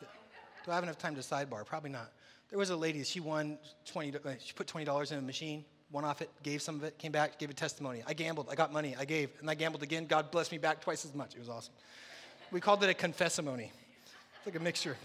Do 0.00 0.70
I 0.70 0.74
have 0.74 0.84
enough 0.84 0.98
time 0.98 1.14
to 1.14 1.22
sidebar? 1.22 1.64
Probably 1.64 1.88
not. 1.88 2.12
There 2.50 2.58
was 2.58 2.68
a 2.68 2.76
lady, 2.76 3.02
she 3.02 3.18
won 3.18 3.58
20, 3.86 4.14
uh, 4.14 4.30
she 4.38 4.52
put 4.52 4.66
$20 4.66 5.12
in 5.12 5.18
a 5.18 5.22
machine, 5.22 5.64
won 5.90 6.04
off 6.04 6.20
it, 6.20 6.28
gave 6.42 6.60
some 6.60 6.74
of 6.74 6.84
it, 6.84 6.98
came 6.98 7.12
back, 7.12 7.38
gave 7.38 7.48
a 7.48 7.54
testimony. 7.54 8.02
I 8.06 8.12
gambled, 8.12 8.48
I 8.50 8.54
got 8.54 8.70
money, 8.70 8.94
I 8.98 9.06
gave, 9.06 9.30
and 9.40 9.48
I 9.48 9.54
gambled 9.54 9.82
again. 9.82 10.04
God 10.04 10.30
blessed 10.30 10.52
me 10.52 10.58
back 10.58 10.82
twice 10.82 11.06
as 11.06 11.14
much. 11.14 11.34
It 11.34 11.38
was 11.38 11.48
awesome. 11.48 11.72
We 12.52 12.60
called 12.60 12.84
it 12.84 12.90
a 12.90 12.94
confessimony. 12.94 13.70
It's 14.36 14.46
like 14.46 14.56
a 14.56 14.60
mixture. 14.60 14.98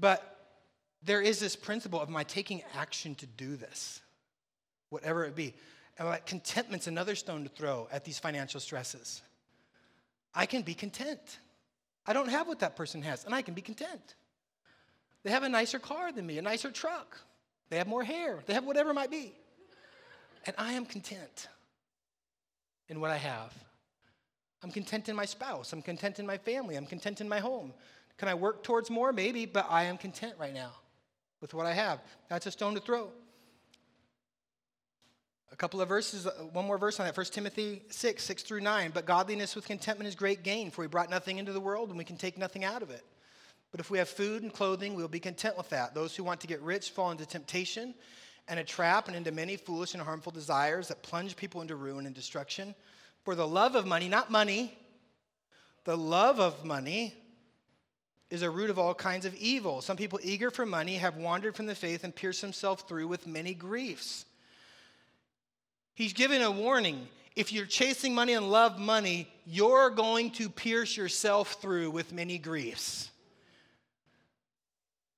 But 0.00 0.41
there 1.04 1.20
is 1.20 1.40
this 1.40 1.56
principle 1.56 2.00
of 2.00 2.08
my 2.08 2.24
taking 2.24 2.62
action 2.76 3.14
to 3.16 3.26
do 3.26 3.56
this, 3.56 4.00
whatever 4.90 5.24
it 5.24 5.34
be. 5.34 5.54
And 5.98 6.08
like 6.08 6.26
contentment's 6.26 6.86
another 6.86 7.14
stone 7.14 7.42
to 7.42 7.48
throw 7.48 7.88
at 7.92 8.04
these 8.04 8.18
financial 8.18 8.60
stresses. 8.60 9.22
I 10.34 10.46
can 10.46 10.62
be 10.62 10.74
content. 10.74 11.38
I 12.06 12.12
don't 12.12 12.28
have 12.28 12.48
what 12.48 12.60
that 12.60 12.76
person 12.76 13.02
has, 13.02 13.24
and 13.24 13.34
I 13.34 13.42
can 13.42 13.54
be 13.54 13.62
content. 13.62 14.14
They 15.22 15.30
have 15.30 15.42
a 15.42 15.48
nicer 15.48 15.78
car 15.78 16.12
than 16.12 16.26
me, 16.26 16.38
a 16.38 16.42
nicer 16.42 16.70
truck. 16.70 17.20
They 17.68 17.78
have 17.78 17.86
more 17.86 18.02
hair. 18.02 18.40
They 18.46 18.54
have 18.54 18.64
whatever 18.64 18.90
it 18.90 18.94
might 18.94 19.10
be. 19.10 19.34
And 20.46 20.56
I 20.58 20.72
am 20.72 20.84
content 20.84 21.48
in 22.88 23.00
what 23.00 23.10
I 23.10 23.16
have. 23.16 23.52
I'm 24.62 24.70
content 24.70 25.08
in 25.08 25.16
my 25.16 25.24
spouse. 25.24 25.72
I'm 25.72 25.82
content 25.82 26.18
in 26.18 26.26
my 26.26 26.38
family. 26.38 26.76
I'm 26.76 26.86
content 26.86 27.20
in 27.20 27.28
my 27.28 27.38
home. 27.38 27.72
Can 28.18 28.28
I 28.28 28.34
work 28.34 28.62
towards 28.62 28.90
more? 28.90 29.12
Maybe, 29.12 29.46
but 29.46 29.66
I 29.68 29.84
am 29.84 29.96
content 29.96 30.34
right 30.38 30.54
now 30.54 30.72
with 31.42 31.52
what 31.52 31.66
I 31.66 31.74
have. 31.74 32.00
That's 32.30 32.46
a 32.46 32.50
stone 32.50 32.74
to 32.74 32.80
throw. 32.80 33.10
A 35.50 35.56
couple 35.56 35.82
of 35.82 35.88
verses, 35.88 36.26
uh, 36.26 36.30
one 36.52 36.64
more 36.64 36.78
verse 36.78 36.98
on 36.98 37.04
that. 37.04 37.14
1 37.14 37.26
Timothy 37.26 37.82
6, 37.90 38.22
6 38.22 38.42
through 38.42 38.60
9. 38.62 38.92
But 38.94 39.04
godliness 39.04 39.54
with 39.54 39.66
contentment 39.66 40.08
is 40.08 40.14
great 40.14 40.42
gain, 40.42 40.70
for 40.70 40.80
we 40.80 40.88
brought 40.88 41.10
nothing 41.10 41.36
into 41.36 41.52
the 41.52 41.60
world 41.60 41.90
and 41.90 41.98
we 41.98 42.04
can 42.04 42.16
take 42.16 42.38
nothing 42.38 42.64
out 42.64 42.80
of 42.80 42.88
it. 42.88 43.04
But 43.70 43.80
if 43.80 43.90
we 43.90 43.98
have 43.98 44.08
food 44.08 44.42
and 44.42 44.52
clothing, 44.52 44.94
we'll 44.94 45.08
be 45.08 45.20
content 45.20 45.58
with 45.58 45.68
that. 45.70 45.94
Those 45.94 46.16
who 46.16 46.24
want 46.24 46.40
to 46.40 46.46
get 46.46 46.62
rich 46.62 46.90
fall 46.90 47.10
into 47.10 47.26
temptation 47.26 47.94
and 48.48 48.58
a 48.58 48.64
trap 48.64 49.08
and 49.08 49.16
into 49.16 49.32
many 49.32 49.56
foolish 49.56 49.94
and 49.94 50.02
harmful 50.02 50.32
desires 50.32 50.88
that 50.88 51.02
plunge 51.02 51.36
people 51.36 51.60
into 51.60 51.76
ruin 51.76 52.06
and 52.06 52.14
destruction. 52.14 52.74
For 53.24 53.34
the 53.34 53.46
love 53.46 53.74
of 53.74 53.86
money, 53.86 54.08
not 54.08 54.30
money, 54.30 54.76
the 55.84 55.96
love 55.96 56.40
of 56.40 56.64
money 56.64 57.14
is 58.32 58.40
a 58.40 58.48
root 58.48 58.70
of 58.70 58.78
all 58.78 58.94
kinds 58.94 59.26
of 59.26 59.34
evil. 59.34 59.82
Some 59.82 59.98
people 59.98 60.18
eager 60.22 60.50
for 60.50 60.64
money 60.64 60.94
have 60.94 61.18
wandered 61.18 61.54
from 61.54 61.66
the 61.66 61.74
faith 61.74 62.02
and 62.02 62.16
pierced 62.16 62.40
themselves 62.40 62.82
through 62.82 63.06
with 63.06 63.26
many 63.26 63.52
griefs. 63.52 64.24
He's 65.94 66.14
given 66.14 66.40
a 66.40 66.50
warning. 66.50 67.08
If 67.36 67.52
you're 67.52 67.66
chasing 67.66 68.14
money 68.14 68.32
and 68.32 68.50
love 68.50 68.78
money, 68.78 69.28
you're 69.44 69.90
going 69.90 70.30
to 70.32 70.48
pierce 70.48 70.96
yourself 70.96 71.60
through 71.60 71.90
with 71.90 72.10
many 72.10 72.38
griefs. 72.38 73.10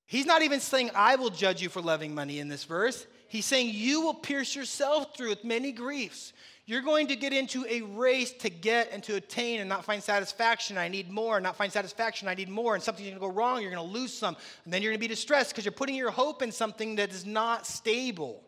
He's 0.07 0.27
not 0.27 0.43
even 0.43 0.59
saying, 0.59 0.91
I 0.97 1.15
will 1.15 1.31
judge 1.31 1.63
you 1.63 1.69
for 1.69 1.81
loving 1.81 2.17
money 2.17 2.41
in 2.41 2.49
this 2.49 2.65
verse. 2.65 3.07
He's 3.29 3.47
saying, 3.47 3.71
You 3.73 4.01
will 4.01 4.15
pierce 4.15 4.57
yourself 4.57 5.17
through 5.17 5.29
with 5.29 5.45
many 5.45 5.71
griefs. 5.71 6.33
You're 6.67 6.81
going 6.81 7.09
to 7.09 7.17
get 7.17 7.35
into 7.35 7.67
a 7.69 7.83
race 7.83 8.33
to 8.39 8.49
get 8.49 8.91
and 8.91 9.03
to 9.05 9.17
attain 9.17 9.61
and 9.61 9.69
not 9.69 9.85
find 9.85 10.03
satisfaction. 10.03 10.79
I 10.79 10.89
need 10.89 11.11
more, 11.11 11.39
not 11.39 11.57
find 11.57 11.71
satisfaction. 11.71 12.27
I 12.27 12.35
need 12.35 12.49
more. 12.49 12.75
And 12.75 12.83
something's 12.83 13.09
going 13.09 13.21
to 13.21 13.21
go 13.21 13.31
wrong. 13.31 13.61
You're 13.61 13.71
going 13.71 13.87
to 13.87 13.93
lose 13.93 14.15
some. 14.15 14.35
And 14.65 14.73
then 14.73 14.81
you're 14.81 14.91
going 14.91 14.99
to 14.99 15.05
be 15.05 15.15
distressed 15.15 15.51
because 15.51 15.67
you're 15.67 15.73
putting 15.73 15.95
your 15.95 16.11
hope 16.11 16.41
in 16.41 16.51
something 16.51 16.97
that 16.97 17.11
is 17.11 17.27
not 17.27 17.67
stable. 17.67 18.43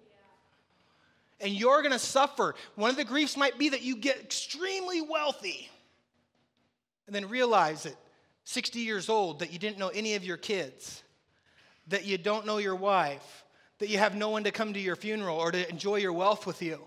And 1.40 1.52
you're 1.52 1.82
going 1.82 1.92
to 1.92 1.98
suffer. 1.98 2.54
One 2.76 2.88
of 2.88 2.96
the 2.96 3.04
griefs 3.04 3.36
might 3.36 3.58
be 3.58 3.68
that 3.68 3.82
you 3.82 3.96
get 3.96 4.18
extremely 4.18 5.02
wealthy 5.02 5.68
and 7.06 7.14
then 7.14 7.28
realize 7.28 7.84
it 7.84 7.96
60 8.44 8.78
years 8.80 9.10
old 9.10 9.40
that 9.40 9.52
you 9.52 9.58
didn't 9.58 9.78
know 9.78 9.88
any 9.88 10.14
of 10.14 10.24
your 10.24 10.38
kids, 10.38 11.02
that 11.88 12.06
you 12.06 12.16
don't 12.16 12.46
know 12.46 12.56
your 12.56 12.76
wife, 12.76 13.44
that 13.78 13.90
you 13.90 13.98
have 13.98 14.14
no 14.14 14.30
one 14.30 14.44
to 14.44 14.50
come 14.50 14.72
to 14.72 14.80
your 14.80 14.96
funeral 14.96 15.36
or 15.36 15.52
to 15.52 15.68
enjoy 15.68 15.96
your 15.96 16.14
wealth 16.14 16.46
with 16.46 16.62
you 16.62 16.80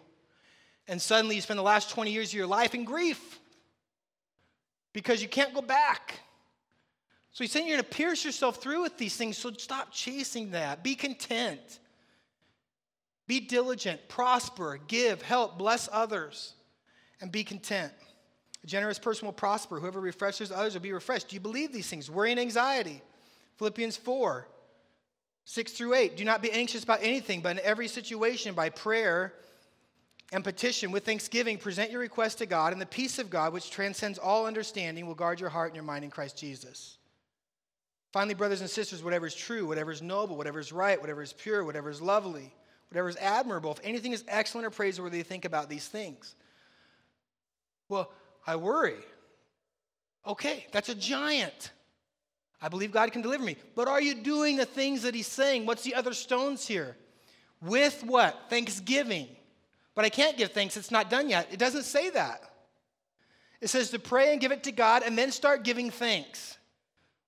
and 0.89 0.99
suddenly 0.99 1.36
you 1.36 1.41
spend 1.41 1.60
the 1.60 1.63
last 1.63 1.91
20 1.91 2.12
years 2.12 2.30
of 2.30 2.34
your 2.34 2.47
life 2.47 2.73
in 2.73 2.84
grief 2.84 3.39
because 4.91 5.21
you 5.21 5.30
can't 5.30 5.54
go 5.54 5.62
back. 5.62 6.19
So 7.32 7.43
he's 7.43 7.52
saying 7.52 7.67
you're 7.67 7.78
going 7.78 7.88
to 7.88 7.95
pierce 7.95 8.25
yourself 8.25 8.58
through 8.58 8.82
with 8.82 8.97
these 8.97 9.15
things, 9.15 9.38
so 9.38 9.52
stop 9.52 9.93
chasing 9.93 10.52
that. 10.52 10.84
Be 10.84 10.95
content. 10.95 11.80
Be 13.28 13.39
diligent, 13.39 14.10
prosper, 14.10 14.80
give, 14.88 15.21
help, 15.21 15.60
bless 15.60 15.88
others, 15.91 16.54
and 17.21 17.32
be 17.32 17.43
content. 17.43 17.93
A 18.63 18.67
generous 18.67 18.97
person 18.97 19.28
will 19.28 19.34
prosper. 19.34 19.80
Whoever 19.80 20.02
refreshes 20.02 20.52
others 20.52 20.73
will 20.73 20.82
be 20.82 20.91
refreshed. 20.91 21.30
Do 21.30 21.36
you 21.36 21.39
believe 21.39 21.71
these 21.71 21.88
things? 21.88 22.10
Worry 22.10 22.32
and 22.32 22.39
anxiety. 22.39 23.04
Philippians 23.58 23.95
4, 23.95 24.47
6 25.45 25.71
through 25.73 25.93
8. 25.93 26.17
Do 26.17 26.25
not 26.25 26.41
be 26.41 26.52
anxious 26.52 26.84
about 26.84 26.99
anything, 27.04 27.41
but 27.41 27.58
in 27.58 27.63
every 27.63 27.88
situation, 27.88 28.56
by 28.56 28.69
prayer, 28.69 29.34
and 30.32 30.44
petition 30.44 30.92
with 30.92 31.06
thanksgiving, 31.06 31.58
present 31.58 31.92
your 31.92 32.02
request 32.02 32.38
to 32.38 32.46
God, 32.46 32.72
and 32.72 32.82
the 32.82 32.86
peace 32.86 33.18
of 33.18 33.30
God, 33.30 33.52
which 33.52 33.72
transcends 33.72 34.20
all 34.20 34.46
understanding, 34.46 35.08
will 35.08 35.15
guard 35.15 35.39
your 35.39 35.50
heart 35.50 35.70
and 35.70 35.76
your 35.76 35.84
mind 35.84 36.04
in 36.04 36.12
Christ 36.12 36.38
Jesus. 36.38 36.98
Finally, 38.12 38.36
brothers 38.36 38.62
and 38.62 38.70
sisters, 38.70 39.04
whatever 39.04 39.28
is 39.28 39.36
true, 39.36 39.68
whatever 39.68 39.92
is 39.92 40.02
noble, 40.02 40.36
whatever 40.36 40.60
is 40.60 40.72
right, 40.72 40.99
whatever 40.99 41.22
is 41.22 41.34
pure, 41.34 41.64
whatever 41.64 41.89
is 41.89 42.01
lovely, 42.01 42.53
whatever 42.89 43.10
is 43.10 43.18
admirable, 43.18 43.72
if 43.72 43.80
anything 43.84 44.14
is 44.14 44.24
excellent 44.28 44.66
or 44.66 44.72
praiseworthy, 44.72 45.22
think 45.24 45.45
about 45.45 45.70
these 45.70 45.88
things. 45.88 46.36
Well, 47.88 48.12
I 48.45 48.56
worry. 48.56 48.97
Okay, 50.26 50.66
that's 50.72 50.89
a 50.89 50.95
giant. 50.95 51.72
I 52.62 52.68
believe 52.68 52.91
God 52.91 53.12
can 53.12 53.22
deliver 53.22 53.43
me. 53.43 53.56
But 53.76 53.88
are 53.88 54.01
you 54.01 54.16
doing 54.16 54.58
the 54.58 54.66
things 54.66 55.03
that 55.03 55.16
He's 55.16 55.28
saying? 55.28 55.66
What's 55.66 55.84
the 55.84 55.95
other 55.95 56.14
stones 56.14 56.68
here? 56.68 56.97
With 57.62 58.03
what? 58.03 58.38
Thanksgiving. 58.49 59.28
But 59.96 60.06
I 60.06 60.10
can't 60.10 60.38
give 60.38 60.52
thanks, 60.52 60.78
it's 60.78 60.92
not 60.92 61.10
done 61.10 61.30
yet. 61.30 61.48
It 61.52 61.60
doesn't 61.60 61.84
say 61.84 62.10
that. 62.12 62.42
It 63.62 63.68
says 63.68 63.90
to 63.92 64.00
pray 64.00 64.32
and 64.32 64.40
give 64.40 64.52
it 64.52 64.64
to 64.64 64.72
God 64.72 65.04
and 65.04 65.18
then 65.18 65.32
start 65.32 65.64
giving 65.64 65.90
thanks. 65.90 66.58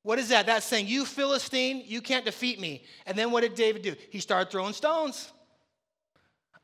What 0.04 0.18
is 0.18 0.30
that? 0.30 0.46
That's 0.46 0.66
saying, 0.66 0.88
You 0.88 1.06
Philistine, 1.06 1.84
you 1.86 2.02
can't 2.02 2.26
defeat 2.26 2.60
me. 2.60 2.84
And 3.06 3.18
then 3.18 3.32
what 3.32 3.42
did 3.42 3.56
David 3.56 3.82
do? 3.82 3.96
He 4.10 4.20
started 4.20 4.50
throwing 4.50 4.74
stones. 4.74 5.32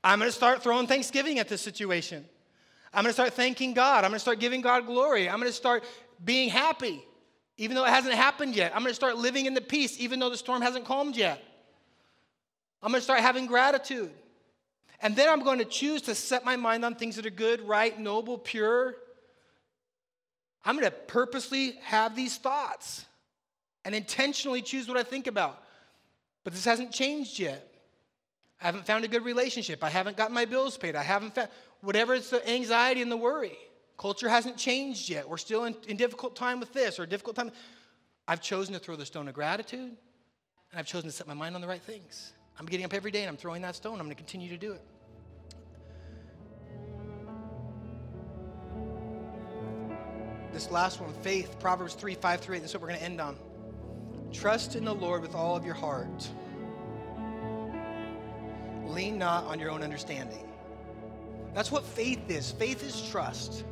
I'm 0.03 0.19
going 0.19 0.29
to 0.29 0.35
start 0.35 0.63
throwing 0.63 0.87
thanksgiving 0.87 1.39
at 1.39 1.49
this 1.49 1.61
situation. 1.61 2.25
I'm 2.93 3.03
going 3.03 3.09
to 3.09 3.13
start 3.13 3.33
thanking 3.33 3.73
God. 3.73 4.05
I'm 4.05 4.11
going 4.11 4.13
to 4.13 4.19
start 4.19 4.39
giving 4.39 4.61
God 4.61 4.85
glory. 4.85 5.29
I'm 5.29 5.39
going 5.39 5.49
to 5.49 5.55
start 5.55 5.83
being 6.23 6.49
happy, 6.49 7.03
even 7.57 7.75
though 7.75 7.85
it 7.85 7.89
hasn't 7.89 8.15
happened 8.15 8.55
yet. 8.55 8.71
I'm 8.73 8.81
going 8.81 8.91
to 8.91 8.95
start 8.95 9.17
living 9.17 9.45
in 9.45 9.53
the 9.53 9.61
peace, 9.61 9.99
even 9.99 10.19
though 10.19 10.29
the 10.29 10.37
storm 10.37 10.61
hasn't 10.61 10.85
calmed 10.85 11.15
yet. 11.15 11.43
I'm 12.81 12.91
going 12.91 13.01
to 13.01 13.03
start 13.03 13.19
having 13.19 13.45
gratitude. 13.47 14.11
And 14.99 15.15
then 15.15 15.29
I'm 15.29 15.43
going 15.43 15.59
to 15.59 15.65
choose 15.65 16.01
to 16.03 16.15
set 16.15 16.43
my 16.43 16.55
mind 16.55 16.83
on 16.83 16.95
things 16.95 17.15
that 17.17 17.25
are 17.25 17.31
good, 17.31 17.61
right, 17.61 17.97
noble, 17.99 18.37
pure. 18.37 18.95
I'm 20.65 20.75
going 20.75 20.89
to 20.89 20.97
purposely 20.97 21.73
have 21.83 22.15
these 22.15 22.37
thoughts 22.37 23.05
and 23.85 23.93
intentionally 23.93 24.61
choose 24.61 24.87
what 24.87 24.97
I 24.97 25.03
think 25.03 25.27
about. 25.27 25.63
But 26.43 26.53
this 26.53 26.65
hasn't 26.65 26.91
changed 26.91 27.39
yet. 27.39 27.73
I 28.59 28.65
haven't 28.65 28.87
found 28.87 29.05
a 29.05 29.07
good 29.07 29.23
relationship. 29.23 29.83
I 29.83 29.89
haven't 29.89 30.17
gotten 30.17 30.33
my 30.33 30.45
bills 30.45 30.77
paid. 30.77 30.95
I 30.95 31.03
haven't 31.03 31.35
found 31.35 31.49
whatever 31.81 32.15
it's 32.15 32.31
the 32.31 32.47
anxiety 32.49 33.01
and 33.01 33.11
the 33.11 33.17
worry. 33.17 33.57
Culture 33.97 34.29
hasn't 34.29 34.57
changed 34.57 35.09
yet. 35.09 35.29
We're 35.29 35.37
still 35.37 35.65
in, 35.65 35.75
in 35.87 35.97
difficult 35.97 36.35
time 36.35 36.59
with 36.59 36.73
this 36.73 36.99
or 36.99 37.05
difficult 37.05 37.35
time. 37.35 37.51
I've 38.27 38.41
chosen 38.41 38.73
to 38.73 38.79
throw 38.79 38.95
the 38.95 39.05
stone 39.05 39.27
of 39.27 39.33
gratitude, 39.33 39.79
and 39.79 40.79
I've 40.79 40.85
chosen 40.85 41.09
to 41.09 41.15
set 41.15 41.27
my 41.27 41.33
mind 41.33 41.55
on 41.55 41.61
the 41.61 41.67
right 41.67 41.81
things. 41.81 42.33
I'm 42.59 42.65
getting 42.65 42.85
up 42.85 42.93
every 42.93 43.11
day 43.11 43.21
and 43.21 43.29
I'm 43.29 43.37
throwing 43.37 43.61
that 43.61 43.75
stone. 43.75 43.99
I'm 43.99 44.05
going 44.05 44.09
to 44.09 44.15
continue 44.15 44.49
to 44.49 44.57
do 44.57 44.73
it. 44.73 44.81
This 50.51 50.71
last 50.71 50.99
one, 50.99 51.13
faith, 51.21 51.59
Proverbs 51.59 51.93
3 51.93 52.15
5 52.15 52.39
through 52.41 52.55
8. 52.55 52.59
This 52.59 52.71
is 52.71 52.75
what 52.75 52.81
we're 52.81 52.87
going 52.87 52.99
to 52.99 53.05
end 53.05 53.21
on. 53.21 53.37
Trust 54.33 54.75
in 54.75 54.85
the 54.85 54.95
Lord 54.95 55.21
with 55.21 55.35
all 55.35 55.55
of 55.55 55.63
your 55.63 55.75
heart. 55.75 56.27
Lean 58.85 59.17
not 59.17 59.45
on 59.45 59.59
your 59.59 59.69
own 59.69 59.83
understanding. 59.83 60.47
That's 61.53 61.71
what 61.71 61.83
faith 61.83 62.29
is. 62.29 62.51
Faith 62.51 62.83
is 62.83 63.07
trust. 63.09 63.65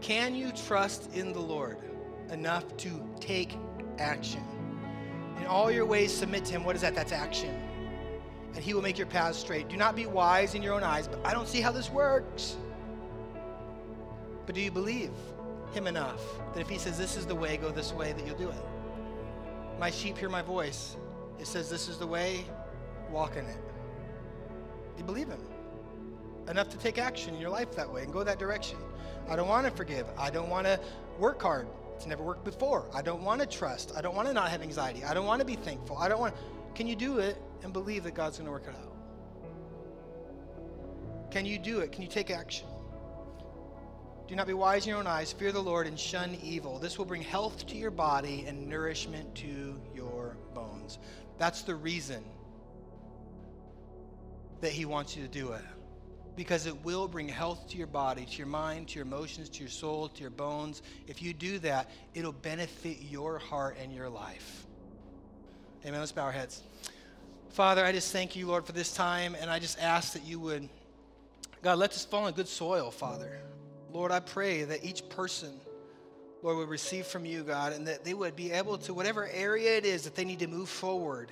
Can 0.00 0.34
you 0.34 0.52
trust 0.52 1.12
in 1.14 1.32
the 1.32 1.40
Lord 1.40 1.78
enough 2.30 2.76
to 2.78 3.02
take 3.20 3.56
action? 3.98 4.44
In 5.40 5.46
all 5.46 5.70
your 5.70 5.84
ways, 5.84 6.12
submit 6.12 6.44
to 6.46 6.52
Him. 6.52 6.64
What 6.64 6.76
is 6.76 6.82
that? 6.82 6.94
That's 6.94 7.12
action. 7.12 7.54
And 8.54 8.62
He 8.62 8.74
will 8.74 8.82
make 8.82 8.98
your 8.98 9.06
paths 9.06 9.38
straight. 9.38 9.68
Do 9.68 9.76
not 9.76 9.94
be 9.94 10.06
wise 10.06 10.54
in 10.54 10.62
your 10.62 10.74
own 10.74 10.82
eyes, 10.82 11.08
but 11.08 11.24
I 11.24 11.32
don't 11.32 11.48
see 11.48 11.60
how 11.60 11.72
this 11.72 11.90
works. 11.90 12.56
But 14.46 14.54
do 14.54 14.60
you 14.60 14.70
believe 14.70 15.10
Him 15.72 15.86
enough 15.86 16.22
that 16.54 16.60
if 16.60 16.68
He 16.68 16.78
says, 16.78 16.96
This 16.96 17.16
is 17.16 17.26
the 17.26 17.34
way, 17.34 17.56
go 17.56 17.70
this 17.70 17.92
way, 17.92 18.12
that 18.12 18.26
you'll 18.26 18.38
do 18.38 18.48
it? 18.48 18.64
My 19.78 19.90
sheep 19.90 20.16
hear 20.16 20.28
my 20.28 20.42
voice. 20.42 20.96
It 21.38 21.46
says, 21.46 21.68
This 21.68 21.88
is 21.88 21.98
the 21.98 22.06
way, 22.06 22.44
walk 23.10 23.36
in 23.36 23.44
it. 23.44 23.58
Do 24.96 25.00
you 25.00 25.04
believe 25.04 25.28
Him? 25.28 25.40
Enough 26.48 26.68
to 26.70 26.78
take 26.78 26.96
action 26.96 27.34
in 27.34 27.40
your 27.40 27.50
life 27.50 27.74
that 27.74 27.92
way 27.92 28.04
and 28.04 28.12
go 28.12 28.22
that 28.24 28.38
direction. 28.38 28.78
I 29.28 29.36
don't 29.36 29.48
want 29.48 29.66
to 29.66 29.72
forgive. 29.72 30.06
I 30.16 30.30
don't 30.30 30.48
want 30.48 30.66
to 30.66 30.80
work 31.18 31.42
hard. 31.42 31.66
It's 31.96 32.06
never 32.06 32.22
worked 32.22 32.44
before. 32.44 32.90
I 32.94 33.00
don't 33.00 33.22
want 33.22 33.40
to 33.40 33.46
trust. 33.46 33.92
I 33.96 34.02
don't 34.02 34.14
want 34.14 34.28
to 34.28 34.34
not 34.34 34.50
have 34.50 34.60
anxiety. 34.60 35.02
I 35.02 35.14
don't 35.14 35.24
want 35.24 35.40
to 35.40 35.46
be 35.46 35.56
thankful. 35.56 35.96
I 35.96 36.08
don't 36.08 36.20
want. 36.20 36.34
Can 36.74 36.86
you 36.86 36.94
do 36.94 37.18
it 37.18 37.40
and 37.62 37.72
believe 37.72 38.04
that 38.04 38.14
God's 38.14 38.36
going 38.36 38.46
to 38.46 38.52
work 38.52 38.66
it 38.68 38.74
out? 38.74 38.92
Can 41.30 41.46
you 41.46 41.58
do 41.58 41.80
it? 41.80 41.92
Can 41.92 42.02
you 42.02 42.08
take 42.08 42.30
action? 42.30 42.66
Do 44.28 44.34
not 44.36 44.46
be 44.46 44.52
wise 44.52 44.84
in 44.84 44.90
your 44.90 44.98
own 44.98 45.06
eyes. 45.06 45.32
Fear 45.32 45.52
the 45.52 45.62
Lord 45.62 45.86
and 45.86 45.98
shun 45.98 46.36
evil. 46.42 46.78
This 46.78 46.98
will 46.98 47.06
bring 47.06 47.22
health 47.22 47.66
to 47.68 47.76
your 47.76 47.90
body 47.90 48.44
and 48.46 48.68
nourishment 48.68 49.34
to 49.36 49.80
your 49.94 50.36
bones. 50.54 50.98
That's 51.38 51.62
the 51.62 51.74
reason 51.74 52.22
that 54.60 54.72
He 54.72 54.84
wants 54.84 55.16
you 55.16 55.22
to 55.22 55.28
do 55.28 55.52
it 55.52 55.62
because 56.36 56.66
it 56.66 56.84
will 56.84 57.08
bring 57.08 57.28
health 57.28 57.68
to 57.70 57.78
your 57.78 57.86
body, 57.86 58.26
to 58.26 58.38
your 58.38 58.46
mind, 58.46 58.88
to 58.88 58.96
your 58.96 59.06
emotions, 59.06 59.48
to 59.48 59.60
your 59.60 59.70
soul, 59.70 60.08
to 60.08 60.20
your 60.20 60.30
bones. 60.30 60.82
If 61.08 61.22
you 61.22 61.32
do 61.32 61.58
that, 61.60 61.90
it'll 62.14 62.32
benefit 62.32 62.98
your 63.00 63.38
heart 63.38 63.76
and 63.82 63.92
your 63.92 64.08
life. 64.08 64.66
Amen. 65.84 65.98
Let's 66.00 66.12
bow 66.12 66.22
our 66.22 66.32
heads. 66.32 66.62
Father, 67.50 67.84
I 67.84 67.92
just 67.92 68.12
thank 68.12 68.36
you, 68.36 68.46
Lord, 68.46 68.66
for 68.66 68.72
this 68.72 68.92
time, 68.92 69.34
and 69.40 69.50
I 69.50 69.58
just 69.58 69.78
ask 69.80 70.12
that 70.12 70.24
you 70.24 70.38
would, 70.40 70.68
God, 71.62 71.78
let 71.78 71.92
this 71.92 72.04
fall 72.04 72.26
in 72.26 72.34
good 72.34 72.48
soil, 72.48 72.90
Father. 72.90 73.40
Lord, 73.92 74.12
I 74.12 74.20
pray 74.20 74.64
that 74.64 74.84
each 74.84 75.08
person, 75.08 75.54
Lord, 76.42 76.58
would 76.58 76.68
receive 76.68 77.06
from 77.06 77.24
you, 77.24 77.44
God, 77.44 77.72
and 77.72 77.86
that 77.86 78.04
they 78.04 78.12
would 78.12 78.36
be 78.36 78.52
able 78.52 78.76
to, 78.78 78.92
whatever 78.92 79.26
area 79.28 79.78
it 79.78 79.86
is 79.86 80.02
that 80.02 80.14
they 80.14 80.24
need 80.24 80.40
to 80.40 80.48
move 80.48 80.68
forward 80.68 81.30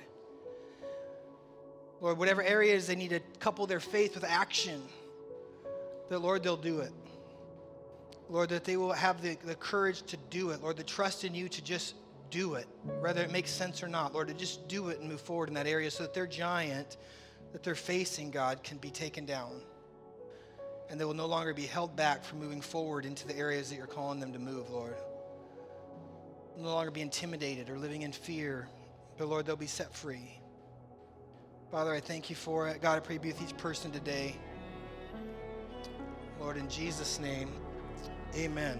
Lord, 2.01 2.17
whatever 2.17 2.43
areas 2.43 2.87
they 2.87 2.95
need 2.95 3.11
to 3.11 3.19
couple 3.39 3.65
their 3.67 3.79
faith 3.79 4.15
with 4.15 4.23
action, 4.23 4.81
that, 6.09 6.19
Lord, 6.19 6.43
they'll 6.43 6.57
do 6.57 6.79
it. 6.79 6.91
Lord, 8.29 8.49
that 8.49 8.63
they 8.63 8.77
will 8.77 8.93
have 8.93 9.21
the, 9.21 9.37
the 9.43 9.55
courage 9.55 10.01
to 10.03 10.17
do 10.29 10.49
it. 10.49 10.61
Lord, 10.61 10.77
the 10.77 10.83
trust 10.83 11.23
in 11.23 11.35
you 11.35 11.47
to 11.49 11.63
just 11.63 11.95
do 12.31 12.55
it, 12.55 12.67
whether 12.99 13.21
it 13.21 13.31
makes 13.31 13.51
sense 13.51 13.83
or 13.83 13.87
not. 13.87 14.13
Lord, 14.13 14.27
to 14.27 14.33
just 14.33 14.67
do 14.67 14.89
it 14.89 14.99
and 14.99 15.09
move 15.09 15.21
forward 15.21 15.47
in 15.47 15.55
that 15.55 15.67
area 15.67 15.91
so 15.91 16.03
that 16.03 16.13
their 16.13 16.27
giant 16.27 16.97
that 17.55 17.63
they're 17.63 17.73
facing, 17.75 18.31
God, 18.31 18.63
can 18.63 18.77
be 18.79 18.89
taken 18.89 19.25
down. 19.25 19.61
And 20.89 20.99
they 20.99 21.05
will 21.05 21.13
no 21.13 21.25
longer 21.25 21.53
be 21.53 21.65
held 21.65 21.95
back 21.95 22.21
from 22.21 22.39
moving 22.39 22.59
forward 22.59 23.05
into 23.05 23.25
the 23.25 23.37
areas 23.37 23.69
that 23.69 23.77
you're 23.77 23.87
calling 23.87 24.19
them 24.19 24.33
to 24.33 24.39
move, 24.39 24.69
Lord. 24.69 24.95
No 26.57 26.73
longer 26.73 26.91
be 26.91 26.99
intimidated 26.99 27.69
or 27.69 27.77
living 27.77 28.01
in 28.01 28.11
fear, 28.11 28.67
but 29.17 29.29
Lord, 29.29 29.45
they'll 29.45 29.55
be 29.55 29.67
set 29.67 29.93
free. 29.93 30.37
Father, 31.71 31.93
I 31.93 31.99
thank 31.99 32.29
you 32.29 32.35
for 32.35 32.67
it. 32.67 32.81
God, 32.81 32.95
I 32.95 32.99
pray 32.99 33.17
be 33.17 33.29
with 33.29 33.41
each 33.41 33.57
person 33.57 33.91
today. 33.91 34.35
Lord, 36.39 36.57
in 36.57 36.69
Jesus' 36.69 37.19
name, 37.19 37.49
amen. 38.35 38.79